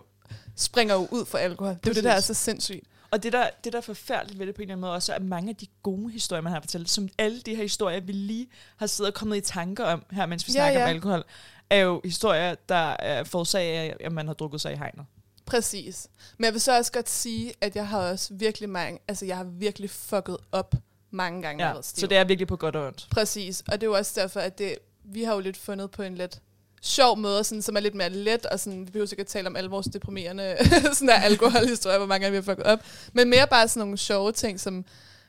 [0.57, 1.77] springer jo ud fra alkohol.
[1.85, 2.85] Det er det, der er så sindssygt.
[3.17, 5.13] Og det der, det der er forfærdeligt ved det på en eller anden måde også,
[5.13, 8.01] er, at mange af de gode historier, man har fortalt, som alle de her historier,
[8.01, 10.87] vi lige har siddet og kommet i tanker om her, mens vi Ja, snakker ja.
[10.87, 11.25] om alkohol,
[11.71, 15.07] er jo historier, der er forårsaget af, at man har drukket sig i hegnet.
[15.47, 16.09] Præcis.
[16.39, 19.37] Men jeg vil så også godt sige, at jeg har også virkelig mange, altså jeg
[19.37, 20.75] har virkelig fucket op
[21.11, 21.67] mange gange.
[21.67, 23.07] Ja, så det er virkelig på godt og ondt.
[23.11, 26.03] Præcis, og det er jo også derfor, at det, vi har jo lidt fundet på
[26.03, 26.41] en lidt
[26.87, 29.57] sjov måde, sådan, som er lidt mere let, og sådan, vi behøver sikkert tale om
[29.57, 30.57] alle vores deprimerende
[30.93, 32.79] sådan der alkoholhistorier, hvor mange gange vi har fucket op,
[33.13, 34.85] men mere bare sådan nogle sjove ting, som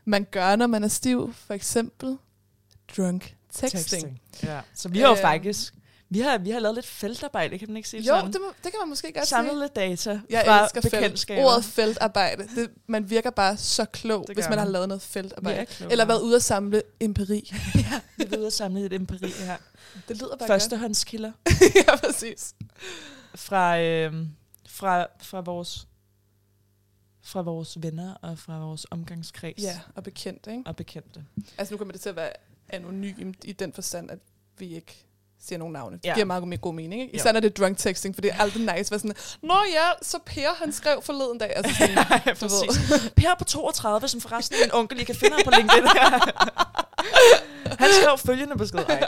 [0.05, 2.17] man gør, når man er stiv, for eksempel
[2.97, 3.71] drunk texting.
[3.89, 4.21] texting.
[4.43, 4.59] Ja.
[4.75, 5.21] Så vi har jo Øh.
[5.21, 5.73] faktisk,
[6.09, 8.33] vi har, vi har lavet lidt feltarbejde, kan man ikke sige Jo, sådan?
[8.33, 9.59] det, må, det kan man måske godt Samlet sige.
[9.61, 10.81] lidt data Jeg fra elsker
[11.35, 11.39] felt.
[11.45, 12.47] Ordet feltarbejde.
[12.55, 14.59] Det, man virker bare så klog, hvis man, man.
[14.59, 15.65] har lavet noget feltarbejde.
[15.79, 15.87] er.
[15.89, 17.51] Eller været ude at samle empiri.
[17.75, 19.57] ja, vi er ude og samle et empiri her.
[20.07, 21.31] Det lyder bare Førstehåndskilder
[21.87, 22.55] ja, præcis.
[23.35, 24.13] fra, øh,
[24.67, 25.87] fra, fra vores
[27.21, 30.63] fra vores venner og fra vores omgangskreds Ja, og bekendt, ikke?
[30.65, 31.25] og bekendte.
[31.57, 32.31] Altså nu kommer det til at være
[32.69, 34.19] anonymt i den forstand, at
[34.57, 35.05] vi ikke
[35.45, 35.95] siger nogen navne.
[35.97, 36.13] Det Ja.
[36.13, 37.13] giver meget god mening, ikke?
[37.13, 37.19] Jo.
[37.19, 39.55] Især når det er drunk texting, for det er aldrig nice at være sådan, Nå
[39.73, 41.53] ja, så Per han skrev forleden dag.
[41.55, 43.09] Altså sådan, Ja, du ved.
[43.15, 45.83] Per på 32, som forresten min onkel, I kan finde ham på LinkedIn.
[47.79, 48.79] Han skrev følgende besked.
[48.89, 49.07] Ej.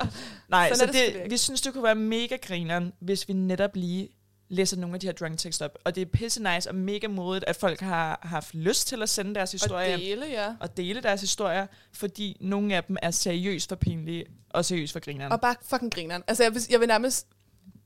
[0.49, 1.29] Nej, Sådan så det det, ikke.
[1.29, 4.09] vi synes, det kunne være mega grineren, hvis vi netop lige
[4.49, 5.77] læser nogle af de her drunk tekster op.
[5.83, 9.09] Og det er pisse nice og mega modigt, at folk har haft lyst til at
[9.09, 10.53] sende deres Og historier dele, ja.
[10.59, 14.99] og dele deres historier, fordi nogle af dem er seriøst for pinlige og seriøst for
[14.99, 15.31] grineren.
[15.31, 16.23] Og bare fucking grineren.
[16.27, 17.27] Altså, jeg vil, jeg vil nærmest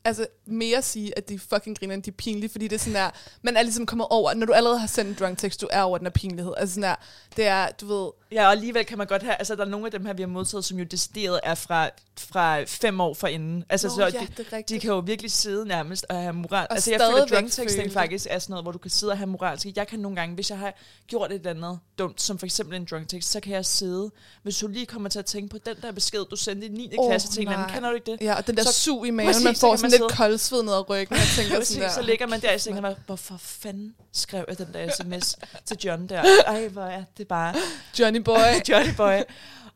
[0.05, 2.93] altså, mere sige, at de er fucking grineren, de er pinlige, fordi det er sådan
[2.93, 3.09] der,
[3.41, 5.81] man er ligesom kommet over, når du allerede har sendt en drunk tekst, du er
[5.81, 6.53] over den her pinlighed.
[6.57, 6.95] Altså sådan der,
[7.35, 9.85] det er, du ved, Ja, og alligevel kan man godt have, altså der er nogle
[9.85, 13.63] af dem her, vi har modtaget, som jo decideret er fra, fra fem år forinden.
[13.69, 16.67] Altså, Nå, så ja, de, det de kan jo virkelig sidde nærmest og have moral.
[16.69, 19.11] Og altså jeg føler, stadigvæk drunk texting faktisk er sådan noget, hvor du kan sidde
[19.11, 19.67] og have moralsk.
[19.75, 20.73] Jeg kan nogle gange, hvis jeg har
[21.07, 24.11] gjort et eller andet dumt, som for eksempel en drunk text, så kan jeg sidde,
[24.43, 26.91] hvis du lige kommer til at tænke på den der besked, du sendte i 9.
[26.97, 28.21] Åh, klasse til en anden, kender du ikke det?
[28.21, 29.99] ja, og den der Så- sug i maven, Præcis, man så får kan sådan man
[30.09, 31.93] lidt koldsved ned ad ryggen, og tænker Præcis, sådan der.
[31.95, 35.35] så ligger man der og tænker, mig, hvorfor fanden skrev jeg den der sms
[35.65, 36.23] til John der?
[36.47, 37.55] Ej, hvor er det bare
[37.99, 38.37] Johnny boy.
[38.69, 39.21] Johnny Boy.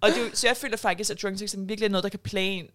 [0.01, 2.51] Og det, så jeg føler faktisk, at drunk texting virkelig er noget, der kan plage
[2.51, 2.67] en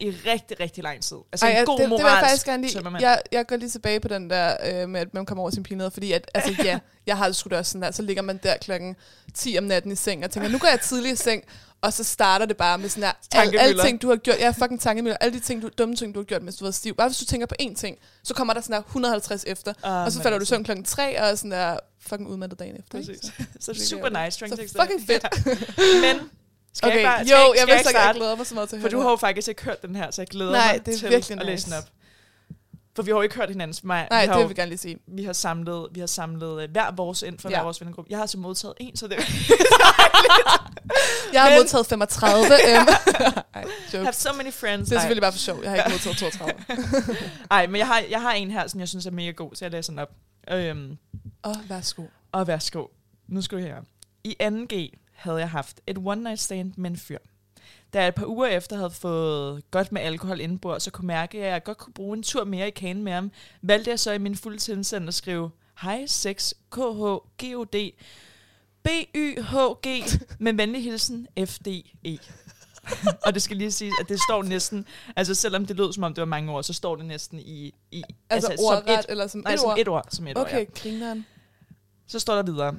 [0.00, 1.16] i rigtig, rigtig lang tid.
[1.32, 3.02] Altså Ej, en god det, det vil jeg moralsk faktisk gerne tømmermand.
[3.02, 5.62] Jeg, jeg går lige tilbage på den der øh, med, at man kommer over sin
[5.62, 8.22] pinlighed, fordi at, altså ja, jeg har det sgu da også sådan der, så ligger
[8.22, 8.96] man der klokken
[9.34, 11.44] 10 om natten i seng og tænker, nu går jeg tidligt i seng,
[11.84, 14.50] og så starter det bare med sådan der, alle, alle ting, du har gjort, ja,
[14.50, 16.94] fucking tankemøller, alle de ting, du, dumme ting, du har gjort, mens du var stiv.
[16.94, 20.04] Bare hvis du tænker på én ting, så kommer der sådan der 150 efter, Ah,
[20.04, 20.54] og så falder du altså.
[20.54, 22.98] søvn klokken 3, og sådan der fucking udmattet dagen efter.
[22.98, 23.14] ikke?
[23.60, 25.24] Så, Så super nice drunk så fucking fedt.
[26.04, 26.30] Men
[26.74, 28.18] skal Okay, jeg bare, jo, skal jeg, skal jeg jeg ikke, jeg starte?
[28.18, 29.04] glæder mig så meget til at For høre du det.
[29.04, 31.10] har jo faktisk ikke hørt den her, så jeg glæder Nej, mig det er til
[31.10, 31.78] virkelig at læse den nice.
[31.78, 31.84] op.
[32.96, 34.08] For vi har jo ikke hørt hinandens mig.
[34.10, 34.98] Nej, vi det har, vil jo, vi gerne lige sige.
[35.06, 37.56] vi har samlet, vi har samlet øh, hver vores ind for Ja.
[37.56, 38.10] hver vores vennegruppe.
[38.10, 39.16] Jeg har så modtaget en, så det
[41.32, 42.44] Jeg har Men- modtaget 35.
[42.44, 42.46] øhm.
[43.54, 44.88] Ej, have so many friends.
[44.88, 45.02] Det er Ej.
[45.02, 45.62] selvfølgelig bare for sjov.
[45.62, 46.54] Jeg har ikke modtaget 32.
[47.50, 49.64] Ej, men jeg har, jeg har en her, som jeg synes er mega god, så
[49.64, 50.10] jeg læser den op.
[50.50, 50.98] Øhm,
[51.42, 52.02] oh, værsgo.
[52.32, 52.86] og værsgo.
[53.28, 53.82] Nu skal du høre.
[54.24, 54.74] I 2G
[55.14, 57.18] havde jeg haft et one night stand med en fyr.
[57.92, 61.44] Da jeg et par uger efter havde fået godt med alkohol indenbord, så kunne mærke,
[61.44, 63.30] at jeg godt kunne bruge en tur mere i kagen med ham,
[63.62, 65.50] valgte jeg så i min fulde tilsend at skrive
[65.82, 66.78] Hej 6 KH
[67.38, 67.90] GOD
[68.82, 69.86] B-Y-H-G
[70.38, 72.18] med venlig hilsen FDE.
[73.26, 74.86] og det skal lige sige, at det står næsten,
[75.16, 77.74] altså selvom det lød som om det var mange år, så står det næsten i,
[77.90, 79.78] i Altså, altså som ordret, et, eller som nej, et som ord?
[79.78, 80.04] et ord.
[80.10, 80.56] Som et ord, ja.
[80.56, 81.26] Okay, grineren.
[82.06, 82.78] Så står der videre.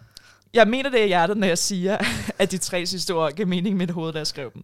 [0.55, 1.97] Jeg mener det i hjertet, når jeg siger,
[2.39, 4.61] at de tre sidste ord gav mening i mit hoved, da jeg skrev dem.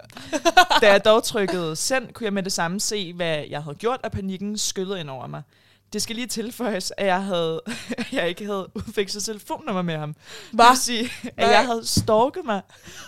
[0.82, 4.00] Da jeg dog trykkede send, kunne jeg med det samme se, hvad jeg havde gjort,
[4.04, 5.42] og panikken skyllede ind over mig.
[5.94, 7.62] Det skal lige tilføjes, at jeg, havde,
[7.98, 10.14] at jeg ikke havde udvekslet telefonnummer med ham.
[10.14, 10.66] Det Hvad?
[10.70, 11.50] vil sige, at Nej.
[11.50, 12.62] jeg havde stalket mig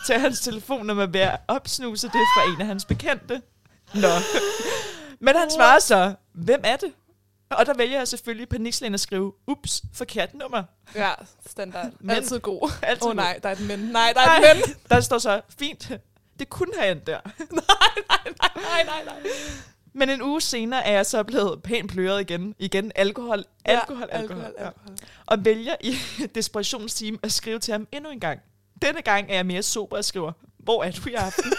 [0.06, 3.42] til hans telefonnummer ved at opsnuse det fra en af hans bekendte.
[3.94, 4.08] Nå.
[5.20, 6.92] Men han svarer så, hvem er det?
[7.60, 10.64] Og der vælger jeg selvfølgelig panikslende at skrive, ups, forkert nummer.
[10.96, 11.12] Ja,
[11.50, 11.92] standard.
[12.00, 12.10] Men.
[12.10, 12.62] Altid god.
[13.02, 13.80] Åh oh, nej, der er et men.
[13.80, 14.76] Nej, der er et Nej, men.
[14.90, 15.92] der står så, fint,
[16.40, 17.20] det kunne have endt der.
[17.52, 19.32] Nej, nej, nej.
[19.96, 22.56] Men en uge senere er jeg så blevet pænt pløret igen.
[22.60, 24.44] Igen alkohol, alkohol, Ja, alkohol.
[24.44, 24.66] alkohol, Ja.
[24.66, 24.98] alkohol.
[25.26, 25.96] Og vælger i
[26.36, 28.40] desperationsteam at skrive til ham endnu en gang.
[28.82, 31.54] Denne gang er jeg mere sober og skriver, hvor er du i aften?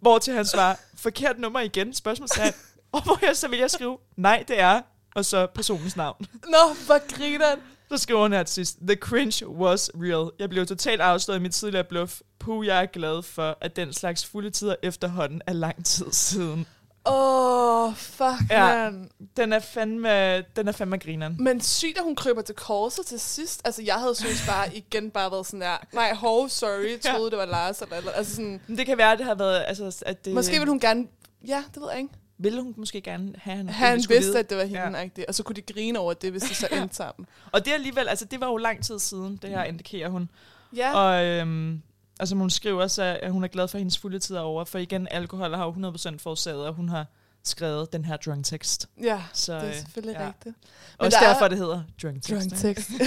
[0.00, 2.52] hvor til han svarer, forkert nummer igen, spørgsmålstegn.
[2.92, 4.80] Og hvor jeg så vil jeg skrive, nej det er,
[5.14, 6.26] og så personens navn.
[6.54, 7.58] Nå, hvor grineren.
[7.88, 10.30] Så skriver hun her til sidst, The cringe was real.
[10.38, 12.20] Jeg blev totalt afsløret i mit tidligere bluff.
[12.38, 16.66] Puh, jeg er glad for, at den slags fulde tider efterhånden er lang tid siden.
[17.06, 18.66] Åh, oh, fuck, Ja.
[18.66, 18.90] ja.
[18.90, 19.10] man.
[19.36, 21.36] Den er fandme, den er fandme grineren.
[21.40, 23.62] Men sygt, at hun kryber til korset til sidst.
[23.64, 27.10] Altså, jeg havde synes bare igen bare været sådan der, nej, hov, sorry, Ja.
[27.12, 27.80] troede, det var Lars.
[27.82, 29.64] Eller, eller, altså sådan, Men det kan være, at det har været...
[29.66, 31.06] Altså, at det, måske ville hun gerne,
[31.46, 32.14] ja, det ved jeg ikke.
[32.38, 34.38] Ville hun måske gerne have, han, Han vidste, vide.
[34.38, 35.24] at det var hende, Ja.
[35.28, 37.26] og så kunne de grine over det, hvis de så endte sammen.
[37.52, 40.30] Og det er alligevel, altså det var jo lang tid siden, det her indikerer hun.
[40.76, 41.82] Ja, Og øhm,
[42.20, 44.64] altså hun skriver så, at hun er glad for, at hendes fulde tid er over,
[44.64, 47.06] for igen, alkohol har jo 100% forårsaget, at hun har
[47.44, 48.88] skrevet den her drunk text.
[49.02, 50.26] ja, Så, det er øh, selvfølgelig ja.
[50.26, 50.56] rigtigt.
[50.98, 52.30] Også der er- derfor, det hedder drunk text.
[52.30, 52.90] Drunk text.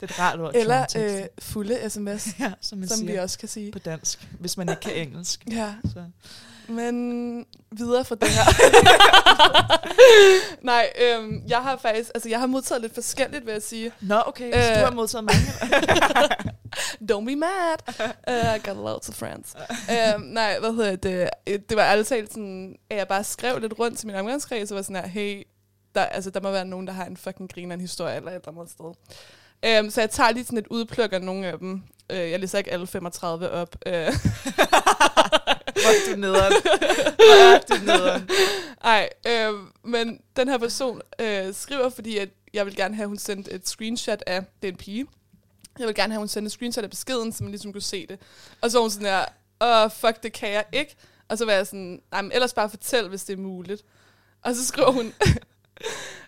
[0.00, 1.16] Det er et rart ord, Eller drunk text.
[1.22, 3.72] øh, fulde sms, ja, som man som siger vi også kan sige.
[3.72, 5.44] på dansk, hvis man ikke kan engelsk.
[5.50, 6.04] Ja, Så.
[6.68, 8.44] Men videre fra det her.
[10.62, 13.92] Nej, øhm, jeg har faktisk, altså jeg har modtaget lidt forskelligt, vil jeg sige.
[14.00, 14.78] Nå, okay, så Øh.
[14.80, 15.42] du har modtaget mange.
[17.12, 17.76] Don't be mad.
[18.28, 19.54] Uh, I got lots of friends.
[20.16, 21.28] um, nej, hvad hedder det?
[21.46, 24.70] Øh, Det var ærligt talt sådan, at jeg bare skrev lidt rundt til min omgangskreds,
[24.70, 25.42] og var sådan her, hey,
[25.94, 28.34] der, altså, der må være nogen, der har en fucking griner en historie eller et
[28.34, 28.92] eller andet sted.
[29.68, 31.82] Um, så jeg tager lige sådan et udpluk af nogle af dem.
[32.12, 33.76] Uh, jeg læser ikke alle 35 op.
[33.86, 36.52] Uh, Hvor er du nederen.
[37.16, 38.28] Hvor er du nederen.
[38.84, 39.52] Ej, øh,
[39.84, 43.50] men den her person øh, skriver, fordi at jeg vil gerne have, at hun sendte
[43.50, 45.06] et screenshot af, det er en pige,
[45.78, 47.82] jeg vil gerne have, at hun sendte et screenshot af beskeden, så man ligesom kunne
[47.82, 48.18] se det.
[48.60, 49.24] Og så var hun sådan her,
[49.60, 50.96] åh, fuck, det kan jeg ikke.
[51.28, 53.82] Og så var jeg sådan, nej, men ellers bare fortæl, hvis det er muligt.
[54.42, 55.12] Og så skriver hun,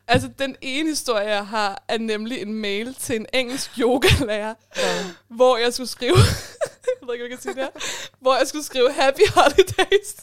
[0.08, 4.54] Altså, den ene historie, jeg har, er nemlig en mail til en engelsk yogalærer,
[5.28, 6.16] hvor jeg skulle skrive...
[7.00, 8.10] jeg ved ikke, om jeg kan sige det her.
[8.20, 10.14] Hvor jeg skulle skrive Happy Holidays.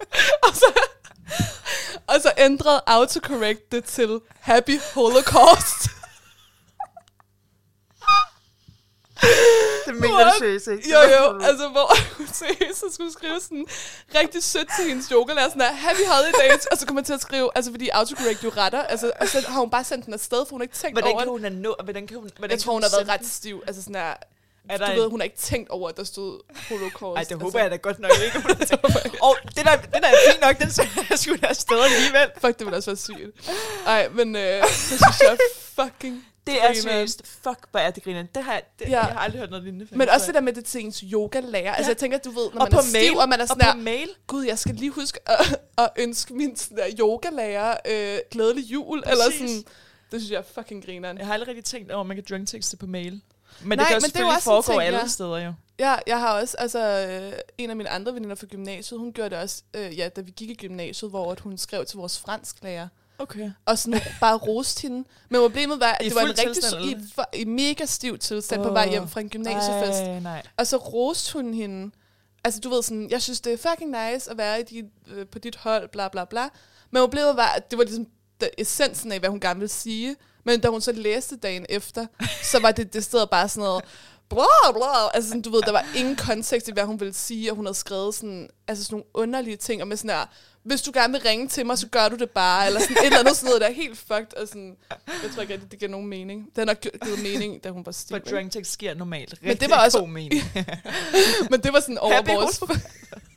[0.46, 0.80] og, så,
[2.06, 5.99] og så ændrede autocorrect det til Happy Holocaust.
[9.86, 10.90] Det mener du seriøst ikke?
[10.92, 13.66] Jo, jo, altså hvor hun seriøst så skulle skrive sådan
[14.14, 17.50] rigtig sødt til hendes yogalærer, sådan der, happy holidays, og så kommer til at skrive,
[17.54, 20.50] altså fordi autocorrect jo retter, altså, og så har hun bare sendt den afsted, for
[20.50, 21.32] hun har ikke tænkt Hvordan over kan det.
[21.32, 21.76] hun have nå...
[21.84, 22.30] Hvordan kan hun...
[22.36, 24.00] Hvordan Jeg tror, hun har været ret stiv, altså sådan der,
[24.68, 27.16] Er der du en- ved, hun har ikke tænkt over, at der stod holocaust.
[27.18, 28.38] Ej, det håber altså, jeg da godt nok ikke.
[29.26, 30.70] Og det der, det der er fint nok, den
[31.10, 32.30] jeg sgu da afsted alligevel.
[32.40, 33.50] Fuck, det ville også være sygt.
[33.86, 35.36] Ej, men øh, det synes jeg er
[35.84, 37.26] fucking Det er seriøst.
[37.26, 38.22] Fuck, hvor er det griner.
[38.22, 38.90] Det har, jeg- det, Ja.
[38.90, 39.86] jeg har aldrig hørt noget lignende.
[39.90, 41.74] Men også det der med det til ens yogalærer.
[41.74, 43.42] Altså, jeg tænker, du ved, når og man på er stiv, mail, og man er
[43.44, 44.08] og sådan på der, mail.
[44.26, 49.24] gud, jeg skal lige huske at, at ønske min der yogalærer øh, glædelig jul, eller
[49.24, 49.40] Præcis.
[49.50, 49.64] sådan.
[50.12, 51.18] Det synes jeg er fucking grineren.
[51.18, 52.48] Jeg har aldrig rigtig tænkt over, at man kan drunk
[52.80, 53.20] på mail.
[53.62, 55.06] Men Nej, det kan jo det er selvfølgelig også en foregå ting, alle ja.
[55.06, 55.52] steder jo.
[55.78, 59.30] Ja, jeg har også, altså, øh, en af mine andre veninder fra gymnasiet, hun gjorde
[59.30, 62.18] det også, øh, ja, da vi gik i gymnasiet, hvor at hun skrev til vores
[62.18, 62.88] fransklærer,
[63.20, 63.50] Okay.
[63.66, 65.08] og sådan bare roste hende.
[65.28, 68.60] Men problemet var, at I det var en rigtig i, for, i mega stiv tilstand
[68.60, 68.66] oh.
[68.66, 70.00] på vej hjem fra en gymnasiefest.
[70.00, 70.42] Ej, nej.
[70.56, 71.90] Og så roste hun hende.
[72.44, 75.26] Altså, du ved sådan, jeg synes, det er fucking nice at være i dit, øh,
[75.26, 76.48] på dit hold, bla bla bla.
[76.90, 78.06] Men problemet var, at det var ligesom
[78.58, 80.16] essensen af, hvad hun gerne ville sige.
[80.44, 82.06] Men da hun så læste dagen efter,
[82.42, 83.84] så var det det sted bare sådan noget,
[84.28, 85.08] bla bla.
[85.14, 87.66] Altså, sådan, du ved, der var ingen kontekst i, hvad hun ville sige, og hun
[87.66, 90.26] havde skrevet sådan, altså sådan nogle underlige ting, og med sådan her,
[90.62, 93.04] hvis du gerne vil ringe til mig, så gør du det bare, eller sådan et
[93.04, 94.76] eller andet sådan noget, der er helt fucked, og sådan,
[95.22, 96.46] jeg tror ikke, at det giver nogen mening.
[96.56, 98.16] Det har givet mening, da hun var stiv.
[98.16, 99.30] For drunk text sker normalt.
[99.30, 100.42] Men det Rigtig var også- god mening.
[101.50, 102.60] Men det var sådan over Happy vores...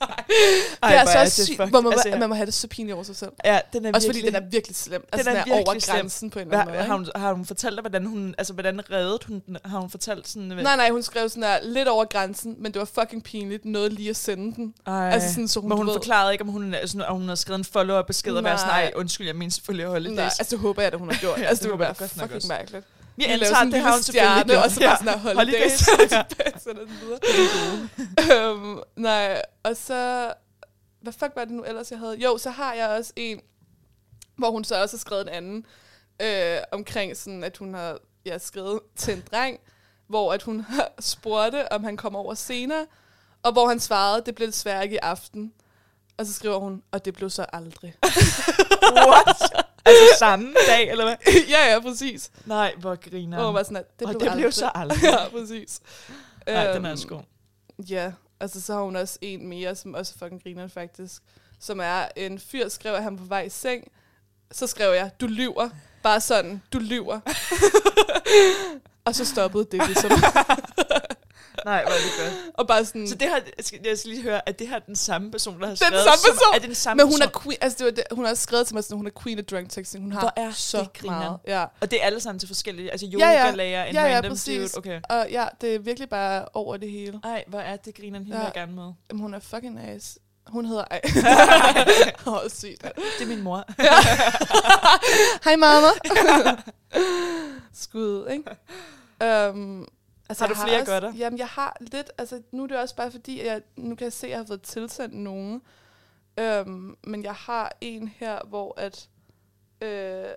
[0.01, 2.67] Ej, det er altså også sygt, hvor man, altså, altså, man må have det så
[2.67, 3.31] pinligt over sig selv.
[3.45, 4.23] Ja, den er Også virkelig...
[4.25, 5.03] fordi den er virkelig slem.
[5.11, 5.95] Altså, Den den er er, virkelig over slem.
[5.97, 6.85] grænsen på en eller anden måde.
[6.85, 9.57] har, hun, har hun fortalt dig, hvordan hun, altså, hvordan reddede hun den?
[9.65, 10.51] Har hun fortalt sådan...
[10.51, 10.63] ikke?
[10.63, 13.93] Nej, nej, hun skrev sådan der, lidt over grænsen, men det var fucking pinligt, noget
[13.93, 14.73] lige at sende den.
[14.87, 15.09] Ej.
[15.09, 17.37] Altså sådan, så hun, Men hun ved- forklarede ikke, om hun, altså, om hun havde
[17.37, 18.83] skrevet en follow-up besked og været sådan, Nej.
[18.83, 20.15] nej, undskyld, jeg mener selvfølgelig holidays.
[20.15, 21.39] Nej, altså det håber jeg, at hun har gjort.
[21.41, 22.85] Ja, altså, det det, godt nok fucking mærkeligt.
[23.15, 24.65] Vi antager, sådan det har hun selvfølgelig gjort.
[24.65, 25.79] Og så bare sådan her, holidays.
[26.63, 28.49] Sådan og videre.
[28.51, 30.33] øhm, nej, og så...
[31.01, 32.15] Hvad fuck var det nu ellers, jeg havde?
[32.15, 33.41] Jo, så har jeg også en,
[34.37, 35.65] hvor hun så også har skrevet en anden,
[36.21, 39.59] øh, omkring sådan, at hun har ja, skrevet til en dreng,
[40.07, 42.85] hvor at hun har spurgte, om han kom over senere,
[43.43, 45.53] og hvor han svarede, det blev desværre ikke i aften.
[46.17, 47.95] Og så skriver hun, og det blev så aldrig.
[49.09, 49.53] What?
[49.85, 51.15] altså samme dag, eller hvad?
[51.49, 52.31] ja, ja, præcis.
[52.45, 54.41] Nej, hvor griner Og hun var sådan, at det Og blev det aldrig.
[54.43, 55.03] blev så aldrig.
[55.11, 55.81] ja, præcis.
[56.47, 57.21] Nej, den er Øhm, god.
[57.89, 61.21] Ja, altså så har hun også en mere, som også fucking griner faktisk.
[61.59, 63.83] Som er en fyr, skrev, at han på vej i seng.
[64.51, 65.69] Så skrev jeg, du lyver.
[66.03, 67.19] Bare sådan, du lyver.
[69.05, 70.11] og så stoppede det ligesom.
[71.65, 72.51] Nej, hvor er det godt.
[72.53, 74.95] og bare sådan, Så det har, skal, jeg skal lige høre, at det her den
[74.95, 76.03] samme person, der har den skrevet?
[76.03, 76.55] samme som- person?
[76.55, 77.43] Er det den samme men hun er person?
[77.43, 79.45] queen, altså det var det, hun har skrevet til mig, sådan, hun er queen of
[79.45, 80.03] drunk texting.
[80.03, 81.37] Hun har Hvor er så det meget.
[81.47, 81.65] Ja.
[81.81, 83.45] Og det er alle sammen til forskellige, altså Ja, ja.
[83.45, 84.71] yoga-lærer, en Ja, ja, random præcis.
[84.71, 84.77] dude.
[84.77, 85.01] Okay.
[85.09, 87.19] Og ja, det er virkelig bare over det hele.
[87.23, 88.41] Ej, hvor er det grineren, hende Ja.
[88.41, 88.45] ja.
[88.47, 88.91] jeg gerne med.
[89.09, 90.19] Jamen, hun er fucking nice.
[90.47, 90.83] Hun hedder...
[90.91, 91.01] Ej.
[92.27, 92.81] Åh, oh, sygt.
[93.19, 93.63] Det er min mor.
[95.43, 95.87] Hej, mamma.
[97.73, 99.49] Skud, ikke?
[99.49, 99.87] Um,
[100.29, 101.13] altså, Har du jeg flere også, godter?
[101.13, 102.11] Jamen, jeg har lidt...
[102.17, 104.39] Altså, nu er det også bare fordi, at jeg, nu kan jeg se, at jeg
[104.39, 105.61] har fået tilsendt nogen.
[106.41, 109.09] Um, men jeg har en her, hvor at...
[109.81, 110.31] Øh,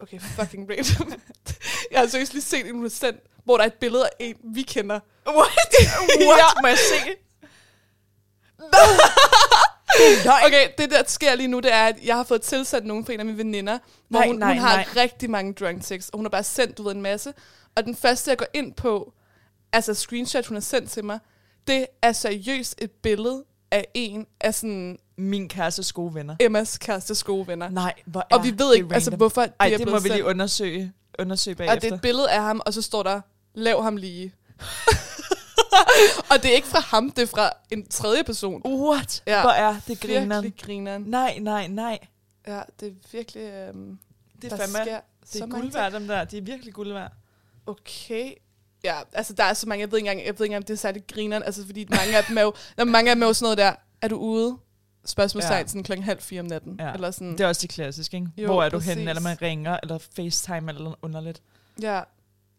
[0.00, 1.20] okay, fucking random.
[1.90, 4.36] jeg har seriøst lige set en, har sendt, hvor der er et billede af en,
[4.44, 5.00] vi kender.
[5.26, 5.74] What?
[6.28, 6.62] What?
[6.62, 7.14] Må jeg se?
[10.46, 13.12] Okay, det der sker lige nu, det er, at jeg har fået tilsendt nogen fra
[13.12, 13.78] en af mine veninder,
[14.08, 14.86] hvor Nej, hun, nej, hun har nej.
[14.96, 17.34] rigtig mange drunk texts, og hun har bare sendt, du ved, en masse.
[17.76, 19.12] Og den første, jeg går ind på,
[19.72, 21.18] altså screenshot, hun har sendt til mig,
[21.66, 26.36] det er seriøst et billede af en af sådan Min kærestes gode venner.
[26.40, 27.68] Emmas kærestes gode venner.
[27.68, 29.18] Nej, hvor er og vi ved det ikke, altså, random.
[29.18, 31.90] hvorfor det Ej, det blevet må vi lige undersøge, undersøge Og det bagefter.
[31.90, 33.20] er et billede af ham, og så står der,
[33.54, 34.34] lav ham lige.
[36.30, 38.62] og det er ikke fra ham, det er fra en tredje person.
[38.66, 39.22] What?
[39.26, 39.40] Ja.
[39.40, 40.30] Hvor er det grineren?
[40.30, 41.02] Virkelig grineren.
[41.02, 41.98] Nej, nej, nej.
[42.46, 43.42] Ja, det er virkelig...
[43.42, 43.98] Øhm,
[44.42, 44.78] Det er fandme,
[45.32, 46.24] det er guld værd, dem der.
[46.24, 47.12] De er virkelig guld værd.
[47.66, 48.32] Okay.
[48.84, 50.66] Ja, altså der er så mange, jeg ved ikke engang, jeg ved ikke engang, om
[50.66, 53.22] det er særligt grineren, altså fordi mange af dem er jo, er mange af dem
[53.22, 53.72] er jo sådan noget der,
[54.02, 54.56] er du ude?
[55.06, 55.66] Spørgsmålstegn Ja.
[55.66, 56.76] sådan klokken halv fire om natten.
[56.80, 56.92] Ja.
[56.92, 58.28] Eller sådan, Det er også det klassiske, ikke?
[58.36, 58.94] Jo, Hvor er du præcis.
[58.94, 61.42] henne, eller man ringer, eller facetime, eller underligt.
[61.82, 62.00] ja.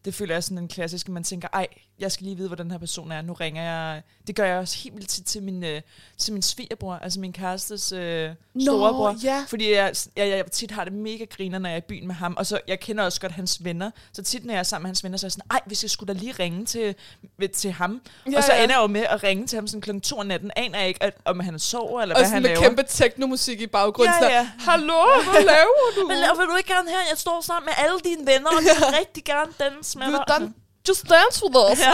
[0.06, 1.66] Det føler jeg sådan en klassisk, at man tænker, ej,
[1.98, 3.22] jeg skal lige vide, hvor den her person er.
[3.22, 4.02] Nu ringer jeg.
[4.26, 5.80] Det gør jeg også helt vildt tit til min, øh,
[6.18, 8.30] til min svigerbror, altså min kærestes øh,
[8.62, 9.16] storebror.
[9.22, 9.44] ja.
[9.48, 12.14] Fordi jeg, jeg, jeg tit har det mega griner, når jeg er i byen med
[12.14, 12.34] ham.
[12.38, 13.90] Og så jeg kender også godt hans venner.
[14.12, 15.82] Så tit, når jeg er sammen med hans venner, så er jeg sådan, ej, hvis
[15.84, 16.94] jeg skulle da lige ringe til,
[17.38, 18.00] ved- til ham.
[18.32, 18.62] Ja, og så ja.
[18.64, 20.50] ender jeg jo med at ringe til ham sådan klokken to om natten.
[20.56, 22.62] Aner jeg ikke, at, om han sover, eller Og hvad sådan han med laver.
[22.62, 24.14] kæmpe teknomusik i baggrunden.
[24.14, 24.50] Ja, sådan, ja.
[24.70, 25.02] Hallo,
[25.32, 26.06] hvad laver du?
[26.08, 26.98] Men laver- vil du ikke gerne her?
[27.10, 30.24] Jeg står sammen med alle dine venner, og jeg vil rigtig gerne danse Vil dig.
[30.28, 30.54] du dan-
[30.88, 31.78] Just dance with us.
[31.80, 31.92] Ja.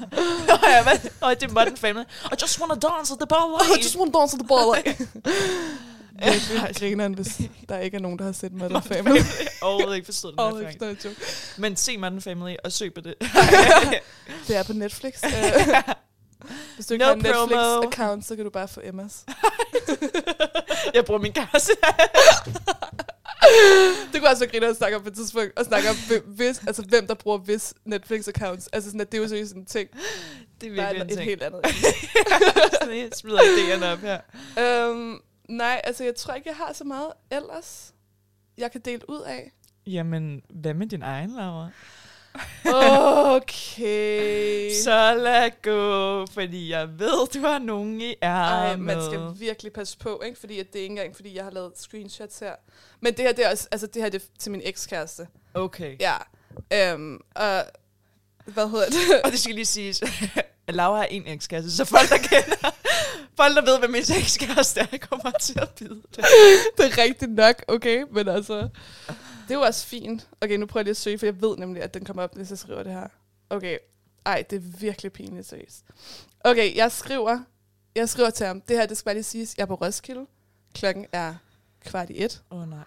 [0.48, 0.98] Nå, ja, hvad?
[1.20, 2.04] Nå, det er Modern Family.
[2.24, 4.76] I just wanna dance at the bar I just want to dance at the ball.
[6.32, 9.20] Virkelig grineren, hvis der ikke er nogen, der har set Modern Family.
[9.62, 11.16] Overhovedet ikke forstået den her ikke noget joke.
[11.58, 13.14] Men se Modern Family og søg på det.
[14.48, 15.12] Det er på Netflix.
[15.24, 15.82] Øh,
[16.74, 17.46] Hvis du ikke No har en promo.
[17.46, 19.24] Netflix-account, så kan du bare få Emmas.
[20.94, 21.72] jeg bruger min kæreste.
[24.12, 26.24] Det kunne også være griner at snakke om på et tidspunkt, og snakke om, hvem-
[26.36, 28.66] hvis, altså, hvem der bruger hvis Netflix-accounts.
[28.72, 29.88] Altså sådan, at det er jo seriøst sådan en ting.
[30.60, 31.24] det er virkelig en et ting.
[31.24, 31.60] helt andet.
[32.80, 34.20] Sådan, jeg smider idéerne op her.
[34.90, 37.94] um, nej, altså jeg tror ikke, jeg har så meget ellers,
[38.58, 39.52] jeg kan dele ud af.
[39.86, 41.68] Jamen, hvad med din egen, Laura?
[42.64, 44.70] Okay.
[44.84, 48.80] Så lad gå, fordi jeg ved, du har nogen i ærmet.
[48.80, 50.40] man skal virkelig passe på, ikke?
[50.40, 52.54] Fordi at det er ikke engang, fordi jeg har lavet screenshots her.
[53.00, 55.26] Men det her, det er også, altså det her det er til min ekskæreste.
[55.54, 55.96] Okay.
[56.00, 56.16] Ja.
[56.94, 57.64] Um, og
[58.46, 59.22] hvad hedder det?
[59.24, 60.02] Og det skal lige siges,
[60.68, 62.70] at Laura er en ekskæreste, så folk, der kender,
[63.36, 66.24] folk, der ved, hvad min ekskæreste er, kommer til at bide det.
[66.78, 68.68] det er rigtigt nok, okay, men altså,
[69.48, 70.28] det er jo også fint.
[70.40, 72.34] Okay, nu prøver jeg lige at søge, for jeg ved nemlig, at den kommer op,
[72.34, 73.06] hvis jeg skriver det her.
[73.50, 73.78] Okay,
[74.26, 75.84] ej, det er virkelig pinligt seriøst.
[76.44, 77.38] Okay, jeg skriver,
[77.94, 80.26] jeg skriver til ham, det her, det skal bare lige siges, jeg er på Roskilde,
[80.74, 81.34] klokken er
[81.84, 82.78] kvart i et, Åh oh, nej.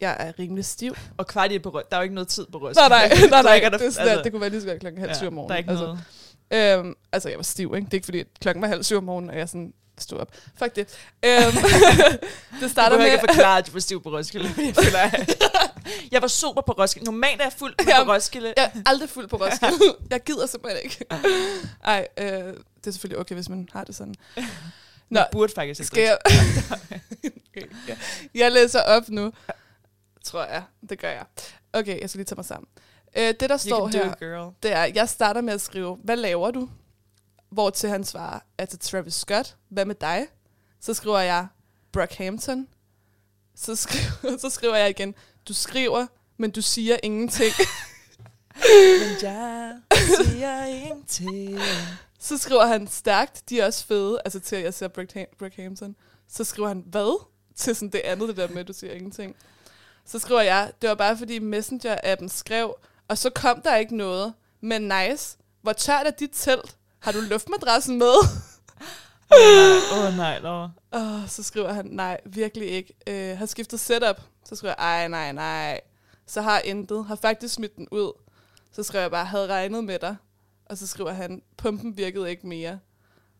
[0.00, 0.94] jeg er rimelig stiv.
[1.16, 1.82] Og kvart i et på rød.
[1.90, 2.76] Der er jo ikke noget tid på røst.
[2.76, 5.00] Nej, nej, nej, nej, det, er sådan, altså, det kunne være lige så godt klokken
[5.00, 5.48] halv syv om morgenen.
[5.48, 5.96] Der er ikke altså,
[6.50, 6.78] noget.
[6.78, 7.84] Øhm, altså, jeg var stiv, ikke?
[7.84, 10.18] Det er ikke fordi, at klokken var halv syv om morgenen, og jeg sådan stod
[10.18, 10.28] op.
[10.58, 10.98] Fuck det.
[11.24, 11.52] Øhm,
[12.60, 13.06] det starter med...
[13.06, 14.48] ikke forklare, at du var stiv på Roskilde.
[14.66, 15.24] Jeg, føler,
[16.12, 17.04] jeg, var super på Roskilde.
[17.04, 18.54] Normalt er jeg fuld på Roskilde.
[18.56, 19.96] Jeg er aldrig fuld på Roskilde.
[20.10, 21.04] jeg gider simpelthen ikke.
[21.84, 24.14] Ej, øh, det er selvfølgelig okay, hvis man har det sådan.
[24.36, 24.42] Nå,
[25.08, 26.18] Nå, burde faktisk skal jeg...
[26.26, 27.96] okay, ja.
[28.34, 29.32] Jeg læser op nu.
[30.24, 30.62] Tror jeg.
[30.90, 31.24] Det gør jeg.
[31.72, 32.68] Okay, jeg skal lige tage mig sammen.
[33.16, 34.54] Øh, det, der står You her, girl.
[34.62, 36.68] det er, jeg starter med at skrive, hvad laver du?
[37.50, 40.26] Hvor til han svarer, altså Travis Scott, hvad med dig?
[40.80, 41.46] Så skriver jeg,
[41.92, 42.68] Brockhampton.
[43.54, 45.14] Så skriver, så skriver jeg igen,
[45.48, 46.06] du skriver,
[46.36, 47.52] men du siger ingenting.
[49.00, 49.80] Men jeg
[50.24, 51.58] siger ingenting.
[52.18, 54.88] Så skriver han stærkt, de er også fede, altså til at jeg ser
[55.38, 55.96] Brockhampton.
[56.28, 57.26] Så skriver han, hvad?
[57.56, 59.36] Til sådan det andet, det der med, at du siger ingenting.
[60.04, 62.74] Så skriver jeg, det var bare fordi Messenger-appen skrev,
[63.08, 65.38] og så kom der ikke noget, men nice.
[65.62, 66.76] Hvor tørt er dit telt?
[67.00, 68.14] Har du luftmadrassen med?
[69.32, 70.70] Åh oh, nej, Laura.
[70.92, 72.94] Oh, så skriver han, nej, virkelig ikke.
[73.06, 74.20] Øh, har skiftet setup.
[74.44, 75.80] Så skriver jeg, ej, nej, nej.
[76.26, 77.04] Så har intet.
[77.04, 78.12] Har faktisk smidt den ud.
[78.72, 80.16] Så skriver jeg bare, havde regnet med dig.
[80.66, 82.78] Og så skriver han, pumpen virkede ikke mere.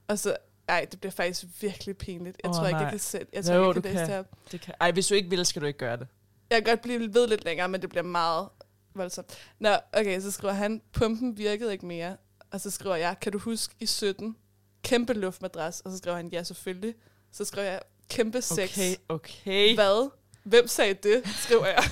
[0.08, 0.36] Og så,
[0.68, 2.36] ej, det bliver faktisk virkelig pinligt.
[2.44, 2.90] Jeg Åh, tror ikke, jeg nej.
[2.90, 3.28] kan selv.
[3.32, 4.22] Jeg tror Jo, ikke, jeg kan læse det her.
[4.52, 4.74] Det kan.
[4.80, 6.06] Ej, hvis du ikke vil, skal du ikke gøre det.
[6.50, 8.48] Jeg kan godt blive ved lidt længere, men det bliver meget
[8.94, 9.38] voldsomt.
[9.58, 12.16] Nå, okay, så skriver han, pumpen virkede ikke mere.
[12.50, 14.36] Og så skriver jeg, kan du huske i 17?
[14.82, 15.80] Kæmpe luftmadras.
[15.80, 16.94] Og så skriver han, ja, selvfølgelig.
[17.32, 18.78] Så skriver jeg, kæmpe sex.
[18.78, 19.74] Okay, okay.
[19.74, 20.10] Hvad?
[20.42, 21.28] Hvem sagde det?
[21.28, 21.82] Skriver jeg.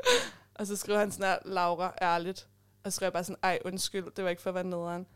[0.54, 2.48] og så skriver han sådan her, Laura, ærligt.
[2.84, 5.06] Og så skriver jeg bare sådan, ej, undskyld, det var ikke for at være nederen.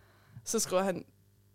[0.45, 1.05] Så skriver han,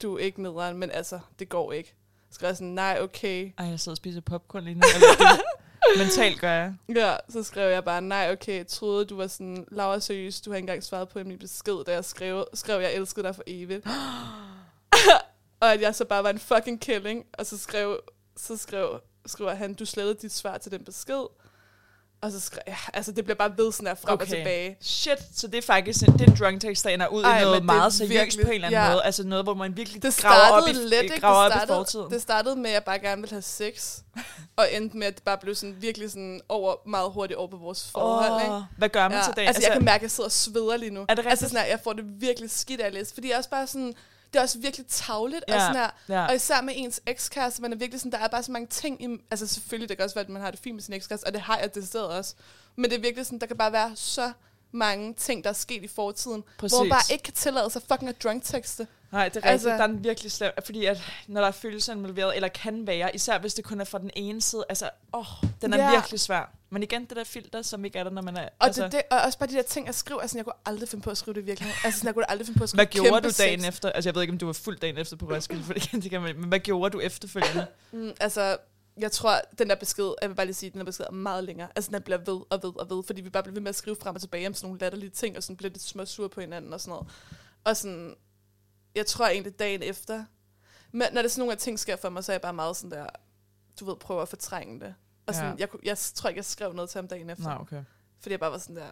[0.01, 1.95] du er ikke nederen, men altså, det går ikke.
[2.29, 3.51] Så skriver jeg sådan, nej, okay.
[3.57, 4.81] Ej, jeg sidder og spiser popcorn lige nu.
[5.97, 6.73] Mentalt gør jeg.
[6.95, 10.49] Ja, så skrev jeg bare, nej, okay, jeg troede, du var sådan, Laura, seriøst, du
[10.49, 13.43] har ikke engang svaret på min besked, da jeg skrev, skrev jeg elskede dig for
[13.47, 13.85] evigt.
[15.61, 17.99] og at jeg så bare var en fucking killing, og så skrev,
[18.37, 21.25] så skrev, skriver han, du slettede dit svar til den besked.
[22.21, 24.21] Og så skrev jeg, altså det bliver bare ved sådan her frem okay.
[24.23, 24.77] og tilbage.
[24.81, 27.39] Shit, så det er faktisk en, det er en drunk text, der ender ud Ej,
[27.39, 28.89] i noget det meget seriøst virkelig- på en eller anden ja.
[28.91, 29.03] måde.
[29.03, 31.19] Altså noget, hvor man virkelig Det graver op startede i, lidt, ikke?
[31.19, 32.11] graver det op i startede, fortiden.
[32.11, 33.97] Det startede med, at jeg bare gerne ville have sex,
[34.55, 37.57] og endte med, at det bare blev sådan virkelig sådan over, meget hurtigt over på
[37.57, 38.53] vores forhold, ikke?
[38.53, 39.47] Åh, hvad gør man Ja, til dagen?
[39.47, 41.01] altså, jeg kan mærke, at jeg sidder og sveder lige nu.
[41.01, 41.27] Er det rigtigt?
[41.31, 43.67] Altså sådan her, jeg får det virkelig skidt af at læse, fordi jeg også bare
[43.67, 43.93] sådan,
[44.33, 46.25] det er også virkelig tavligt, og Ja, sådan her, ja.
[46.27, 49.03] og især med ens ekskæreste, man er virkelig sådan, der er bare så mange ting
[49.03, 51.25] i, altså selvfølgelig, det kan også være, at man har det fint med sin ekskæreste,
[51.27, 52.35] og det har jeg sted også,
[52.75, 54.31] men det er virkelig sådan, der kan bare være så
[54.71, 56.77] mange ting, der er sket i fortiden, Præcis.
[56.77, 58.87] hvor man bare ikke kan tillade sig fucking at drunk tekste.
[59.11, 59.45] Nej, det er rigtigt.
[59.51, 60.51] Altså- der er den virkelig slem.
[60.65, 63.85] Fordi at, når der er følelser involveret, eller kan være, især hvis det kun er
[63.85, 65.25] fra den ene side, altså, åh,
[65.61, 65.91] den er Ja.
[65.91, 66.51] virkelig svær.
[66.73, 68.43] Men igen, det der filter, som ikke er der, når man er...
[68.43, 70.53] Og, altså, det, det, og også bare de der ting at skrive, altså jeg kunne
[70.65, 71.69] aldrig finde på at skrive det virkelig.
[71.83, 73.67] Altså sådan, jeg kunne aldrig finde på at skrive hvad gjorde du dagen sex.
[73.67, 73.91] efter?
[73.91, 76.01] Altså, jeg ved ikke, om du var fuld dagen efter på Roskilde, for det kan,
[76.01, 77.65] det kan man, men hvad gjorde du efterfølgende?
[77.91, 78.57] Mm, altså,
[78.97, 81.43] jeg tror, den der besked, jeg vil bare lige sige, den der besked er meget
[81.43, 81.69] længere.
[81.75, 83.75] Altså, den bliver ved og ved og ved, fordi vi bare bliver ved med at
[83.75, 86.29] skrive frem og tilbage om sådan nogle latterlige ting, og sådan bliver lidt små sure
[86.29, 87.07] på hinanden og sådan noget.
[87.63, 88.15] Og sådan,
[88.95, 90.25] jeg tror egentlig dagen efter,
[90.91, 92.77] men når det sådan nogle af ting sker for mig, så er jeg bare meget
[92.77, 93.07] sådan der,
[93.79, 94.95] du ved, prøver at fortrænge det.
[95.27, 95.55] Og sådan, Ja.
[95.59, 97.43] jeg, jeg tror ikke, jeg skrev noget til ham dagen efter.
[97.55, 97.83] Nå, okay.
[98.19, 98.91] Fordi jeg bare var sådan der,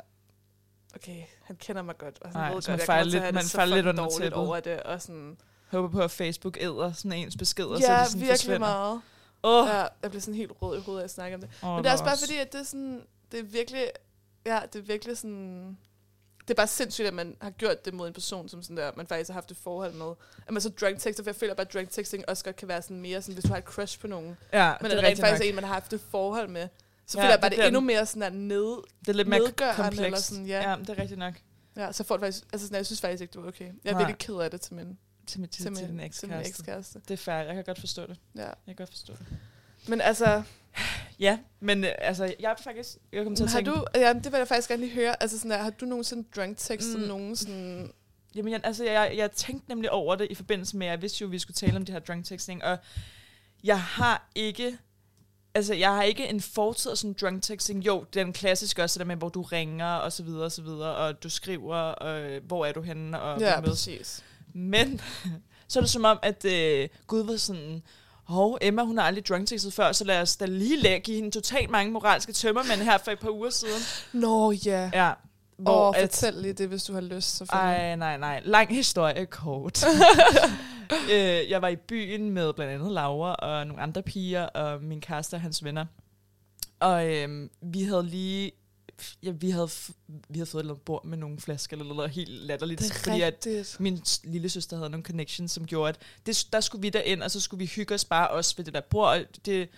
[0.95, 3.33] okay, han kender mig godt, og han Nej, ved så godt, man jeg lidt- man
[3.35, 5.37] det så falder lidt under dårligt over det, og sådan,
[5.71, 8.59] Håber på, at Facebook æder sådan ens beskeder, så ja, det sådan virkelig forsvinder.
[8.59, 9.01] meget.
[9.43, 11.49] Åh, Ja, jeg bliver sådan helt rød i hovedet af at snakke om det.
[11.63, 13.87] Åh, Men det er også bare fordi, at det er sådan, det er virkelig,
[14.45, 15.77] ja, det er virkelig sådan,
[16.49, 18.91] det er bare sindssygt, at man har gjort det mod en person, som sådan der,
[18.97, 20.11] man faktisk har haft et forhold med.
[20.47, 22.67] At man så drunk texter, for jeg føler bare, at drunk texting også godt kan
[22.67, 24.37] være sådan mere sådan, hvis du har et crush på nogen.
[24.53, 25.49] Ja, Men det er rent faktisk nok.
[25.49, 26.67] en, man har haft et forhold med.
[27.05, 28.77] Så Ja, føler jeg bare, det det er endnu mere sådan der ned.
[28.99, 30.01] Det er lidt mere komplekst.
[30.01, 30.69] eller sådan, ja.
[30.71, 31.33] ja, det er rigtigt nok.
[31.77, 33.65] Ja, så får det faktisk, altså sådan, jeg synes faktisk ikke, det var okay.
[33.83, 34.01] Jeg er Nej.
[34.01, 34.97] virkelig ked af det til min,
[35.27, 36.49] Til, til, til til, min, din til min ekskæreste.
[36.49, 36.99] ekskæreste.
[37.07, 38.17] Det er fair, jeg kan godt forstå det.
[38.35, 38.41] Ja.
[38.41, 39.25] Jeg kan godt forstå det.
[39.89, 40.43] Men altså,
[41.19, 42.97] Ja, men øh, altså, jeg er faktisk...
[43.11, 43.71] Jeg kommer til at har tænke...
[43.71, 45.23] du, ja, det vil jeg faktisk gerne lige høre.
[45.23, 47.07] Altså sådan der, har du nogensinde drunk textet Mm.
[47.07, 47.91] nogen sådan,
[48.35, 51.21] Jamen, jeg, altså, jeg, jeg tænkte nemlig over det i forbindelse med, at jeg vidste
[51.21, 52.77] jo, at vi skulle tale om det her drunk texting, og
[53.63, 54.77] jeg har ikke...
[55.53, 57.85] Altså, jeg har ikke en fortid af sådan drunk texting.
[57.85, 60.61] Jo, den klassiske også, det der med, hvor du ringer, og så videre, og så
[60.61, 64.23] videre, og du skriver, øh, hvor er du henne, og ja, præcis.
[64.53, 65.01] Men
[65.67, 67.83] så er det som om, at øh, Gud var sådan,
[68.29, 71.31] hov, Emma, hun har aldrig drunk før, så lad os da lige lade, give hende
[71.31, 73.81] totalt mange moralske tømmermænd her for et par uger siden.
[74.13, 74.89] Nå ja.
[74.93, 75.11] Ja,
[75.57, 77.75] Hvor oh, at, fortæl lige det, hvis du har lyst, selvfølgelig.
[77.77, 79.83] ej, nej, nej, lang historie kort.
[81.13, 85.01] øh, jeg var i byen med blandt andet Laura og nogle andre piger, og min
[85.01, 85.85] kæreste og hans venner.
[86.79, 88.51] Og øh, vi havde lige,
[89.23, 89.69] ja, vi havde,
[90.07, 93.21] vi havde fået et bord med nogle flasker, eller noget helt latterligt, det er fordi
[93.21, 93.47] at
[93.79, 97.31] min lille søster havde nogle connections, som gjorde, at det, der skulle vi derind, og
[97.31, 99.07] så skulle vi hygge os bare også ved det der bord.
[99.09, 99.69] Og det,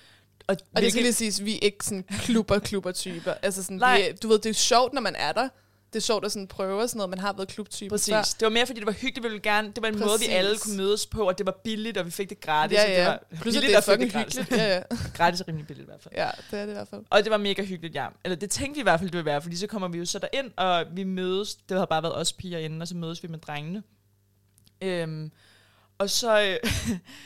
[0.48, 3.34] og, Og det skal lige siges, vi er ikke sådan klubber, klubber typer.
[3.42, 3.98] Altså sådan, Nej.
[4.12, 5.50] vi, du ved, det er sjovt, når man er der.
[5.94, 8.14] Det er sjovt at sådan prøve sådan noget, man har været klubtype Præcis.
[8.14, 8.22] før.
[8.22, 9.24] Det var mere, fordi det var hyggeligt.
[9.24, 10.30] Vi ville gerne, det var en måde, vi Præcis.
[10.30, 12.76] alle kunne mødes på, og det var billigt, og vi fik det gratis.
[12.78, 13.00] Ja, ja.
[13.00, 14.36] Det var Plus billigt det er fucking gratis.
[14.38, 14.62] hyggeligt.
[14.62, 14.82] Ja, ja.
[15.18, 16.14] gratis og rimelig billigt i hvert fald.
[16.18, 17.02] ja, det er det i hvert fald.
[17.10, 18.08] Og det var mega hyggeligt, ja.
[18.26, 20.06] Eller det tænkte vi i hvert fald, det ville være, fordi så kommer vi jo
[20.06, 21.56] så derind, og vi mødes.
[21.56, 23.84] Det har bare været os piger inden, og så mødes vi med drengene.
[24.82, 25.32] Øhm,
[25.98, 26.58] og så, øh,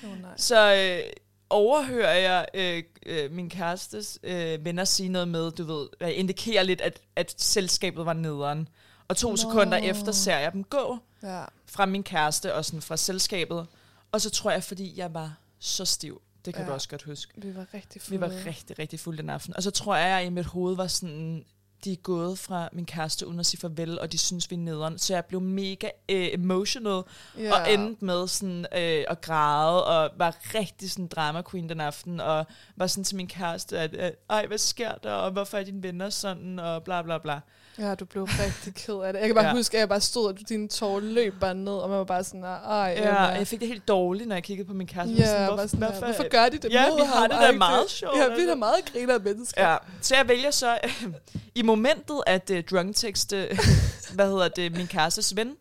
[0.03, 0.31] Oh, nej.
[0.47, 1.11] så øh,
[1.49, 6.81] overhører jeg øh, øh, min kærestes øh, venner sige noget med, du ved, indikerer lidt,
[6.81, 8.67] at, at selskabet var nederen.
[9.07, 9.29] Og to.
[9.29, 9.35] Nå.
[9.37, 11.43] sekunder efter ser jeg dem gå Ja.
[11.65, 13.67] fra min kæreste og sådan fra selskabet.
[14.11, 16.63] Og så tror jeg, fordi jeg var så stiv, det kan.
[16.63, 16.69] Ja.
[16.69, 17.33] du også godt huske.
[17.37, 18.19] Vi var rigtig fulde.
[18.19, 19.55] Vi var rigtig, rigtig fulde den aften.
[19.55, 21.45] Og så tror jeg, at jeg i mit hoved var sådan,
[21.85, 24.59] de er gået fra min kæreste uden at sige farvel, og de synes, vi er
[24.59, 24.97] nederen.
[24.97, 27.01] Så jeg blev mega øh, emotional,
[27.37, 27.53] ja.
[27.53, 32.19] og endte med sådan øh, at græde, og var rigtig sådan drama queen den aften,
[32.19, 32.45] og
[32.75, 35.83] var sådan til min kæreste, at øh, ej, hvad sker der, og hvorfor er dine
[35.83, 37.39] venner sådan, og bla bla bla.
[37.79, 39.19] Ja, du blev rigtig ked af det.
[39.19, 39.53] Jeg kan bare Ja.
[39.53, 42.23] huske, at jeg bare stod, og dine tårer løb bare ned, og man var bare
[42.23, 45.13] sådan, ej, Ja, jeg fik det helt dårligt, når jeg kiggede på min kæreste.
[45.15, 47.29] Ja, sådan, hvorfor, sådan, hvorfor, hvorfor, hvorfor gør de det Ja, mod vi har ham?
[47.29, 48.47] det da meget sjovt, Ja, vi er altså.
[48.49, 49.69] da meget griner mennesker.
[49.69, 50.77] Ja, så jeg vælger så
[51.55, 53.47] i momentet at uh, drunktekste,
[54.15, 55.55] hvad hedder det, min kærestes ven,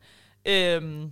[0.47, 1.11] øhm,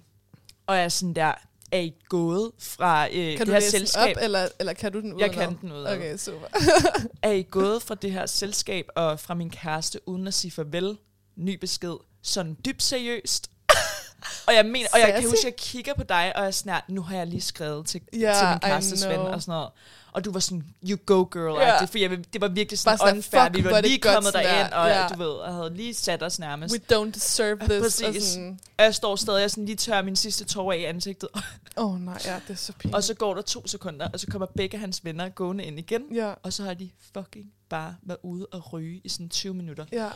[0.67, 1.33] og jeg er sådan der,
[1.73, 4.09] er I gået fra øh, Kan det her selskab?
[4.09, 5.47] den op, eller, eller kan du den jeg udenad?
[5.47, 6.47] kan den ud Okay, super.
[7.23, 10.99] Er I gået fra det her selskab og fra min kæreste uden at sige farvel?
[11.37, 11.95] Ny besked.
[12.23, 13.51] Sådan dybt seriøst.
[14.49, 16.81] og jeg mener, og jeg kan huske, at jeg kigger på dig, og jeg her,
[16.89, 19.71] nu har jeg lige skrevet til, Ja, til min kærestes ven og sådan noget.
[20.13, 21.89] Og du var sådan, you go girl, yeah.
[21.89, 23.49] for jeg, det var virkelig sådan, sådan, unfair.
[23.53, 24.77] Vi var lige kommet derind, der.
[24.77, 25.07] og Ja.
[25.09, 26.75] du ved, og havde lige sat os nærmest.
[26.75, 27.83] We don't deserve this.
[27.83, 28.07] Præcis.
[28.07, 30.85] Og sådan, Og jeg står stadig og sådan lige tør min sidste tår af i
[30.85, 31.29] ansigtet.
[31.77, 32.97] Åh oh, nej, ja, det er så pinligt.
[32.97, 36.03] og så går der to sekunder, og så kommer begge hans venner gående ind igen.
[36.15, 39.85] Ja, Og så har de fucking bare været ude og ryge i sådan 20 minutter.
[39.93, 40.09] ja.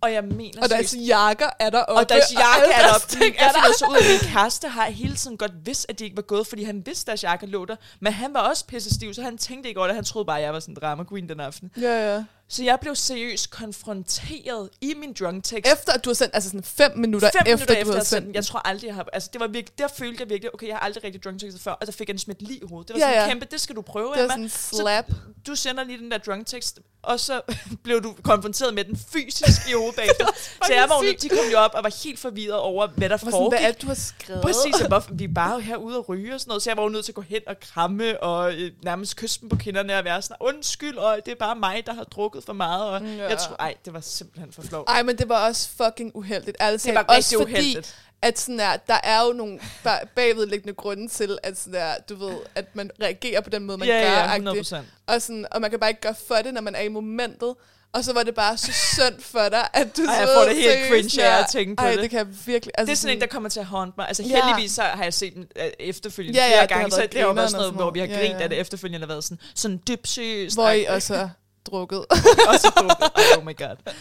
[0.00, 2.00] Og jeg mener Og deres seriøst- jakker er der oppe.
[2.00, 3.24] og deres jakke alle er deres deroppe.
[3.24, 3.74] ting Jeg er finder der.
[3.78, 6.22] så ud af, at min kæreste har hele tiden godt vidst, at de ikke var
[6.22, 7.76] gået, fordi han vidste, at deres jakke lå der.
[8.00, 9.94] Men han var også pisse stiv, så han tænkte ikke over det.
[9.96, 11.70] Han troede bare, at jeg var sådan en drama queen den aften.
[11.80, 12.24] Ja, ja.
[12.48, 15.72] Så jeg blev seriøst konfronteret i min drunk text.
[15.72, 17.98] Efter at du har sendt, altså sådan fem minutter Fem efter, minutter du efter, har
[17.98, 19.06] jeg sendt sendt Jeg tror aldrig, jeg har...
[19.12, 21.62] Altså, det var virkelig, der følte jeg virkelig, okay, jeg har aldrig rigtig drunk textet
[21.62, 22.88] før, og der fik jeg en smidt lige i hovedet.
[22.88, 23.28] Det var Ja, sådan ja.
[23.28, 24.48] kæmpe, det skal du prøve, Det var Emma.
[24.48, 25.04] sådan slap.
[25.46, 27.40] Du sender lige den der drunk text, og så
[27.84, 30.26] blev du konfronteret med den fysisk i hovedet bagefter.
[30.66, 31.22] så jeg var sygt.
[31.22, 33.58] de kom jo op og var helt forvirret over, hvad der foregik.
[33.58, 34.42] hvad er det, du har skrevet?
[34.42, 36.82] Præcis, og hvorfor, vi er bare herude og ryge og sådan noget, så jeg var
[36.82, 39.98] jo nødt til at gå hen og kramme og øh, nærmest kysse dem på kinderne
[39.98, 42.84] og være sådan, undskyld, og det er bare mig, der har drukket drukket for meget,
[42.90, 43.28] og Ja.
[43.28, 44.84] jeg tror, ej, det var simpelthen for flot.
[44.88, 46.56] Ej, men det var også fucking uheldigt.
[46.60, 47.96] Altså, Det var også fordi, uheldigt.
[48.22, 52.14] at sådan er, der er jo nogle ba- bagvedliggende grunde til, at, sådan er, du
[52.16, 54.00] ved, at man reagerer på den måde, man Ja, gør.
[54.00, 54.32] ja, agtigt.
[54.34, 54.86] 100 procent.
[55.06, 57.54] Og, sådan, og man kan bare ikke gøre for det, når man er i momentet.
[57.92, 60.54] Og så var det bare så synd for dig, at du Ej, jeg får det
[60.56, 62.00] helt seriøst cringe af der- at tænke på Ej, det.
[62.00, 62.72] det kan jeg virkelig...
[62.78, 64.08] Altså Det er sådan en, der kommer til at haunt mig.
[64.08, 64.28] Altså Ja.
[64.46, 67.26] heldigvis så har jeg set den øh, efterfølgende Ja, ja, flere gange, så det har
[67.26, 68.06] jo været sådan noget, sådan hvor vi har.
[68.06, 68.42] Ja, grint ja.
[68.42, 70.54] af det efterfølgende har været sådan, sådan dybsøs.
[70.54, 71.28] Hvor I også
[71.66, 71.98] drukket.
[72.50, 73.38] også drukket.
[73.38, 73.92] Oh my god.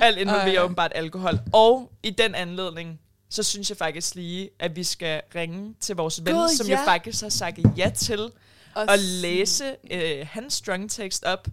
[0.00, 1.38] Alt involverer åbenbart alkohol.
[1.52, 3.00] Og i den anledning,
[3.30, 6.78] så synes jeg faktisk lige, at vi skal ringe til vores ven, Gud, som ja.
[6.78, 8.30] jo faktisk har sagt ja til
[8.74, 11.48] Og s- læse øh, hans drunk tekst op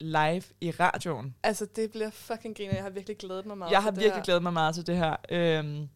[0.00, 1.34] live i radioen.
[1.42, 2.74] Altså, det bliver fucking griner.
[2.74, 4.22] Jeg har virkelig glædet mig meget Jeg har virkelig her.
[4.22, 5.16] glædet mig meget til det her.
[5.30, 5.88] Øhm,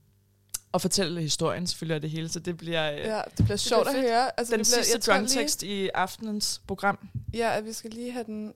[0.73, 3.89] og fortælle historien selvfølgelig af det hele, så det bliver øh, Ja, det bliver sjovt
[3.89, 4.07] at fedt.
[4.09, 4.39] høre.
[4.41, 7.09] Altså, den det bliver, sidste drunk lige- tekst i aftenens program.
[7.35, 8.55] Ja, at vi skal lige have den...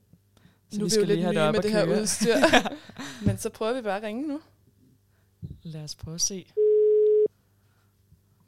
[0.70, 1.72] Så nu vi er vi skal jo lige lidt have det nye med at det
[1.72, 2.34] her udstyr.
[3.26, 4.40] Men så prøver vi bare at ringe nu.
[5.62, 6.46] Lad os prøve at se.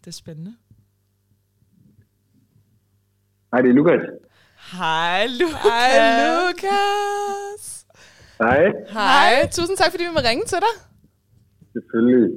[0.00, 0.54] Det er spændende.
[3.52, 4.00] Hej, det er Lukas.
[4.72, 5.62] Hej, Lukas.
[5.62, 7.86] Hej, Lukas!
[8.38, 9.48] Hej, Hej.
[9.52, 10.74] Tusind tak, fordi vi må ringe til dig.
[11.72, 12.30] selvfølgelig.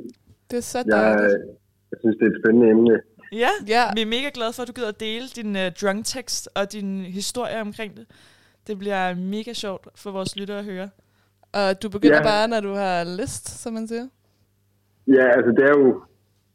[0.52, 1.46] Det er så Jeg, dejligt.
[1.92, 2.96] jeg synes, det er et spændende emne.
[3.44, 3.84] Ja, Ja.
[3.96, 6.64] vi er mega glade for, at du gider at dele din uh, drunk tekst og
[6.76, 8.06] din historie omkring det.
[8.68, 10.90] Det bliver mega sjovt for vores lyttere at høre.
[11.54, 12.30] Og du begynder Ja.
[12.32, 14.08] bare, når du har lyst, som man siger.
[15.08, 15.86] Ja, altså det er jo,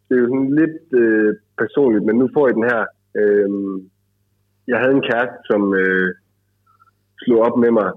[0.09, 2.82] det er jo sådan lidt øh, personligt, men nu får I den her.
[3.20, 3.90] Øhm,
[4.70, 6.09] jeg havde en kæreste, som øh,
[7.23, 7.90] slog op med mig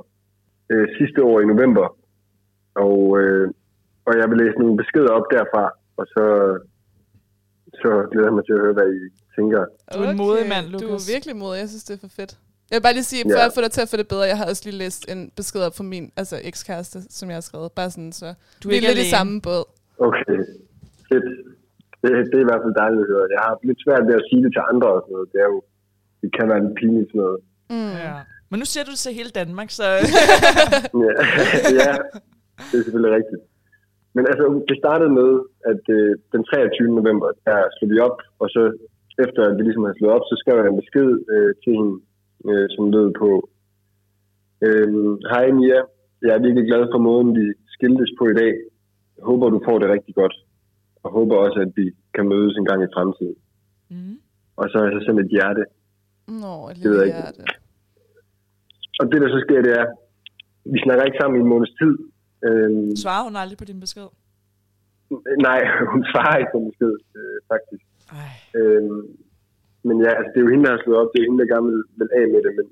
[0.71, 1.87] øh, sidste år i november,
[2.85, 3.47] og, øh,
[4.05, 5.63] og jeg vil læse nogle beskeder op derfra,
[5.99, 6.23] og så,
[7.81, 9.01] så glæder jeg mig til at høre, hvad I
[9.37, 9.61] tænker.
[9.93, 11.01] Du er en modig mand, Du Lukas.
[11.09, 11.57] er virkelig modig.
[11.63, 12.31] Jeg synes, det er for fedt.
[12.69, 13.45] Jeg vil bare lige sige, for Ja.
[13.49, 15.61] at få dig til at få det bedre, jeg har også lige læst en besked
[15.67, 17.71] op for min altså ekskæreste, som jeg har skrevet.
[17.79, 18.27] Bare sådan, så
[18.63, 19.63] Du er vi er lidt i samme båd.
[20.07, 20.37] Okay,
[21.09, 21.25] fedt.
[22.01, 23.25] Det, det er i hvert fald dejligt at høre.
[23.35, 25.27] Jeg har lidt svært ved at sige det til andre og sådan noget.
[25.33, 25.59] Det er jo,
[26.21, 27.39] det kan være lidt pinligt sådan noget.
[27.73, 27.93] Mm.
[28.07, 28.13] Ja.
[28.49, 29.85] Men nu ser du det til hele Danmark, så
[31.05, 31.13] Ja,
[31.81, 31.91] ja,
[32.69, 33.41] det er selvfølgelig rigtigt.
[34.15, 35.31] Men altså, det startede med,
[35.71, 36.99] at øh, den 23.
[36.99, 38.61] november, der slog vi op, og så
[39.23, 41.93] efter at vi ligesom havde slået op, så skrev jeg en besked øh, til hende,
[42.47, 43.29] øh, som lød på,
[44.65, 44.89] øh,
[45.31, 45.79] Hej Mia,
[46.25, 48.53] jeg er virkelig glad for måden, vi skiltes på i dag.
[49.17, 50.35] Jeg håber, du får det rigtig godt,
[51.03, 51.85] og håber også, at vi
[52.15, 53.37] kan mødes en gang i fremtiden.
[53.89, 54.15] mm.
[54.59, 55.63] Og så har jeg så sendt et hjerte.
[56.43, 57.21] Nå, et lille jeg ikke.
[57.21, 57.41] hjerte.
[58.99, 59.85] Og det, der så sker, det er,
[60.73, 61.93] vi snakker ikke sammen i en måneds tid.
[62.47, 62.69] Øh,
[63.03, 64.09] svarer hun aldrig på din besked.
[65.47, 65.59] Nej,
[65.93, 67.85] hun svarer ikke på en besked, øh, faktisk.
[68.21, 68.31] Ej.
[68.59, 69.01] Øhm,
[69.87, 71.11] men ja, altså, det er jo hende, der har slået op.
[71.11, 72.53] Det er hende, der gerne vil, vil af med det.
[72.57, 72.67] Men,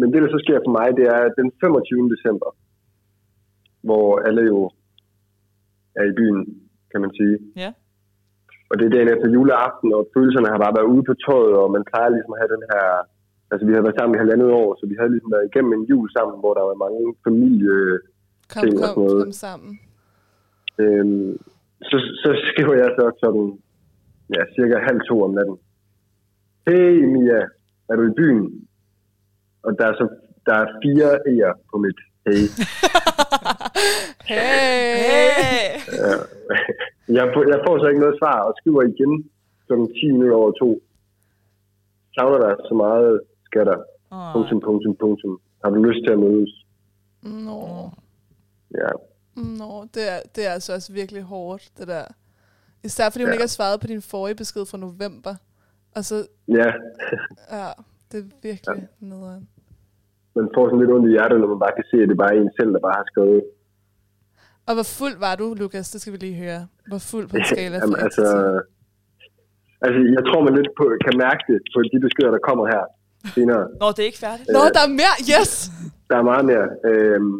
[0.00, 2.14] men det, der så sker for mig, det er den 25.
[2.14, 2.50] december,
[3.88, 4.60] hvor alle jo
[6.00, 6.40] er i byen,
[6.90, 7.36] kan man sige.
[7.62, 7.70] Ja.
[8.70, 11.66] Og det er dagen efter juleaften, og følelserne har bare været ude på tøjet, og
[11.76, 12.84] man plejer ligesom at have den her...
[13.50, 15.88] Altså, vi har været sammen i halvandet år, så vi havde ligesom været igennem en
[15.90, 17.74] jul sammen, hvor der var mange familie...
[18.52, 19.24] Kom, ting og kom, sådan noget.
[19.24, 19.72] kom sammen.
[20.82, 21.32] Øhm,
[21.88, 23.46] så, så skriver jeg så sådan,
[24.34, 25.58] ja, cirka halv to om natten.
[26.68, 27.40] Hey Mia,
[27.88, 28.68] er du i byen?
[29.62, 30.06] Og der er så
[30.46, 32.44] der er fire E'er på mit hey.
[34.30, 34.98] Hey!
[35.10, 35.28] Hey!
[36.02, 36.14] Ja.
[37.18, 39.12] jeg, får, jeg får så ikke noget svar, og skriver igen
[39.66, 39.72] kl.
[39.72, 40.68] 10 minutter over to.
[42.14, 43.78] Savner dig så meget, skatter.
[44.10, 44.32] Oh.
[44.32, 45.40] Punktum, punktum, punktum.
[45.64, 46.52] Har du lyst til at mødes?
[47.22, 47.60] Nå,
[48.74, 48.88] Ja.
[49.36, 52.04] nå det, er, det er altså også virkelig hårdt, det der.
[52.84, 53.32] Især fordi hun Ja.
[53.32, 55.34] ikke har svaret på din forrige besked fra november.
[55.96, 56.68] Og så, Ja,
[57.58, 57.68] ja,
[58.12, 59.06] det er virkelig ja.
[59.06, 59.48] nederen.
[60.36, 62.32] man får sådan lidt ondt i hjertet, når man bare kan se, at det bare
[62.36, 63.42] er en selv, der bare har skrevet.
[64.66, 65.90] Og hvor fuld var du, Lukas?
[65.90, 66.66] Det skal vi lige høre.
[66.88, 69.28] Hvor fuld på en skala fra Jamen, 1 altså, til
[69.82, 69.86] 10?
[69.86, 72.82] altså, jeg tror, man lidt på, kan mærke det på de beskeder, der kommer her
[73.36, 73.62] senere.
[73.80, 74.48] Nå, det er ikke færdigt.
[74.56, 75.14] Nå, der er mere!
[75.34, 75.52] Yes!
[76.10, 76.66] Der er meget mere.
[76.90, 77.34] Øhm,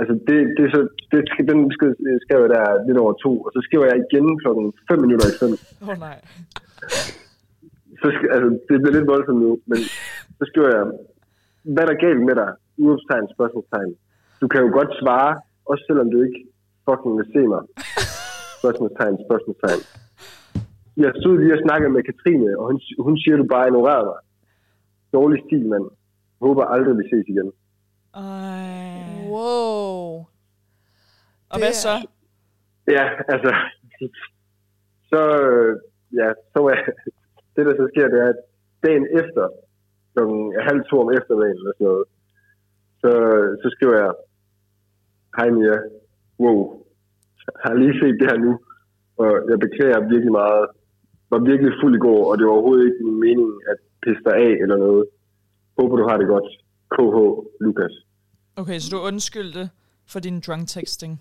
[0.00, 1.20] altså, det, det så, det,
[1.50, 1.90] den besked
[2.24, 5.34] skrev jeg der lidt over to, og så skriver jeg igen klokken 5 minutter i
[5.40, 5.48] 5.
[5.82, 6.16] Åh oh, nej.
[8.00, 9.80] Så, sk- altså, det bliver lidt voldsomt nu, men
[10.38, 10.84] så skriver jeg,
[11.72, 12.50] hvad er der galt med dig?
[12.82, 13.92] Udopstegn, spørgsmålstegn.
[14.40, 15.32] Du kan jo godt svare,
[15.70, 16.40] også selvom du ikke
[16.86, 17.62] fucking vil se mig.
[18.60, 19.82] Spørgsmålstegn, spørgsmålstegn.
[21.04, 24.20] Jeg stod lige og snakkede med Katrine, og hun, hun siger, du bare ignorerer mig.
[25.16, 25.86] Dårlig stil, mand.
[26.44, 27.48] Håber aldrig, vi ses igen.
[28.14, 28.89] Ej.
[29.40, 30.26] Wow.
[31.52, 31.94] Og hvad Det så?
[31.98, 32.08] er-
[32.96, 33.50] Ja, altså...
[35.10, 35.20] Så,
[36.20, 36.78] ja, så jeg,
[37.56, 38.40] det, der så sker, det er, at
[38.86, 39.44] dagen efter,
[40.12, 42.04] klokken halv to om eftermiddagen eller sådan noget,
[43.02, 43.10] så,
[43.62, 44.12] så skriver jeg,
[45.36, 45.76] hej Mia,
[46.42, 46.58] wow,
[47.38, 48.52] jeg har lige set det her nu,
[49.22, 50.66] og jeg beklager virkelig meget,
[51.30, 54.34] var virkelig fuld i går, og det var overhovedet ikke min mening at pisse dig
[54.46, 55.04] af eller noget.
[55.78, 56.48] Håber du har det godt.
[56.94, 57.16] KH
[57.64, 57.94] Lukas.
[58.56, 59.70] Okay, så du undskyldte
[60.12, 61.20] for din drunk texting.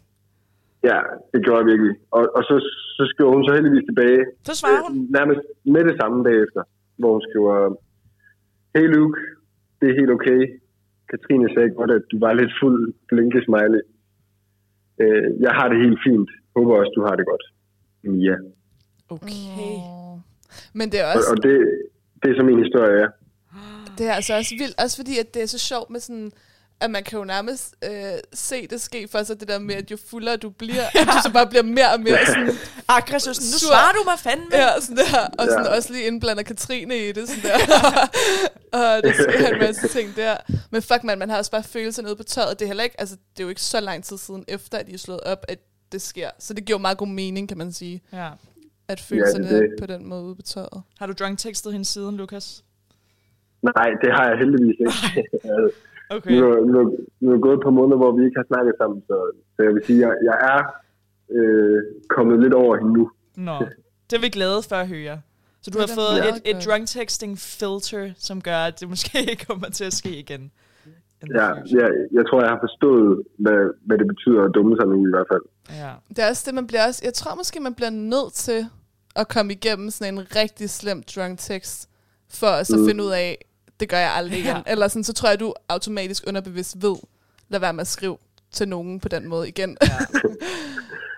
[0.84, 1.00] Ja,
[1.34, 1.96] det gjorde jeg virkelig.
[2.12, 2.56] Og, og så,
[2.98, 4.22] så skriver hun så heldigvis tilbage.
[4.44, 4.98] Så svarer hun.
[5.04, 6.62] øh, Nærmest med det samme bagefter,
[6.98, 7.56] hvor hun skriver,
[8.76, 9.20] Hey Luke,
[9.80, 10.42] det er helt okay.
[11.10, 13.82] Katrine sagde godt, at du var lidt fuld blinke smiley.
[15.02, 16.30] Øh, jeg har det helt fint.
[16.56, 17.46] Håber også, du har det godt.
[18.30, 18.36] Ja.
[19.16, 19.76] Okay.
[20.74, 21.56] Men det er Og, også og det,
[22.24, 23.08] det er så min historie, ja.
[23.98, 26.32] Det er altså også vildt, også fordi at det er så sjovt med sådan,
[26.82, 27.92] at man kan jo nærmest øh,
[28.34, 31.14] se det ske for sig, det der med, at jo fuldere du bliver, at du
[31.24, 32.52] så bare bliver mere og mere sådan,
[32.88, 33.30] Aggressiv.
[33.30, 33.68] Nu Sur.
[33.68, 34.46] svarer du mig fandme.
[34.54, 35.76] ja, sådan der, og sådan Ja.
[35.76, 37.58] også lige indblander Katrine i det, sådan der.
[38.80, 40.38] og der sker en masse ting der.
[40.72, 42.60] Men fuck man, man har også bare følelser nede på tøjet.
[42.60, 44.88] Det er heller ikke, altså det er jo ikke så lang tid siden efter, at
[44.88, 45.60] de er slået op, at
[45.92, 46.30] det sker.
[46.40, 48.30] Så det giver jo meget god mening, kan man sige, Ja.
[48.88, 49.76] at følelserne det er ja, det.
[49.80, 50.82] på den måde ude på tøjet.
[51.00, 52.64] Har du drunk textet hende siden, Lukas?
[53.64, 55.30] Nej, det har jeg heldigvis ikke.
[56.10, 56.32] Okay.
[56.40, 58.74] nu, er- nu, er- nu er gået et par måneder, hvor vi ikke har snakket
[58.82, 59.16] sammen, så,
[59.56, 60.62] så jeg vil sige, at jeg, jeg er
[61.38, 61.78] øh,
[62.10, 63.12] kommet lidt over hende nu.
[63.36, 63.58] Nå,
[64.10, 65.22] det er vi glade for at høre.
[65.62, 69.20] Så du Ja, har fået et, et drunk texting filter, som gør, at det måske
[69.32, 70.52] ikke kommer til at ske igen.
[71.36, 71.48] Ja,
[71.80, 75.10] jeg, jeg tror, jeg har forstået, hvad, hvad det betyder at dumme sig nu i
[75.10, 75.42] hvert fald.
[75.82, 75.92] ja.
[76.10, 77.02] Det er også det, man bliver også...
[77.06, 78.66] Jeg tror måske, man bliver nødt til
[79.16, 81.90] at komme igennem sådan en rigtig slem drunk text,
[82.30, 82.86] for at så Mm.
[82.88, 83.46] finde ud af,
[83.80, 84.56] det gør jeg aldrig igen.
[84.56, 84.62] Ja.
[84.68, 86.96] Eller sådan, så tror jeg, du automatisk underbevidst ved,
[87.50, 88.18] lad være med at skrive
[88.52, 89.78] til nogen på den måde igen.
[89.82, 90.20] ja.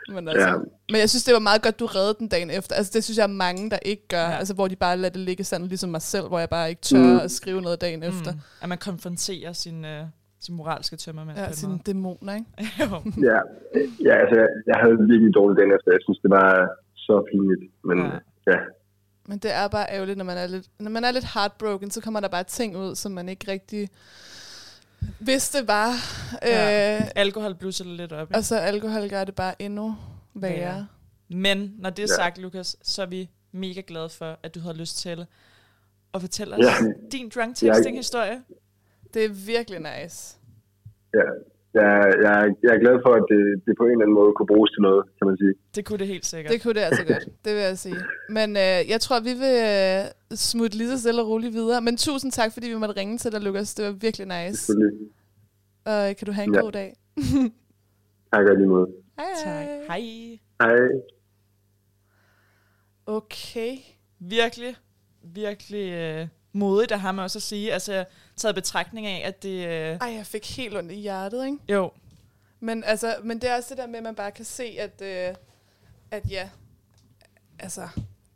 [0.16, 0.56] men, altså, Ja.
[0.90, 2.76] men jeg synes, det var meget godt, du reddede den dagen efter.
[2.76, 4.22] Altså, det synes jeg er mange, der ikke gør.
[4.30, 4.32] Ja.
[4.38, 6.82] Altså, hvor de bare lader det ligge sådan, ligesom mig selv, hvor jeg bare ikke
[6.82, 7.20] tør Mm.
[7.20, 8.32] at skrive noget dagen efter.
[8.32, 8.40] Mm.
[8.62, 10.06] At man konfronterer sin, uh,
[10.40, 12.48] sin moralske tømmermand Ja, sine dæmoner, ikke?
[13.30, 13.40] Ja,
[14.08, 15.90] ja altså, jeg, jeg havde virkelig dårligt den efter.
[15.92, 16.48] Jeg synes, det var
[16.96, 17.64] så pinligt.
[17.90, 18.12] Men ja,
[18.52, 18.60] ja,
[19.32, 22.02] Men det er bare ærgerligt, når man er lidt, når man er lidt heartbroken, så
[22.02, 23.90] kommer der bare ting ud, som man ikke rigtig
[25.20, 25.94] vidste var.
[26.42, 26.98] Ja.
[27.00, 28.28] Øh, Alkohol blusser det lidt op.
[28.30, 28.38] Ikke?
[28.38, 29.96] og så alkohol gør det bare endnu
[30.34, 30.54] værre.
[30.60, 30.88] Værre.
[31.30, 32.16] Men når det er Ja.
[32.16, 35.26] sagt, Lukas, så er vi mega glade for, at du havde lyst til
[36.14, 36.74] at fortælle os Ja.
[37.12, 38.42] din drunk texting-historie.
[39.14, 40.36] Det er virkelig nice.
[41.14, 41.20] ja.
[41.74, 44.52] Jeg, jeg, jeg er glad for, at det, det på en eller anden måde kunne
[44.54, 45.54] bruges til noget, kan man sige.
[45.76, 46.52] Det kunne det helt sikkert.
[46.54, 48.00] Det kunne det altså godt, det vil jeg sige.
[48.38, 50.02] Men øh, jeg tror, vi vil øh,
[50.50, 51.82] smutte lige så stille og roligt videre.
[51.82, 53.76] Men tusind tak, fordi vi måtte ringe til dig, Lukas.
[53.76, 54.58] Det var virkelig nice.
[54.66, 55.08] Selvfølgelig.
[55.86, 56.62] Og øh, kan du have en Ja.
[56.62, 56.90] god dag.
[58.34, 58.88] Tak og lige måde.
[59.20, 59.54] Hej, Tak.
[59.54, 60.00] hej.
[60.00, 60.02] Hej.
[60.62, 60.78] Hej.
[63.06, 63.72] Okay.
[64.20, 64.76] Virkelig,
[65.24, 67.74] virkelig øh, modigt af ham også at sige.
[67.74, 68.06] Altså,
[68.42, 69.68] taget betragtning af, at det...
[69.68, 71.58] Øh, Ej, jeg fik helt ondt i hjertet, ikke?
[71.70, 71.92] jo,
[72.60, 75.02] Men, altså, men det er også det der med, at man bare kan se, at,
[75.02, 75.36] øh,
[76.12, 76.50] at ja,
[77.60, 77.88] altså,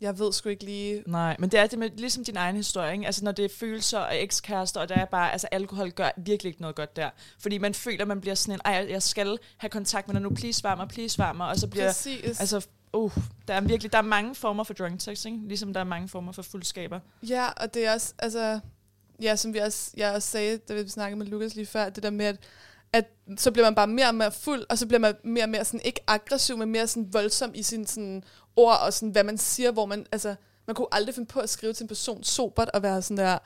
[0.02, 1.03] jeg ved sgu ikke lige...
[1.07, 1.36] nej.
[1.40, 3.06] Men det er det med, ligesom din egen historie, ikke?
[3.06, 5.32] Altså, når det er følelser og ekskærester, og der er bare...
[5.32, 7.10] Altså, alkohol gør virkelig ikke noget godt der.
[7.40, 8.60] Fordi man føler, man bliver sådan en...
[8.65, 10.30] Ej, jeg skal have kontakt med dig nu.
[10.30, 11.48] Please svar mig, please svar mig.
[11.48, 11.88] Og så bliver...
[11.88, 12.40] Præcis.
[12.40, 13.11] Altså, uh,
[13.48, 13.91] der er virkelig...
[13.91, 16.99] Der er mange former for drunk texting, ligesom der er mange former for fuldskaber.
[17.23, 18.60] Ja, og det er også, altså,
[19.21, 22.03] ja, som vi også, jeg også sagde, da vi snakkede med Lukas lige før, det
[22.03, 22.35] der med, at,
[22.93, 23.05] at
[23.37, 25.65] så bliver man bare mere og mere fuld, og så bliver man mere og mere
[25.65, 28.23] sådan, ikke aggressiv, men mere sådan voldsom i sine sådan,
[28.55, 30.35] ord, og sådan, hvad man siger, hvor man, altså,
[30.67, 33.37] man kunne aldrig finde på at skrive til en person sobert, og være sådan der,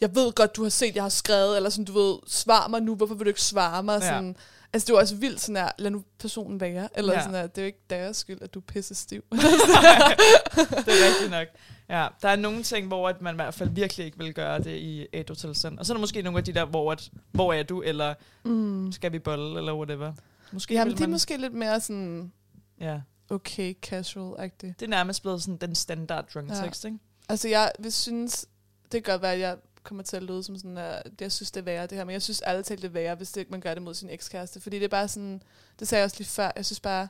[0.00, 2.82] jeg ved godt, du har set, jeg har skrevet, eller sådan, du ved, svar mig
[2.82, 4.00] nu, hvorfor vil du ikke svare mig?
[4.00, 4.08] Ja.
[4.08, 4.36] Sådan,
[4.72, 7.20] altså, det var også vildt sådan der, lad nu personen være, eller Ja.
[7.20, 9.22] sådan der, det er jo ikke deres skyld, at du er pisse stiv.
[9.32, 11.48] det er rigtigt nok.
[11.88, 14.58] Ja, der er nogle ting, hvor at man i hvert fald virkelig ikke vil gøre
[14.58, 15.78] det i et tilstand.
[15.78, 18.14] Og så er der måske nogle af de der, hvor, at, hvor er du, eller
[18.44, 18.92] mm.
[18.92, 20.12] skal vi bolle, eller whatever.
[20.52, 22.32] Måske Jamen, vil det er man, måske lidt mere sådan,
[22.80, 23.00] Ja,
[23.30, 24.72] okay, casual-agtigt.
[24.80, 26.54] det er nærmest blevet sådan den standard drunk Ja.
[26.54, 26.98] text, ikke?
[27.28, 28.46] Altså, jeg vil synes,
[28.92, 31.50] det kan godt være, at jeg kommer til at lyde som sådan, at jeg synes,
[31.50, 33.60] det er værre det her, men jeg synes talt, det er værre, hvis det, man
[33.60, 35.42] gør det mod sin ekskæreste, fordi det er bare sådan,
[35.78, 37.08] det sagde jeg også lige før, jeg synes bare,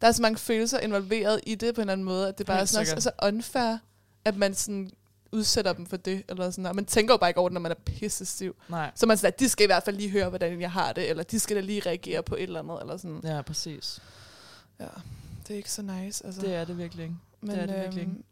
[0.00, 2.46] der er så mange følelser involveret i det på en eller anden måde, at det
[2.46, 3.06] bare er Helt sådan også, sikkert.
[3.06, 3.76] altså unfair,
[4.24, 4.90] at man sådan
[5.32, 7.60] udsætter dem for det, eller sådan, og man tænker jo bare ikke over det, når
[7.60, 8.56] man er pisse stiv.
[8.68, 8.90] Nej.
[8.94, 11.10] Så man sådan, at de skal i hvert fald lige høre, hvordan jeg har det,
[11.10, 13.20] eller de skal da lige reagere på et eller andet, eller sådan.
[13.24, 14.02] Ja, præcis.
[14.80, 14.86] Ja,
[15.48, 16.26] det er ikke så nice.
[16.26, 16.40] Altså.
[16.40, 17.16] Det er det virkelig ikke.
[17.40, 18.12] Men, det er det virkelig ikke.
[18.12, 18.24] øhm,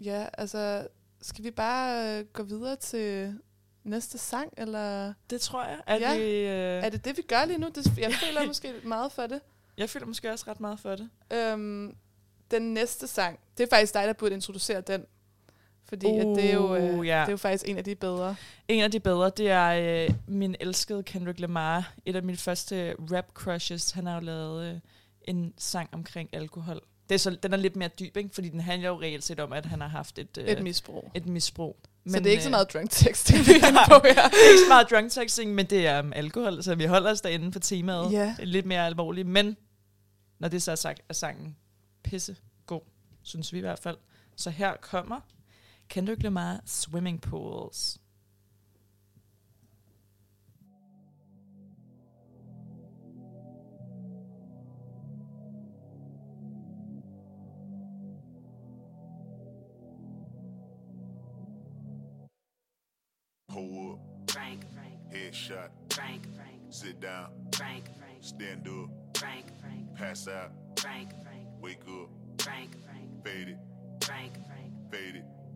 [0.00, 0.86] Ja, altså,
[1.20, 3.38] skal vi bare øh, gå videre til
[3.84, 5.80] næste sang, eller Det tror jeg.
[5.86, 6.16] At Ja.
[6.16, 7.68] vi, øh, er det det, vi gør lige nu?
[7.74, 9.40] Det, jeg føler måske meget for det.
[9.78, 11.08] jeg føler måske også ret meget for det.
[11.32, 11.94] Øhm,
[12.50, 15.04] den næste sang, det er faktisk dig, der burde introducere den.
[15.92, 17.20] Fordi uh, at det, er jo, øh, Uh, ja.
[17.20, 18.36] det er jo faktisk en af de bedre.
[18.68, 21.94] En af de bedre, det er øh, min elskede Kendrick Lamar.
[22.06, 23.90] Et af mine første rap crushes.
[23.90, 24.78] Han har jo lavet øh,
[25.22, 26.80] en sang omkring alkohol.
[27.08, 28.30] Det er så, den er lidt mere dyb, ikke?
[28.32, 31.10] fordi den handler jo reelt set om, at han har haft et, øh, Et misbrug.
[31.14, 31.76] et misbrug.
[32.04, 34.28] Men, så det er ikke så øh, meget drunk texting, vi er på her.
[34.28, 37.10] det er ikke så meget drunk texting, men det er um, alkohol, så vi holder
[37.10, 38.12] os derinde på temaet.
[38.12, 38.36] Ja.
[38.42, 39.56] Lidt mere alvorligt, men
[40.38, 41.56] når det så er sagt, er sangen
[42.04, 42.36] pisse
[42.66, 42.80] god,
[43.22, 43.96] synes vi i hvert fald.
[44.36, 45.20] Så her kommer
[45.88, 47.98] Kendrick Lamar Swimming Pools.
[63.48, 68.88] Pull up, Frank, Frank, headshot, Frank, Frank, sit down, Frank, Frank, stand up,
[69.18, 73.58] Frank, Frank, pass out, Frank, Frank, wake up, Frank, Frank, fade it,
[74.02, 75.24] Frank, Frank, fade it.
[75.24, 75.41] Frank.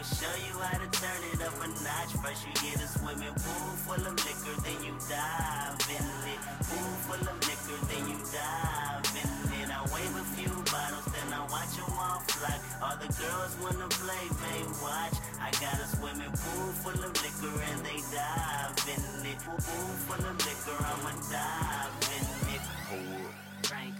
[0.00, 2.16] I'ma show you how to turn it up a notch.
[2.24, 6.40] First you get a swimming pool full of liquor, then you dive in it.
[6.64, 9.28] Pool full of liquor, then you dive in
[9.60, 9.68] it.
[9.68, 12.56] I wave a few bottles, then I watch them all fly.
[12.80, 15.20] All the girls wanna play, they watch.
[15.36, 19.36] I got a swimming pool full of liquor and they dive in it.
[19.44, 22.24] Pool full of liquor, I'ma dive in
[22.56, 22.64] it.
[22.88, 23.36] Pull up,
[23.68, 23.94] Frank,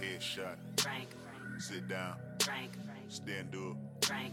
[0.00, 1.12] headshot, Frank,
[1.58, 2.72] sit down, Frank,
[3.08, 4.32] stand up, Frank,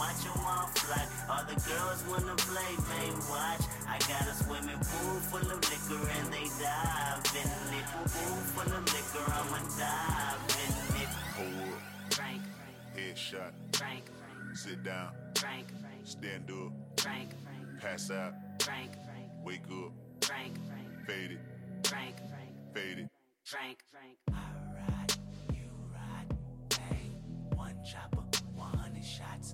[0.00, 1.04] watch them all fly.
[1.28, 3.64] All the girls wanna play, they watch.
[3.84, 7.86] I got a swimming pool full of liquor and they dive in it.
[8.08, 10.72] Pool full of liquor, I'ma dive in
[11.02, 11.10] it.
[11.36, 11.80] Pull up,
[12.16, 18.32] Frank, Frank, headshot, Frank, Frank, sit down, Frank, Frank, stand up, Frank, Frank, pass out,
[18.62, 21.40] Frank, Frank, wake up, Frank, Frank, fade it,
[21.84, 23.08] Frank, Frank, fade it.
[23.44, 24.16] Frank, Frank.
[24.30, 25.18] Alright,
[25.52, 26.28] you ride,
[26.68, 27.12] bang.
[27.56, 28.22] One chopper,
[28.54, 29.52] 100 shots,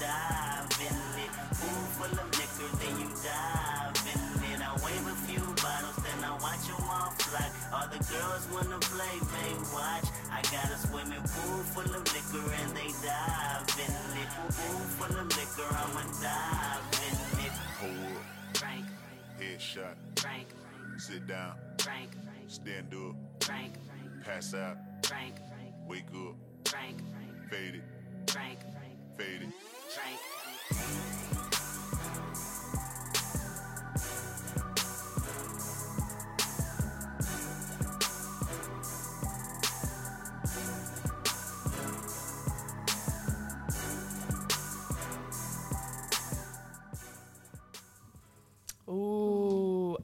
[0.00, 1.30] dive in it.
[1.56, 4.60] Pool full of liquor, then you dive in it.
[4.60, 5.65] I wave a few
[6.16, 7.50] bottles, then I watch them all fly.
[7.72, 10.04] All the girls wanna play, they watch.
[10.30, 14.28] I got a swimming pool full of liquor and they dive in it.
[14.48, 17.52] Pool full of liquor, I'ma dive in it.
[17.80, 18.86] Pull up, Frank,
[19.40, 25.74] headshot, Frank, Frank, sit down, Frank, Frank, stand up, Frank, Frank, pass out, Frank, Frank,
[25.86, 27.84] wake up, Frank, Frank, fade it,
[28.30, 29.52] Frank, Frank, fade it.
[29.88, 30.20] Frank,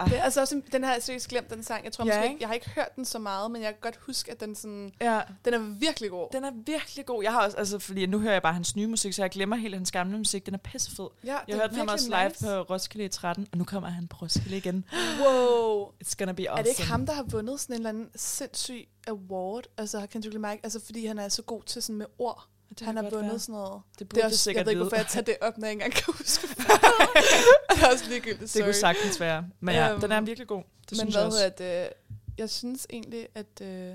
[0.02, 1.84] Ah, Det er altså også, en- den har jeg seriøst glemt, den sang.
[1.84, 2.36] Jeg tror Ja, måske ikke?
[2.40, 4.92] jeg har ikke hørt den så meget, men jeg kan godt huske, at den, sådan,
[5.00, 6.28] ja, den er virkelig god.
[6.32, 7.22] den er virkelig god.
[7.22, 9.56] Jeg har også, altså, fordi nu hører jeg bare hans nye musik, så jeg glemmer
[9.56, 10.46] helt hans gamle musik.
[10.46, 11.06] Den er pissefed.
[11.24, 12.44] ja, Jeg hørte ham også live nice.
[12.44, 14.84] på Roskilde i 13, og nu kommer han på Roskilde igen.
[15.20, 15.88] Wow.
[16.04, 16.58] It's gonna be awesome.
[16.58, 19.64] Er det ikke ham, der har vundet sådan en eller anden sindssyg award?
[19.78, 22.46] Altså Kendrick Lamar, altså fordi han er så god til sådan med ord.
[22.78, 23.82] Det Han har vundet sådan noget.
[23.98, 25.58] Det burde Det er det også, sikkert jeg ved ikke, hvorfor jeg tager det op,
[25.58, 26.48] når jeg ikke engang kan huske.
[27.70, 28.62] det er også ligegyldigt, Det sorry.
[28.62, 29.44] kunne sagtens være.
[29.60, 30.62] Men ja, Øhm, den er virkelig god.
[30.62, 31.38] Det Men synes hvad jeg også.
[31.58, 31.92] hedder det?
[32.38, 33.94] Jeg synes egentlig, at øh,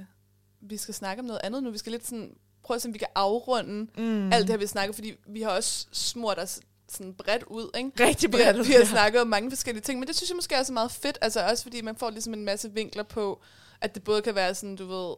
[0.61, 1.71] vi skal snakke om noget andet nu.
[1.71, 2.33] Vi skal lidt sådan,
[2.63, 4.33] prøve at se, om vi kan afrunde Mm.
[4.33, 6.59] alt det her, vi snakker, fordi vi har også smurt os
[6.89, 7.91] sådan bredt ud, ikke?
[7.99, 8.85] Rigtig Vi bredt ud, vi har ja.
[8.85, 11.45] snakket om mange forskellige ting, men det synes jeg måske også er meget fedt, altså
[11.49, 13.41] også fordi man får ligesom en masse vinkler på,
[13.81, 15.15] at det både kan være sådan, du ved,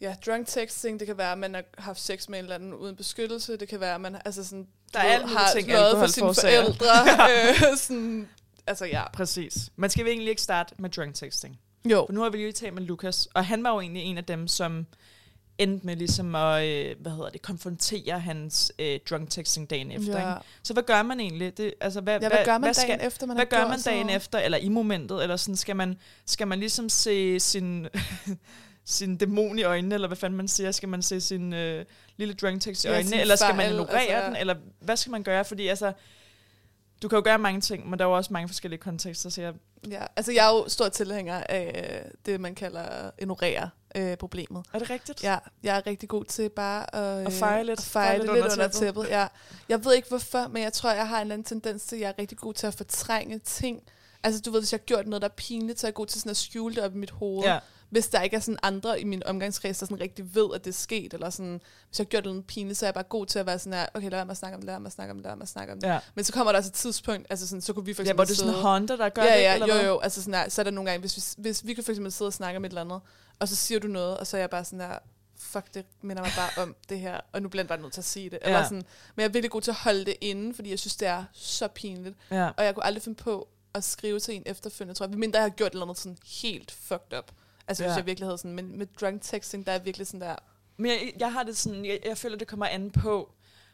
[0.00, 2.74] ja, drunk texting, det kan være, at man har haft sex med en eller anden
[2.74, 6.06] uden beskyttelse, det kan være, at man altså sådan, Der er har ting, løjet for
[6.06, 6.86] sine forældre,
[7.30, 8.28] øh, sådan,
[8.66, 9.10] altså ja.
[9.12, 9.54] Præcis.
[9.76, 11.58] Men skal vi egentlig ikke starte med drunk texting?
[11.84, 12.04] Jo.
[12.08, 14.24] For nu har vi lige talt med Lukas, og han var jo egentlig en af
[14.24, 14.86] dem, som
[15.58, 20.18] endte med ligesom at, øh, hvad hedder det, konfrontere hans øh, drunk texting dagen efter.
[20.20, 20.34] Ja.
[20.34, 20.46] Ikke?
[20.62, 21.56] Så hvad gør man egentlig?
[21.56, 24.16] Det, altså, hvad, Ja, hvad gør man dagen efter, man Hvad gør man dagen noget?
[24.16, 27.86] efter, eller i momentet, eller sådan, skal man, skal man ligesom se sin,
[28.90, 31.84] sin dæmon i øjnene, eller hvad fanden man siger, skal man se sin øh,
[32.16, 35.10] lille drunk text i Ja, øjnene, eller skal man ignorere altså- den, eller hvad skal
[35.10, 35.44] man gøre?
[35.44, 35.92] Fordi altså,
[37.02, 39.40] du kan jo gøre mange ting, men der er jo også mange forskellige kontekster, så
[39.42, 39.54] jeg,
[39.90, 44.64] Ja, altså jeg er jo stor tilhænger af øh, det, man kalder ignorere øh, problemet.
[44.72, 45.22] Er det rigtigt?
[45.24, 48.32] Ja, jeg er rigtig god til bare at, øh, At feje lidt- at det lidt
[48.32, 49.06] lidt under under tæppet.
[49.08, 49.26] Ja.
[49.68, 52.02] Jeg ved ikke hvorfor, men jeg tror, jeg har en eller anden tendens til, at
[52.02, 53.82] jeg er rigtig god til at fortrænge ting.
[54.22, 56.06] Altså du ved, hvis jeg har gjort noget, der er pinligt, så er jeg god
[56.06, 57.44] til sådan at skjule det op i mit hoved.
[57.44, 57.58] Ja.
[57.90, 60.70] Hvis der ikke er sådan andre i min omgangskreds, der sådan rigtig ved, at det
[60.70, 63.26] er sket, eller sådan, hvis jeg har gjort noget pinligt, så er jeg bare god
[63.26, 64.80] til at være sådan her, okay, lad være med at snakke om det, lad være
[64.80, 65.88] med at snakke om det, lad være med at snakke om det.
[65.88, 65.98] Ja.
[66.14, 68.16] Men så kommer der også et tidspunkt, altså sådan, så kunne vi for Ja, eksempel
[68.16, 69.84] hvor det er sådan Honda, der gør ja, det, Ja, eller jo, hvad?
[69.84, 71.92] jo, altså sådan her, så er der nogle gange, hvis vi, hvis vi kan for
[71.92, 73.00] eksempel sidde og snakke om et eller andet,
[73.38, 74.98] og så siger du noget, og så er jeg bare sådan der,
[75.38, 78.00] fuck, det minder mig bare om det her, og nu bliver jeg bare nødt til
[78.00, 78.38] at sige det.
[78.42, 78.64] Eller Ja.
[78.64, 78.76] sådan,
[79.14, 81.24] men jeg er virkelig god til at holde det inde, fordi jeg synes, det er
[81.32, 82.16] så pinligt.
[82.30, 82.48] Ja.
[82.56, 85.18] Og jeg kunne aldrig finde på at skrive til en efterfølgende, tror jeg.
[85.18, 87.30] Mindre jeg har gjort et eller andet sådan helt fucked up.
[87.68, 87.96] Altså hvis Ja.
[87.96, 90.36] jeg virkelig havde sådan, men med drunk texting, der er virkelig sådan der,
[90.76, 93.32] Men jeg, jeg har det sådan, jeg, jeg føler, det kommer an på,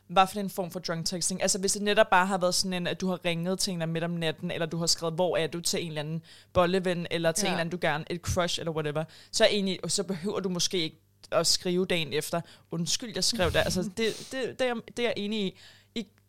[0.09, 1.43] hvad for en form for drunk texting.
[1.43, 3.83] Altså hvis det netop bare har været sådan en, at du har ringet til en
[3.83, 6.23] eller midt om natten, eller du har skrevet, hvor er du til en eller anden
[6.53, 7.49] bolleven, eller til Ja.
[7.49, 10.49] en eller anden, du gerne, et crush, eller whatever, så, er egentlig, så behøver du
[10.49, 10.97] måske ikke
[11.33, 12.41] at skrive dagen efter,
[12.71, 13.57] undskyld, jeg skrev det.
[13.57, 15.59] Altså det, det, det, er, det er jeg enig i.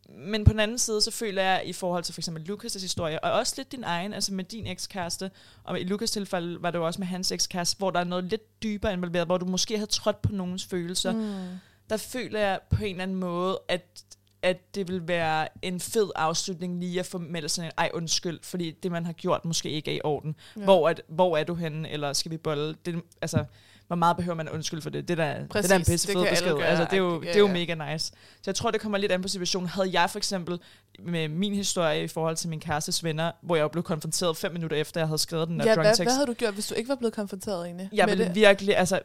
[0.08, 3.24] Men på den anden side, så føler jeg i forhold til for eksempel Lukas' historie,
[3.24, 5.30] og også lidt din egen, altså med din ekskæreste,
[5.64, 8.24] og i Lukas' tilfælde var det jo også med hans ekskæreste, hvor der er noget
[8.24, 11.12] lidt dybere involveret, hvor du måske havde trådt på nogens følelser.
[11.12, 11.58] Mm.
[11.90, 14.04] Der føler jeg på en eller anden måde, at
[14.42, 18.38] at det vil være en fed afslutning lige at få meldt sådan en, ej undskyld,
[18.42, 20.36] fordi det man har gjort måske ikke er i orden.
[20.56, 20.64] Ja.
[20.64, 22.74] Hvor, at, hvor er du henne, eller skal vi bolle?
[22.86, 23.44] Det, altså,
[23.88, 25.08] hvor meget behøver man undskyld for det?
[25.08, 26.46] Det er da, det er da en Præcis, pisse fed besked.
[26.56, 28.06] gøre, Altså, det er jo, agtigt, det er jo ja, mega nice.
[28.06, 29.68] Så jeg tror, det kommer lidt an på situationen.
[29.68, 30.60] Havde jeg for eksempel
[31.04, 34.76] med min historie i forhold til min kærestes venner, hvor jeg blev konfronteret fem minutter
[34.76, 36.02] efter, jeg havde skrevet den der ja, drunk hvad, text.
[36.02, 37.88] hvad havde du gjort, hvis du ikke var blevet konfronteret egentlig?
[37.92, 39.00] Jeg ville virkelig, altså,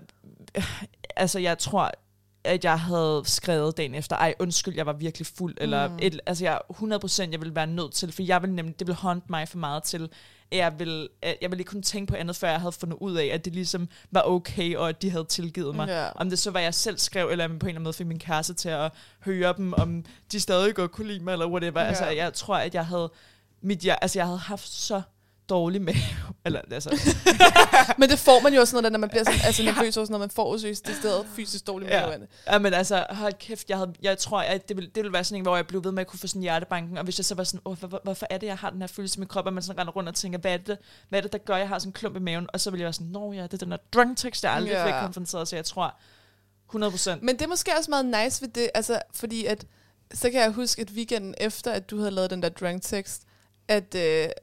[1.15, 1.91] altså jeg tror,
[2.45, 5.97] at jeg havde skrevet dagen efter, ej undskyld, jeg var virkelig fuld, eller Mm.
[6.01, 8.97] et, altså jeg 100% jeg ville være nødt til, for jeg ville nemlig, det ville
[8.97, 10.09] håndte mig for meget til, at
[10.57, 13.25] jeg ville, jeg ville ikke kunne tænke på andet, før jeg havde fundet ud af,
[13.25, 15.87] at det ligesom var okay, og at de havde tilgivet mig.
[15.87, 16.09] Ja.
[16.15, 18.19] Om det så var jeg selv skrev, eller på en eller anden måde fik min
[18.19, 21.81] kæreste til at høre dem, om de stadig godt kunne lide mig, eller whatever.
[21.81, 21.87] Ja.
[21.87, 23.11] Altså jeg tror, at jeg havde,
[23.61, 25.01] mit, jeg, altså jeg havde haft så
[25.49, 25.93] dårlig med,
[26.45, 26.89] eller altså,
[27.99, 30.19] Men det får man jo også noget, når man bliver sådan, altså nervøs sådan noget,
[30.19, 32.07] man får seriøst det sted fysisk dårlig Ja.
[32.07, 32.27] mave.
[32.47, 35.23] ja, men altså, hold kæft, jeg, havde, jeg tror, at det ville, det ville være
[35.23, 37.25] sådan en, hvor jeg blev ved med at kunne få sådan hjertebanken, og hvis jeg
[37.25, 39.19] så var sådan, Åh, hvor, hvor, hvorfor er det, jeg har den her følelse i
[39.19, 40.77] min krop, og man sådan render rundt og tænker, hvad er det,
[41.09, 42.81] hvad er det der gør, jeg har sådan en klump i maven, og så ville
[42.81, 44.87] jeg være sådan, nå ja, det er den der drunk text, jeg aldrig Ja.
[44.87, 44.97] ja.
[44.99, 45.95] fik konfronteret, så jeg tror,
[46.69, 47.23] 100 procent.
[47.23, 49.65] Men det er måske også meget nice ved det, altså fordi at,
[50.13, 53.21] så kan jeg huske, at weekenden efter, at du havde lavet den der drunk text,
[53.67, 54.33] at, øh, at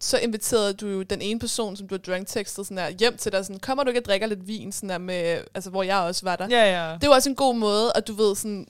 [0.00, 3.16] så inviterede du jo den ene person, som du har drunk textet sådan der, hjem
[3.16, 5.82] til dig, sådan, kommer du ikke og drikker lidt vin, sådan der med, altså hvor
[5.82, 6.46] jeg også var der.
[6.50, 6.96] Ja, ja.
[7.00, 8.66] Det var også en god måde, at du ved sådan,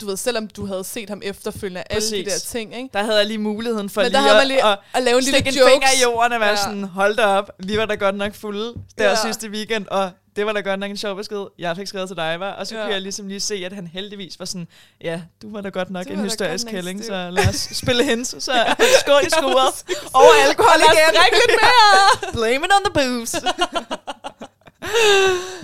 [0.00, 2.42] du ved, selvom du havde set ham efterfølgende, alle de Præcis.
[2.42, 2.88] der ting, ikke?
[2.92, 5.38] Der havde jeg lige muligheden for Men lige, at- lige at, at lave en lille
[5.38, 5.72] en jokes.
[5.72, 6.56] finger i jorden og være Ja.
[6.56, 9.16] sådan, hold da op, vi var da godt nok fulde der ja.
[9.16, 12.16] sidste weekend, og det var da godt nok en sjov besked, jeg fik skrevet til
[12.16, 12.52] dig, var.
[12.52, 12.80] Og så Ja.
[12.80, 12.86] ja.
[12.86, 14.68] kunne jeg ligesom lige se, at han heldigvis var sådan,
[15.00, 18.52] ja, du var da godt nok en hysterisk kælling, så lad os spille hens, så
[19.00, 19.84] skål i skuret,
[20.14, 21.40] over alkohol Og lad os igen.
[21.48, 22.32] lidt mere.
[22.36, 23.40] Blame it on the booze.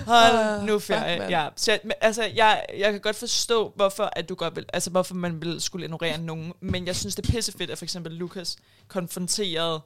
[0.07, 1.19] Hold Ah, nu fuck, ferie.
[1.19, 1.29] mand.
[1.31, 4.89] Ja, så, men, altså, jeg, jeg kan godt forstå, hvorfor, at du godt vil, altså,
[4.89, 8.11] hvorfor man vil skulle ignorere nogen, men jeg synes, det er pissefedt, at for eksempel
[8.11, 8.55] Lukas
[8.87, 9.79] konfronterede,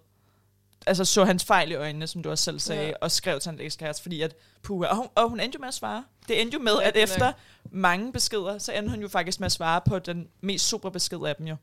[0.87, 2.93] altså så hans fejl i øjnene, som du også selv sagde, Ja.
[3.01, 5.67] og skrev til en ekskæreste, fordi at, puha, og hun, og hun endte jo med
[5.67, 6.03] at svare.
[6.27, 7.33] Det endte jo med, at det er efter
[7.71, 11.17] mange beskeder, så endte hun jo faktisk med at svare på den mest super besked
[11.19, 11.55] af dem jo.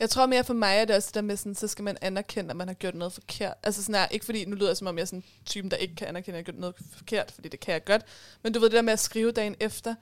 [0.00, 1.96] Jeg tror mere for mig er det også det der med, sådan, så skal man
[2.00, 3.54] anerkende, at man har gjort noget forkert.
[3.62, 5.70] Altså sådan her, ikke fordi, nu lyder jeg som om jeg er sådan en typen,
[5.70, 8.02] der ikke kan anerkende, at jeg har gjort noget forkert, fordi det kan jeg godt.
[8.42, 9.94] Men du ved det der med at skrive dagen efter,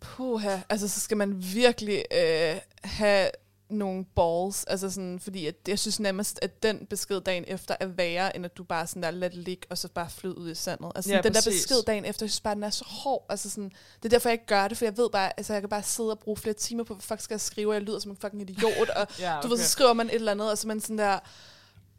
[0.00, 3.30] Puha, altså så skal man virkelig øh, have
[3.70, 7.86] nogle balls, altså sådan, fordi at, jeg synes nærmest, at den besked dagen efter er
[7.86, 10.50] værre, end at du bare sådan der lader det ligge, og så bare flyde ud
[10.50, 10.92] i sandet.
[10.94, 13.26] Altså ja, den der besked dagen efter, jeg synes bare, den er så hård.
[13.28, 15.62] Altså sådan, det er derfor, jeg ikke gør det, for jeg ved bare, altså jeg
[15.62, 17.82] kan bare sidde og bruge flere timer på, hvad fuck skal jeg skrive, og jeg
[17.82, 20.50] lyder som en fucking idiot, og Ja, du ved, så skriver man et eller andet,
[20.50, 21.18] og så man sådan der,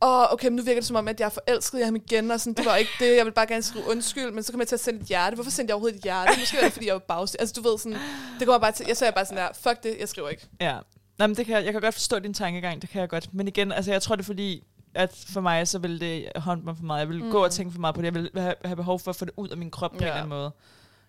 [0.02, 2.32] åh, okay, men nu virker det som om, at jeg er forelsket i ham igen,
[2.32, 4.64] og sådan, det var ikke det, jeg vil bare gerne skrive undskyld, men så kommer
[4.64, 5.36] jeg til at sende et hjerte.
[5.36, 6.32] Hvorfor sendte jeg overhovedet et hjerte?
[6.40, 7.38] Måske var det, fordi jeg var bagstil.
[7.40, 7.98] Altså, du ved sådan,
[8.40, 10.48] det kommer bare til, jeg så jeg bare sådan der, fuck det, jeg skriver ikke.
[10.62, 10.78] Ja.
[11.18, 13.34] Nej, men det kan, jeg- jeg kan godt forstå din tankegang, det kan jeg godt.
[13.34, 14.64] Men igen, altså jeg tror det er fordi,
[14.94, 17.00] at for mig, så vil det håndte mig for meget.
[17.00, 17.32] Jeg vil mm.
[17.32, 18.06] gå og tænke for meget på det.
[18.06, 20.02] Jeg vil have, have behov for at få det ud af min krop på ja.
[20.02, 20.52] en eller anden måde.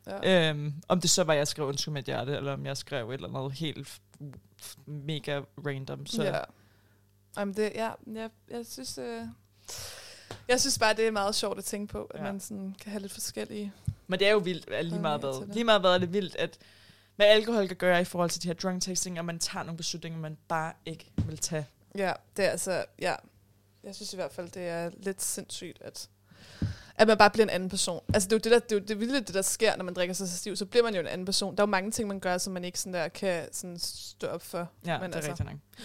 [0.07, 0.51] Ja.
[0.51, 3.15] Øhm, om det så var, jeg skrev undskyld et hjerte, eller om jeg skrev et
[3.15, 4.01] eller andet helt
[4.87, 6.07] mega random.
[6.07, 6.39] Så Ja.
[7.39, 9.21] Jamen det, ja, jeg, jeg synes, øh,
[10.49, 12.25] jeg synes bare, det er meget sjovt at tænke på, at Ja.
[12.25, 13.73] man sådan kan have lidt forskellige...
[14.07, 15.47] Men det er jo vildt, at lige meget hvad.
[15.55, 16.59] Lige meget hvad er det vildt, at
[17.23, 19.77] hvad alkohol kan gøre i forhold til de her drunk texting, og man tager nogle
[19.77, 21.67] beslutninger, man bare ikke vil tage.
[21.99, 23.15] Ja, det er altså, ja.
[23.85, 26.09] Jeg synes i hvert fald, det er lidt sindssygt, at,
[26.95, 28.03] at man bare bliver en anden person.
[28.15, 29.95] Altså det er jo det, der, det, er det vilde, det der sker, når man
[29.95, 31.57] drikker sig så stiv, så bliver man jo en anden person.
[31.57, 34.27] Der er jo mange ting, man gør, som man ikke sådan der kan sådan stå
[34.27, 34.71] op for.
[34.87, 35.59] Ja, Men Men det er altså, rigtigt nok.
[35.81, 35.85] ja.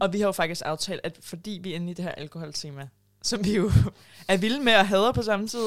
[0.00, 2.88] Og vi har jo faktisk aftalt, at fordi vi er inde i det her alkoholtema,
[3.22, 3.70] som vi jo
[4.28, 5.66] er vilde med og hader på samme tid,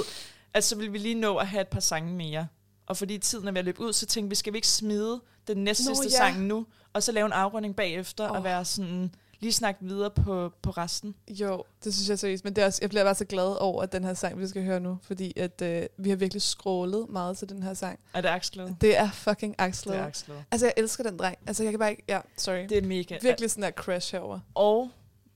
[0.54, 2.48] at så vil vi lige nå at have et par sange mere.
[2.88, 5.22] Og fordi tiden er ved at løbe ud, så tænkte vi, skal vi ikke smide
[5.48, 6.30] den næste Nå, sidste ja.
[6.30, 8.36] sang nu, og så lave en afrunding bagefter, oh.
[8.36, 11.16] og være sådan, lige snakke videre på, på resten.
[11.30, 12.44] Jo, det synes jeg seriøst.
[12.44, 14.48] Men det er også, jeg bliver bare så glad over, at den her sang, vi
[14.48, 18.00] skal høre nu, fordi at, øh, vi har virkelig scrollet meget til den her sang.
[18.14, 18.76] Er det Axel?
[18.82, 19.92] Det er fucking Axel.
[19.92, 20.34] Det er Axel.
[20.52, 21.38] Altså, jeg elsker den dreng.
[21.48, 22.04] Altså, jeg kan bare ikke...
[22.10, 22.66] Ja, sorry.
[22.70, 23.18] Det er mega.
[23.22, 24.40] Virkelig sådan der crash herover.
[24.56, 24.90] Og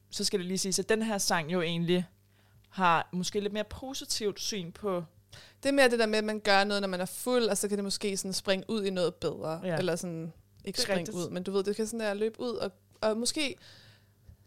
[0.09, 2.05] så skal det lige sige, at den her sang jo egentlig
[2.69, 5.03] har måske lidt mere positivt syn på...
[5.63, 7.57] Det er mere det der med, at man gør noget, når man er fuld, og
[7.57, 9.61] så kan det måske sådan springe ud i noget bedre.
[9.63, 9.77] Ja.
[9.77, 10.33] Eller sådan,
[10.65, 11.17] ikke springe rigtigt.
[11.17, 12.71] ud, men du ved, det kan sådan der løbe ud, og,
[13.01, 13.55] og måske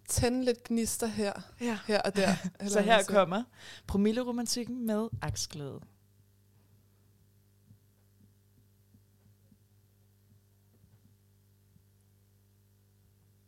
[0.08, 1.78] tænde lidt gnister her, Ja.
[1.86, 2.28] her og der.
[2.60, 3.14] eller Så her siger.
[3.14, 3.42] kommer
[3.86, 5.80] promilleromantikken med Axglæde.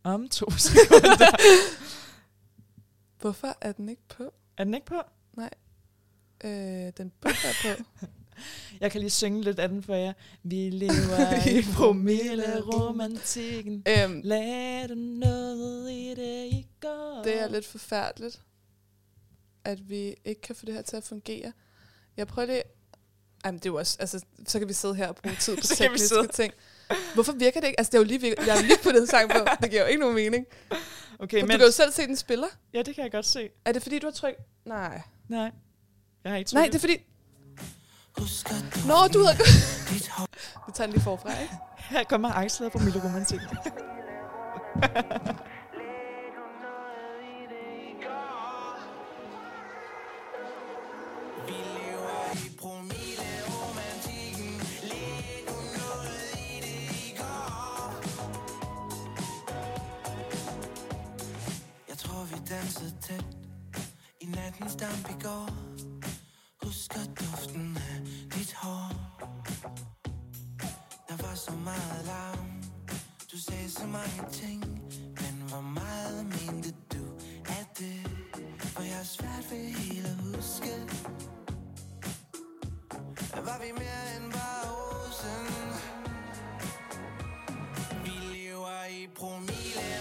[0.04, 1.36] Om to sekunder.
[3.20, 4.32] Hvorfor er den ikke på?
[4.56, 5.00] er den ikke på?
[6.44, 7.68] Øh, den burde på.
[8.80, 10.12] Jeg kan lige synge lidt af den for jer.
[10.42, 13.84] Vi lever i promilleromantikken.
[13.88, 17.22] øhm, Lad du noget i det i går.
[17.24, 18.40] det er lidt forfærdeligt,
[19.64, 21.52] at vi ikke kan få det her til at fungere.
[22.16, 22.62] Jeg prøver det...
[23.44, 23.96] Jamen, det er jo også...
[24.00, 26.52] Altså, så kan vi sidde her og bruge tid på tekniske ting.
[27.14, 27.80] Hvorfor virker det ikke?
[27.80, 29.36] Altså, det er jo lige, jeg har lige puttet en sang på.
[29.62, 30.46] Det giver jo ikke nogen mening.
[31.18, 31.56] Okay, Du men...
[31.58, 32.46] kan jo selv se, den spiller.
[32.74, 33.48] Ja, det kan jeg godt se.
[33.64, 34.38] Er det fordi, du har trykt?
[34.64, 35.02] Nej.
[35.28, 35.50] Nej.
[36.26, 36.96] Jeg har ikke Nej, det er fordi...
[38.86, 39.38] Nå, du havde...
[40.66, 41.54] Vi tager den lige forfra, ikke?
[41.76, 42.78] Her kommer Axel på
[61.98, 63.24] tror vi dansede tæt
[64.20, 65.95] I nattens damp i går
[66.66, 68.00] Husker duften af
[68.34, 68.90] dit hår
[71.08, 72.62] Der var så meget larm.
[73.32, 74.64] Du sagde så mange ting
[75.20, 77.04] Men hvor meget mente du
[77.48, 78.10] af det?
[78.58, 80.72] For jeg har svært ved hele at huske.
[83.34, 85.46] Var vi mere end bare rosen
[88.04, 89.95] Vi lever i promille.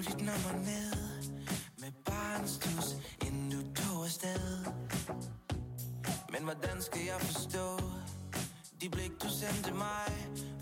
[0.00, 0.92] Du dit nummer ned
[1.78, 1.92] Med.
[2.04, 2.96] Barnstus
[3.26, 4.64] Inden du tog afsted.
[6.32, 7.78] Men hvordan skal jeg forstå?
[8.80, 10.12] De blik du sendte mig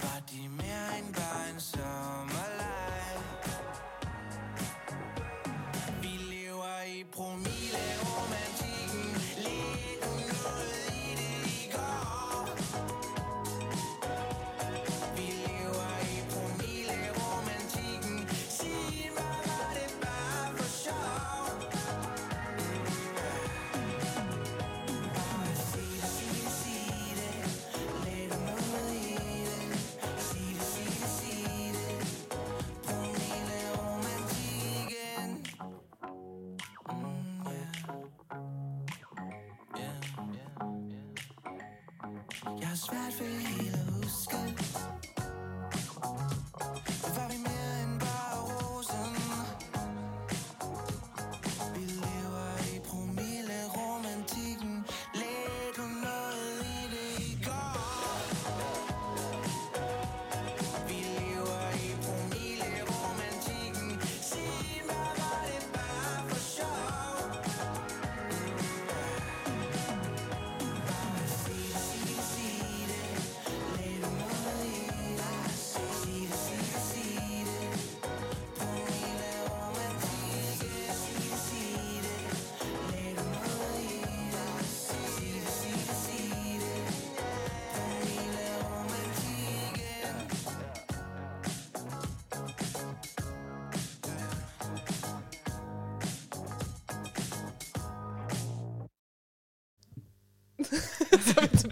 [0.02, 2.67] Var de mere end bare en sommerleg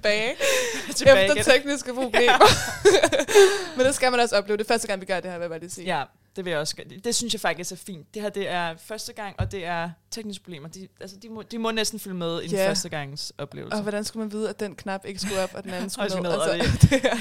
[0.07, 0.37] tilbage,
[0.97, 1.45] Tilbage efter igen.
[1.45, 2.47] tekniske problemer.
[3.77, 4.57] Men det skal man også opleve.
[4.57, 5.99] Det er første gang, vi gør det her, vil jeg bare lige sige.
[5.99, 6.05] Ja,
[6.37, 6.87] det vil jeg også gøre.
[7.05, 8.15] Det, synes jeg faktisk er fint.
[8.15, 10.69] Det her, det er første gang, og det er tekniske problemer.
[10.69, 12.69] De, altså, de, må, de må næsten følge med i en Ja.
[12.69, 13.77] første gangs oplevelse.
[13.77, 16.23] Og hvordan skulle man vide, at den knap ikke skulle op, og den anden skulle
[16.23, 16.33] ned?
[16.33, 17.17] Altså, det er,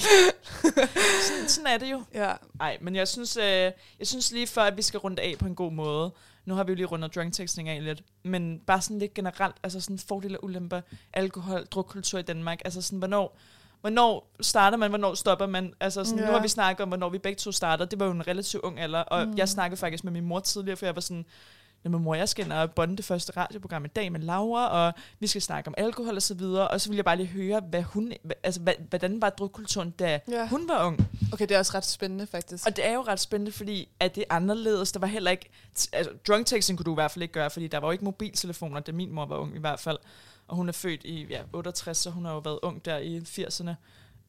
[1.27, 2.03] sådan, sådan er det jo.
[2.13, 2.33] ja.
[2.59, 3.43] Nej, men jeg synes, øh,
[3.99, 6.11] jeg synes lige før, at vi skal runde af på en god måde.
[6.45, 8.03] Nu har vi jo lige rundet drunk af lidt.
[8.23, 10.81] Men bare sådan lidt generelt, altså sådan fordele og ulemper,
[11.13, 12.61] alkohol, drukkultur i Danmark.
[12.65, 13.37] Altså sådan, hvornår,
[13.81, 15.73] hvornår starter man, hvornår stopper man?
[15.79, 16.19] Altså sådan.
[16.19, 16.25] Ja.
[16.25, 17.85] nu har vi snakket om, hvornår vi begge to starter.
[17.85, 19.37] Det var jo en relativt ung alder, og mm.
[19.37, 21.25] jeg snakkede faktisk med min mor tidligere, for jeg var sådan,
[21.85, 24.93] Jamen mor, jeg skal ind og bonde det første radioprogram i dag med Laura, og
[25.19, 27.59] vi skal snakke om alkohol og så videre, og så vil jeg bare lige høre,
[27.69, 28.13] hvad hun,
[28.43, 30.47] altså, hvordan var drukkulturen, da Ja.
[30.47, 31.07] hun var ung?
[31.33, 32.65] Okay, det er også ret spændende, faktisk.
[32.67, 34.91] Og det er jo ret spændende, fordi at det er anderledes.
[34.91, 35.49] Der var heller ikke...
[35.93, 38.03] Altså, drunk texting kunne du i hvert fald ikke gøre, fordi der var jo ikke
[38.05, 39.97] mobiltelefoner, da min mor var ung i hvert fald.
[40.47, 43.17] Og hun er født i ja, 68, så hun har jo været ung der i
[43.19, 43.71] 80'erne.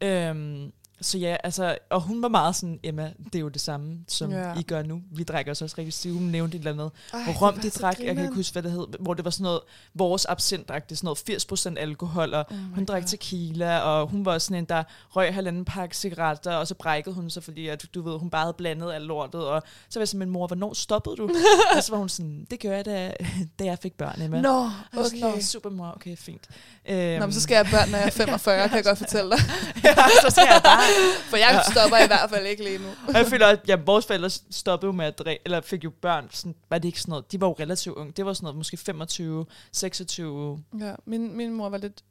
[0.07, 3.99] Øhm, så ja, altså, og hun var meget sådan, Emma, det er jo det samme,
[4.09, 4.49] som Ja.
[4.49, 4.59] ja.
[4.59, 5.03] I gør nu.
[5.13, 6.15] Vi drikker os også rigtig stive.
[6.19, 6.91] Hun nævnte et eller andet.
[7.13, 9.25] Ej, hvor det rom de drak, jeg kan ikke huske, hvad det hed, hvor det
[9.25, 9.61] var sådan noget,
[9.95, 13.09] vores absintagtigt, sådan noget 80% alkohol, og Oh hun drak God.
[13.09, 17.31] tequila, og hun var sådan en, der røg halvanden pakke cigaretter, og så brækkede hun
[17.31, 20.09] sig, fordi at, du ved, hun bare havde blandet alt lortet, og så var jeg
[20.09, 21.31] sådan, min mor, hvornår stoppede du?
[21.77, 23.13] og så var hun sådan, det gør jeg, da,
[23.59, 24.41] da jeg fik børn, Emma.
[24.41, 25.37] Nå, sådan, okay.
[25.37, 26.43] Nå, super mor, okay, fint.
[26.89, 28.99] Øhm, Nå, men så skal jeg have børn, når jeg er 45, kan jeg godt
[28.99, 29.39] fortælle dig.
[29.85, 30.86] ja, så skal jeg bare.
[31.31, 32.89] For jeg stopper i hvert fald ikke lige nu.
[33.09, 35.91] Og jeg føler, at ja, vores forældre stoppede jo med at drikke, eller fik jo
[35.91, 38.45] børn, sådan, var det ikke sådan noget, de var jo relativt unge, det var sådan
[38.45, 42.03] noget, måske 25, 26, Ja, min, min mor var lidt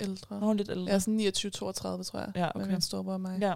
[0.00, 0.40] ældre.
[0.40, 0.92] Nå, lidt ældre.
[0.92, 2.28] Er sådan 29-32, tror jeg.
[2.36, 2.72] Ja, Med okay.
[2.72, 3.38] min storebror og mig.
[3.40, 3.54] Ja.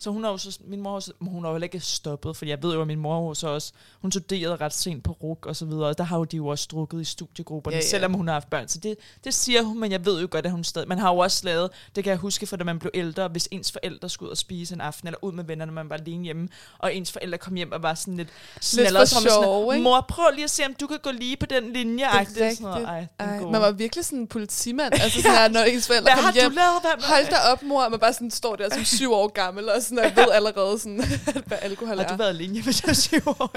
[0.00, 1.80] Så hun har jo så, min mor, har jo så- hun har jo heller ikke
[1.80, 3.72] stoppet, for jeg ved jo, at min mor så også,
[4.02, 6.46] hun studerede ret sent på RUK og så videre, og der har jo de jo
[6.46, 7.86] også drukket i studiegrupperne, Ja, ja, ja.
[7.86, 7.90] ja.
[7.90, 8.68] selvom hun har haft børn.
[8.68, 11.12] Så det, det siger hun, men jeg ved jo godt, at hun stadig, man har
[11.12, 14.08] jo også lavet, det kan jeg huske, for da man blev ældre, hvis ens forældre
[14.08, 16.48] skulle ud og spise en aften, eller ud med vennerne, man var alene hjemme,
[16.78, 18.28] og ens forældre kom hjem og var sådan lidt,
[18.60, 19.82] snaller, for så var man sådan, sjov, ikke?
[19.84, 22.04] mor, prøv lige at se, om du kan gå lige på den linje.
[22.04, 24.92] Det er Ej, det er sådan noget, ej, Ej, man var virkelig sådan en politimand.
[25.02, 26.50] Altså sådan her, når ens forældre kom hjem.
[26.50, 26.80] du lavet?
[26.82, 27.82] Hvad, Hold da op, mor.
[27.84, 30.78] Og man bare sådan står der som syv år gammel, og sådan, og ved allerede
[30.78, 31.02] sådan,
[31.48, 32.08] hvad alkohol har er.
[32.08, 33.56] du været alene hvis jeg er syv år?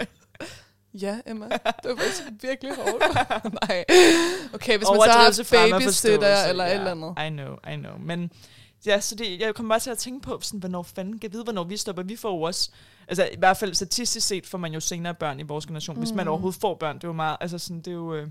[0.94, 1.46] Ja, Emma.
[1.46, 3.04] Det var faktisk virkelig hårdt.
[3.68, 3.86] Nej.
[4.54, 5.02] Okay, hvis man
[5.44, 6.72] så har babysitter eller ja.
[6.72, 7.28] et eller andet.
[7.28, 7.98] I know, I know.
[8.00, 8.32] Men
[8.86, 11.34] ja, så det, jeg kommer bare til at tænke på, sådan, hvornår fanden kan jeg
[11.34, 12.04] vide, hvornår vi stopper.
[12.04, 12.72] Vi får jo også,
[13.08, 16.02] altså i hvert fald statistisk set, får man jo senere børn i vores generation, mm.
[16.02, 16.96] hvis man overhovedet får børn.
[16.96, 18.28] Det er jo meget, altså sådan, det er jo, øh,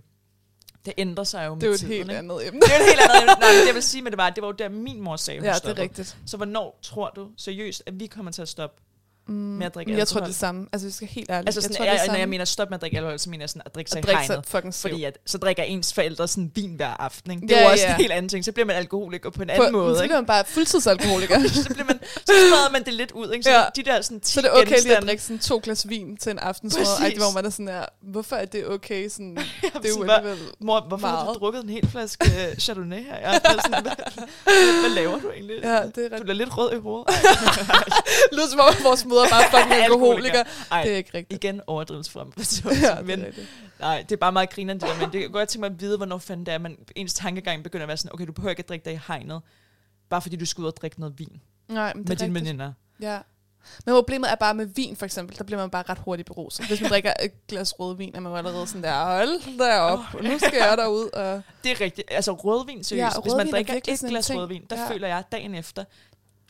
[0.85, 2.19] det ændrer sig jo Det er jo med et tiden, helt ikke?
[2.19, 2.61] andet emne.
[2.61, 3.21] Det er jo et helt andet.
[3.23, 3.35] emne.
[3.41, 5.41] Nej, det jeg vil sige med det var, det var jo der min mor sagde,
[5.41, 5.83] hun Ja, det er stoppede.
[5.83, 6.17] rigtigt.
[6.27, 8.83] Så hvornår tror du seriøst, at vi kommer til at stoppe
[9.31, 10.21] Mm, med at drikke jeg tror, alkohol?
[10.21, 10.67] det er det samme.
[10.73, 11.49] Altså, vi skal helt ærligt.
[11.49, 12.97] Altså sådan, jeg tror, jeg, det er jeg, når jeg mener stop med at drikke
[12.97, 14.47] alkohol, så mener jeg sådan at drikke sig at i drikke sig hegnet.
[14.49, 14.75] fucking.
[14.75, 17.31] Fordi at, så drikker ens forældre sådan vin hver aften.
[17.31, 17.43] Ikke?
[17.47, 17.91] Det er Ja, jo også ja.
[17.91, 18.45] en helt anden ting.
[18.45, 19.97] Så bliver man alkoholiker på en På- anden måde.
[19.97, 21.49] Så bliver man bare fuldtidsalkoholiker.
[21.65, 23.31] så, bliver man, så spreder man det lidt ud.
[23.33, 23.43] Ikke?
[23.45, 23.63] Så Ja.
[23.77, 25.89] de der sådan 10 så er det okay lige at genstande- drikke sådan to glas
[25.89, 26.39] vin til en.
[26.39, 26.53] Ej,
[27.17, 29.09] hvor man er sådan her, hvorfor er det okay?
[29.09, 29.45] Sådan, det
[29.85, 31.41] er jo alligevel Mor, hvorfor har du meget.
[31.41, 33.17] drukket en hel flaske øh, Chardonnay her?
[33.17, 33.93] Jeg er sådan, hvad,
[34.81, 35.57] hvad, laver du egentlig?
[35.63, 37.15] Ja, det er Du bliver lidt rød i hovedet.
[38.33, 40.43] lyder som om vores mødre bare fucking alkoholiker.
[40.71, 41.45] Ej, Det er ikke rigtigt.
[41.45, 42.33] igen overdrivelse frem.
[42.83, 43.25] Ja, men,
[43.81, 45.81] nej, det er bare meget grinerne det der, men det kan godt tænke mig at
[45.81, 48.51] vide, hvornår fanden det er, man, ens tankegang begynder at være sådan, okay, du behøver
[48.51, 49.41] ikke at drikke dig i hegnet,
[50.11, 52.73] bare fordi du skal ud og drikke noget vin Nej, men med dine veninder.
[53.01, 53.19] Ja.
[53.87, 56.67] Men problemet er bare med vin, for eksempel, der bliver man bare ret hurtigt beruset.
[56.67, 59.99] Hvis man drikker et glas rødvin, er man jo allerede sådan der, hold da op,
[60.15, 61.11] oh, nu skal jeg derud.
[61.13, 62.09] Og Det er rigtigt.
[62.11, 63.01] Altså rødvin, seriøst.
[63.03, 64.41] Ja, Ja, Hvis rødvin man er drikker et glas ting.
[64.41, 64.89] rødvin, der Ja.
[64.91, 65.85] føler jeg, dagen efter,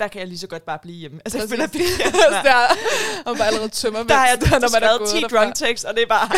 [0.00, 1.20] der kan jeg lige så godt bare blive hjemme.
[1.24, 2.66] Altså, jeg føler, at så der,
[3.24, 5.36] og bare allerede tømmer der har jeg når man er gået 10 derfra.
[5.36, 6.28] drunk takes, og det er bare...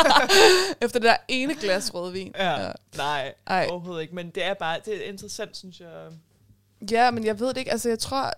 [0.84, 2.32] Efter det der ene glas rødvin.
[2.38, 2.70] ja.
[2.96, 3.66] Nej, Ej.
[3.70, 4.14] overhovedet ikke.
[4.14, 5.88] Men det er bare det er interessant, synes jeg.
[6.90, 7.72] Ja, men jeg ved det ikke.
[7.72, 8.32] Altså, jeg tror...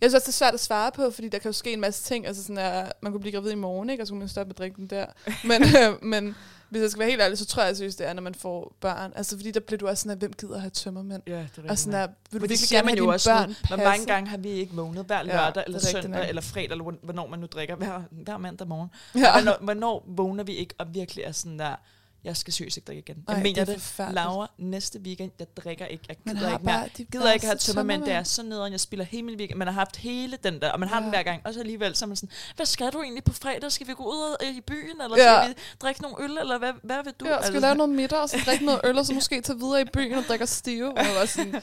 [0.00, 1.80] Jeg synes også, det er svært at svare på, fordi der kan jo ske en
[1.80, 2.26] masse ting.
[2.26, 4.02] Altså sådan, at man kunne blive gravid i morgen, ikke?
[4.02, 5.06] Og så kunne man stoppe med den der.
[5.44, 6.36] Men, øh, men
[6.74, 8.76] hvis jeg skal være helt ærlig, så tror jeg seriøst, det er, når man får
[8.80, 9.12] børn.
[9.16, 11.22] Altså, fordi der bliver du også sådan, at hvem gider have tømmermænd?
[11.26, 13.48] Ja, det er Og sådan, at, vil du virkelig gerne have jo dine også børn
[13.48, 13.54] nu.
[13.68, 16.28] Hvor mange gange har vi ikke vågnet hver Ja, lørdag, det eller er søndag, nok.
[16.28, 18.88] eller fredag, eller hvorn- hvornår man nu drikker, hver, hver mandag morgen.
[19.14, 19.20] Ja.
[19.20, 19.32] Ja.
[19.32, 21.74] Hvornår, hvornår vågner vi ikke og virkelig er sådan der,
[22.24, 23.24] jeg skal seriøst ikke drikke igen.
[23.28, 24.10] Jeg Ej, mener det er.
[24.12, 26.88] Laura, næste weekend, jeg drikker ikke, jeg gider ikke mere.
[27.12, 28.24] gider ikke have tømmermænd, det er tømmermænd.
[28.26, 29.58] så nederen, jeg spiller hele min weekend.
[29.58, 31.02] Man har haft hele den der, og man har Ja.
[31.02, 31.42] den hver gang.
[31.44, 33.72] Og så alligevel, så er man sådan, hvad skal du egentlig på fredag?
[33.72, 35.42] Skal vi gå ud øh, i byen, eller Ja.
[35.42, 37.24] skal vi drikke nogle øl, eller hvad, hvad vil du?
[37.26, 39.40] Ja, skal vi Altså, lave noget middag, og så drikke noget øl, og så måske
[39.40, 40.92] tage videre i byen og drikke stive.
[40.96, 41.54] Var sådan,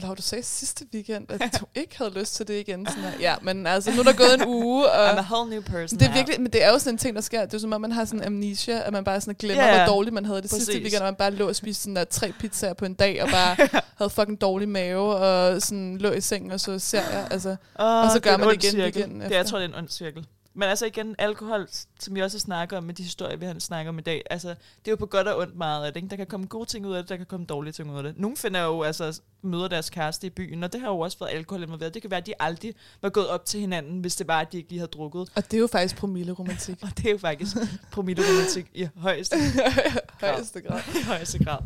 [0.00, 2.86] Laura, du sagde sidste weekend, at du ikke havde lyst til det igen.
[2.86, 3.20] Sådan.
[3.20, 5.98] Ja, men altså, nu er der gået en uge, og I'm a whole new person
[5.98, 7.44] det er virkelig, men det er jo sådan en ting, der sker.
[7.44, 9.94] Det er som om, man har sådan amnesia, at man bare sådan glemmer, Ja, hvor
[9.94, 10.82] dårligt man havde det sidste præcis.
[10.82, 13.28] weekend, og man bare lå og spiste sådan der tre pizzaer på en dag, og
[13.28, 13.56] bare
[13.98, 17.28] havde fucking dårlig mave, og sådan lå i sengen og så serier.
[17.28, 17.48] Altså,
[17.78, 18.82] Oh, og så gør en man det igen cirkel.
[18.84, 19.50] weekenden Det, jeg efter.
[19.50, 20.26] tror, det er en ond cirkel.
[20.56, 21.68] Men altså igen, alkohol,
[22.00, 24.48] som vi også snakker om med de historier, vi har snakket om i dag, altså,
[24.48, 26.00] det er jo på godt og ondt meget af det.
[26.00, 26.10] Ikke?
[26.10, 28.02] Der kan komme gode ting ud af det, der kan komme dårlige ting ud af
[28.02, 28.18] det.
[28.18, 31.30] Nogle finder jo, altså, møder deres kæreste i byen, og det har jo også været
[31.30, 31.94] alkohol involveret.
[31.94, 34.52] Det kan være, at de aldrig var gået op til hinanden, hvis det var, at
[34.52, 35.20] de ikke lige havde drukket.
[35.34, 36.78] og det er jo faktisk promille-romantik.
[36.82, 37.56] Og det er jo faktisk
[37.92, 39.36] promilleromantik i højeste,
[40.20, 40.80] Højeste grad.
[41.00, 41.58] i højeste grad.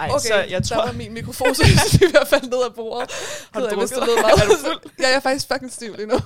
[0.00, 0.76] Ej, Okay, så jeg tror...
[0.76, 3.10] der var min mikrofon, så jeg i hvert fald ned af bordet.
[3.52, 4.42] Har du af, hvis det lød meget.
[4.42, 4.90] Er du fuld?
[5.00, 6.14] ja, jeg er faktisk fucking stiv lige nu.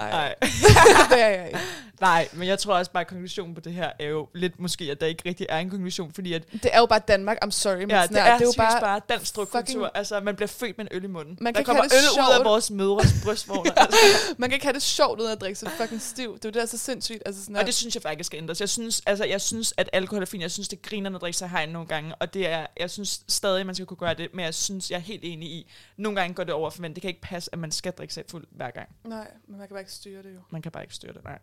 [0.00, 0.34] Ej, Nej.
[1.10, 1.58] det er jeg ikke.
[2.00, 4.84] Nej, men jeg tror også bare, at konklusionen på det her er jo lidt måske,
[4.84, 7.50] at der ikke rigtig er en konklusion, fordi at Det er jo bare Danmark, I'm
[7.50, 7.76] sorry.
[7.76, 9.00] Men Ja, sådan det er, det er jo bare, bare...
[9.08, 9.90] dansk struktur.
[9.94, 11.38] Altså, man bliver født med en øl i munden.
[11.40, 12.44] Man der kan kommer ikke have øl det ud af sjovt.
[12.48, 13.72] vores mødres brystvorter.
[13.76, 13.98] altså.
[14.38, 16.34] Man kan ikke have det sjovt uden at drikke sig fucking stiv.
[16.34, 17.22] Det er jo det, der er så sindssygt.
[17.26, 18.60] Altså sådan Og her, det synes jeg faktisk skal ændres.
[18.60, 20.42] Jeg synes, altså, jeg synes, at alkohol er fint.
[20.42, 22.14] Jeg synes, det griner at drikke sig hegn nogle gange.
[22.14, 24.34] Og det er, jeg synes stadig, man skal kunne gøre det.
[24.34, 26.94] Men jeg synes, jeg er helt enig i, nogle gange går det over for mænd.
[26.94, 28.88] Det kan ikke passe, at man skal drikke sig fuld hver gang.
[29.04, 30.40] Nej, men man kan bare ikke styre det jo.
[30.50, 31.38] Man kan bare ikke styre det, nej.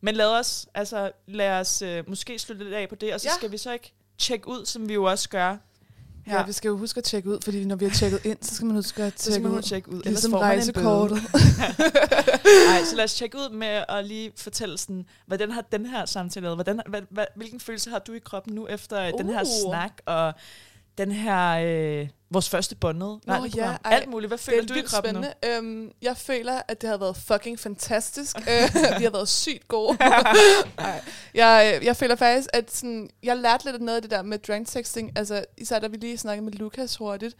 [0.00, 3.28] Men lad os, altså, lad os øh, måske slutte lidt af på det, og så
[3.28, 3.34] Ja.
[3.34, 5.56] skal vi så ikke tjekke ud, som vi jo også gør.
[6.30, 6.38] Ja.
[6.40, 8.54] ja, vi skal jo huske at tjekke ud, fordi når vi har tjekket ind, så
[8.54, 9.54] skal man huske at Så skal tjekke ud.
[9.56, 10.02] jo tjekke ud.
[10.02, 10.86] Ligesom får man en bøde.
[10.86, 11.18] rejsekortet.
[12.68, 16.06] Nej, så lad os tjekke ud med at lige fortælle sådan, hvordan har den her
[16.06, 16.56] samtale været?
[16.56, 19.18] Hvordan, hvad, hvad, hvilken følelse har du i kroppen nu efter uh.
[19.18, 19.70] den her Uh.
[19.70, 20.34] snak og
[21.00, 24.30] den her, øh, vores første båndede Nå, ja, ej, Alt muligt.
[24.30, 25.22] Hvad Det føler er du i kroppen nu?
[25.42, 25.56] spændende.
[25.56, 28.36] Øhm, jeg føler, at det har været fucking fantastisk.
[28.50, 29.98] Øh, vi har været sygt gode.
[31.34, 34.22] Jeg, øh, jeg føler faktisk, at sådan, jeg lærte lidt af noget af det der
[34.22, 35.12] med drunk texting.
[35.16, 37.36] Altså, især da vi lige snakkede med Lukas hurtigt.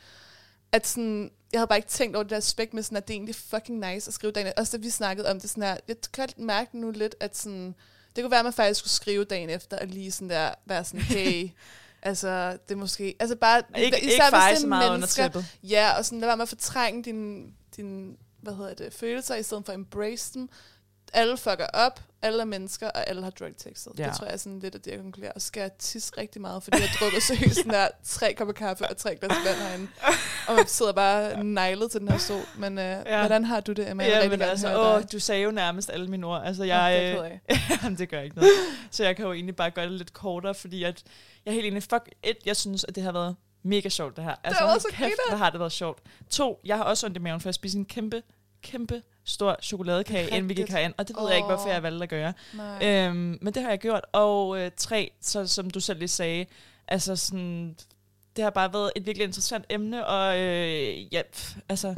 [0.72, 3.14] At sådan, jeg havde bare ikke tænkt over det der aspekt med, sådan, at det
[3.14, 4.52] er egentlig fucking nice at skrive dagen.
[4.56, 7.74] Også da vi snakkede om det sådan her, jeg kan mærke nu lidt, at sådan,
[8.16, 10.84] det kunne være, at man faktisk skulle skrive dagen efter, og lige sådan der, være
[10.84, 11.48] sådan, hey,
[12.02, 15.44] altså, det er måske, altså bare, Ikke, især ikke feje så meget under tæppet.
[15.62, 17.46] Ja, og sådan lad være med at fortrænge dine
[17.76, 20.48] din, hvad hedder det, følelser, i stedet for at embrace dem.
[21.12, 23.92] Alle fucker op, alle er mennesker, og alle har drug textet.
[23.98, 24.06] Ja.
[24.06, 25.32] Det tror jeg er sådan lidt af det, jeg konkluderer.
[25.32, 28.88] Og skal jeg tisse rigtig meget, fordi jeg drukker seriøst sådan der tre kopper kaffe
[28.88, 29.88] og tre glas vand herinde.
[30.48, 32.42] Og man sidder bare neglet til den her sol.
[32.56, 33.18] Men øh, ja.
[33.18, 34.04] hvordan har du det, Emma?
[34.04, 35.12] Ja, men altså, åh, dig.
[35.12, 36.42] du sagde jo nærmest alle mine ord.
[36.44, 37.80] Altså, det er jeg, jeg øh, ked af.
[37.82, 38.50] Jamen, det gør ikke noget.
[38.90, 41.02] Så jeg kan jo egentlig bare gøre det lidt kortere, fordi at
[41.44, 41.82] jeg er helt enig.
[41.82, 44.34] Fuck, et, jeg synes, at det har været mega sjovt, det her.
[44.44, 46.02] Altså, har været hold så kæft, hvor har det været sjovt.
[46.30, 48.22] To, jeg har også ondt i maven, for jeg spiser en kæmpe,
[48.62, 50.94] kæmpe stor chokoladekage, inden vi gik herind.
[50.98, 52.32] Og det ved jeg ikke, hvorfor jeg valgte at gøre.
[52.54, 52.88] Nej.
[52.88, 54.04] Øhm, men det har jeg gjort.
[54.12, 56.46] Og øh, tre, så, som du selv lige sagde,
[56.88, 57.76] altså sådan,
[58.36, 61.94] det har bare været et virkelig interessant emne, og øh, ja, pff, altså,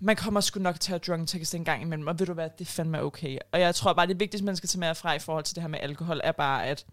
[0.00, 2.50] man kommer sgu nok til at drunk text en gang imellem, og ved du hvad,
[2.58, 3.38] det er fandme okay.
[3.52, 5.62] Og jeg tror bare, det vigtigste, man skal tage med fra i forhold til det
[5.62, 6.86] her med alkohol, er bare, at,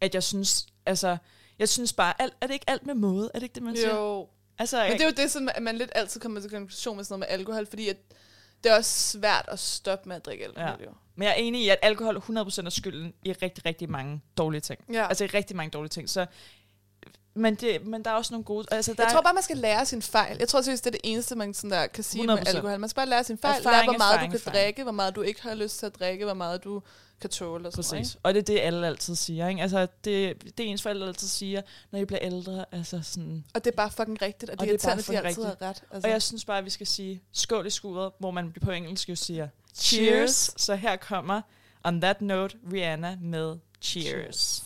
[0.00, 1.16] at jeg synes, altså,
[1.58, 3.30] jeg synes bare, alt, er det ikke alt med måde?
[3.34, 3.94] Er det ikke det, man siger?
[3.94, 4.28] Jo.
[4.58, 7.04] Altså, Men det er jo det, som at man lidt altid kommer til konklusion med
[7.04, 7.96] sådan noget med alkohol, fordi at
[8.64, 10.76] det er også svært at stoppe med at drikke alkohol.
[10.80, 10.84] Ja.
[10.84, 10.90] Jo.
[11.14, 14.60] Men jeg er enig i, at alkohol 100% er skylden i rigtig, rigtig mange dårlige
[14.60, 14.80] ting.
[14.92, 15.08] Ja.
[15.08, 16.10] Altså i rigtig mange dårlige ting.
[16.10, 16.26] Så,
[17.36, 18.66] men, det, men der er også nogle gode...
[18.70, 20.36] Altså, der Jeg er, tror bare, man skal lære sin fejl.
[20.38, 22.26] Jeg tror seriøst, det er det eneste, man sådan der kan sige 100%.
[22.26, 22.48] med 100%.
[22.48, 22.80] alkohol.
[22.80, 23.58] Man skal bare lære sin fejl.
[23.60, 24.64] Erfaring, lære, hvor meget erfaring, du kan erfaring.
[24.64, 26.82] drikke, hvor meget du ikke har lyst til at drikke, hvor meget du
[27.20, 27.68] kan tåle.
[27.68, 28.14] Og sådan noget, Præcis.
[28.14, 28.20] ikke?
[28.22, 29.48] Og det er det, alle altid siger.
[29.48, 29.62] Ikke?
[29.62, 32.64] Altså, det, det ens forældre altid siger, når I bliver ældre.
[32.72, 34.98] Altså sådan, Og det er bare fucking rigtigt, og det, Og er det er bare
[34.98, 35.82] at de altid har ret.
[35.90, 36.08] Altså.
[36.08, 39.08] Og jeg synes bare, at vi skal sige skål i skuret, hvor man på engelsk
[39.08, 40.50] jo siger cheers.
[40.56, 41.40] Så her kommer,
[41.84, 44.06] on that note, Rihanna med cheers.
[44.06, 44.36] cheers.
[44.36, 44.65] Cheers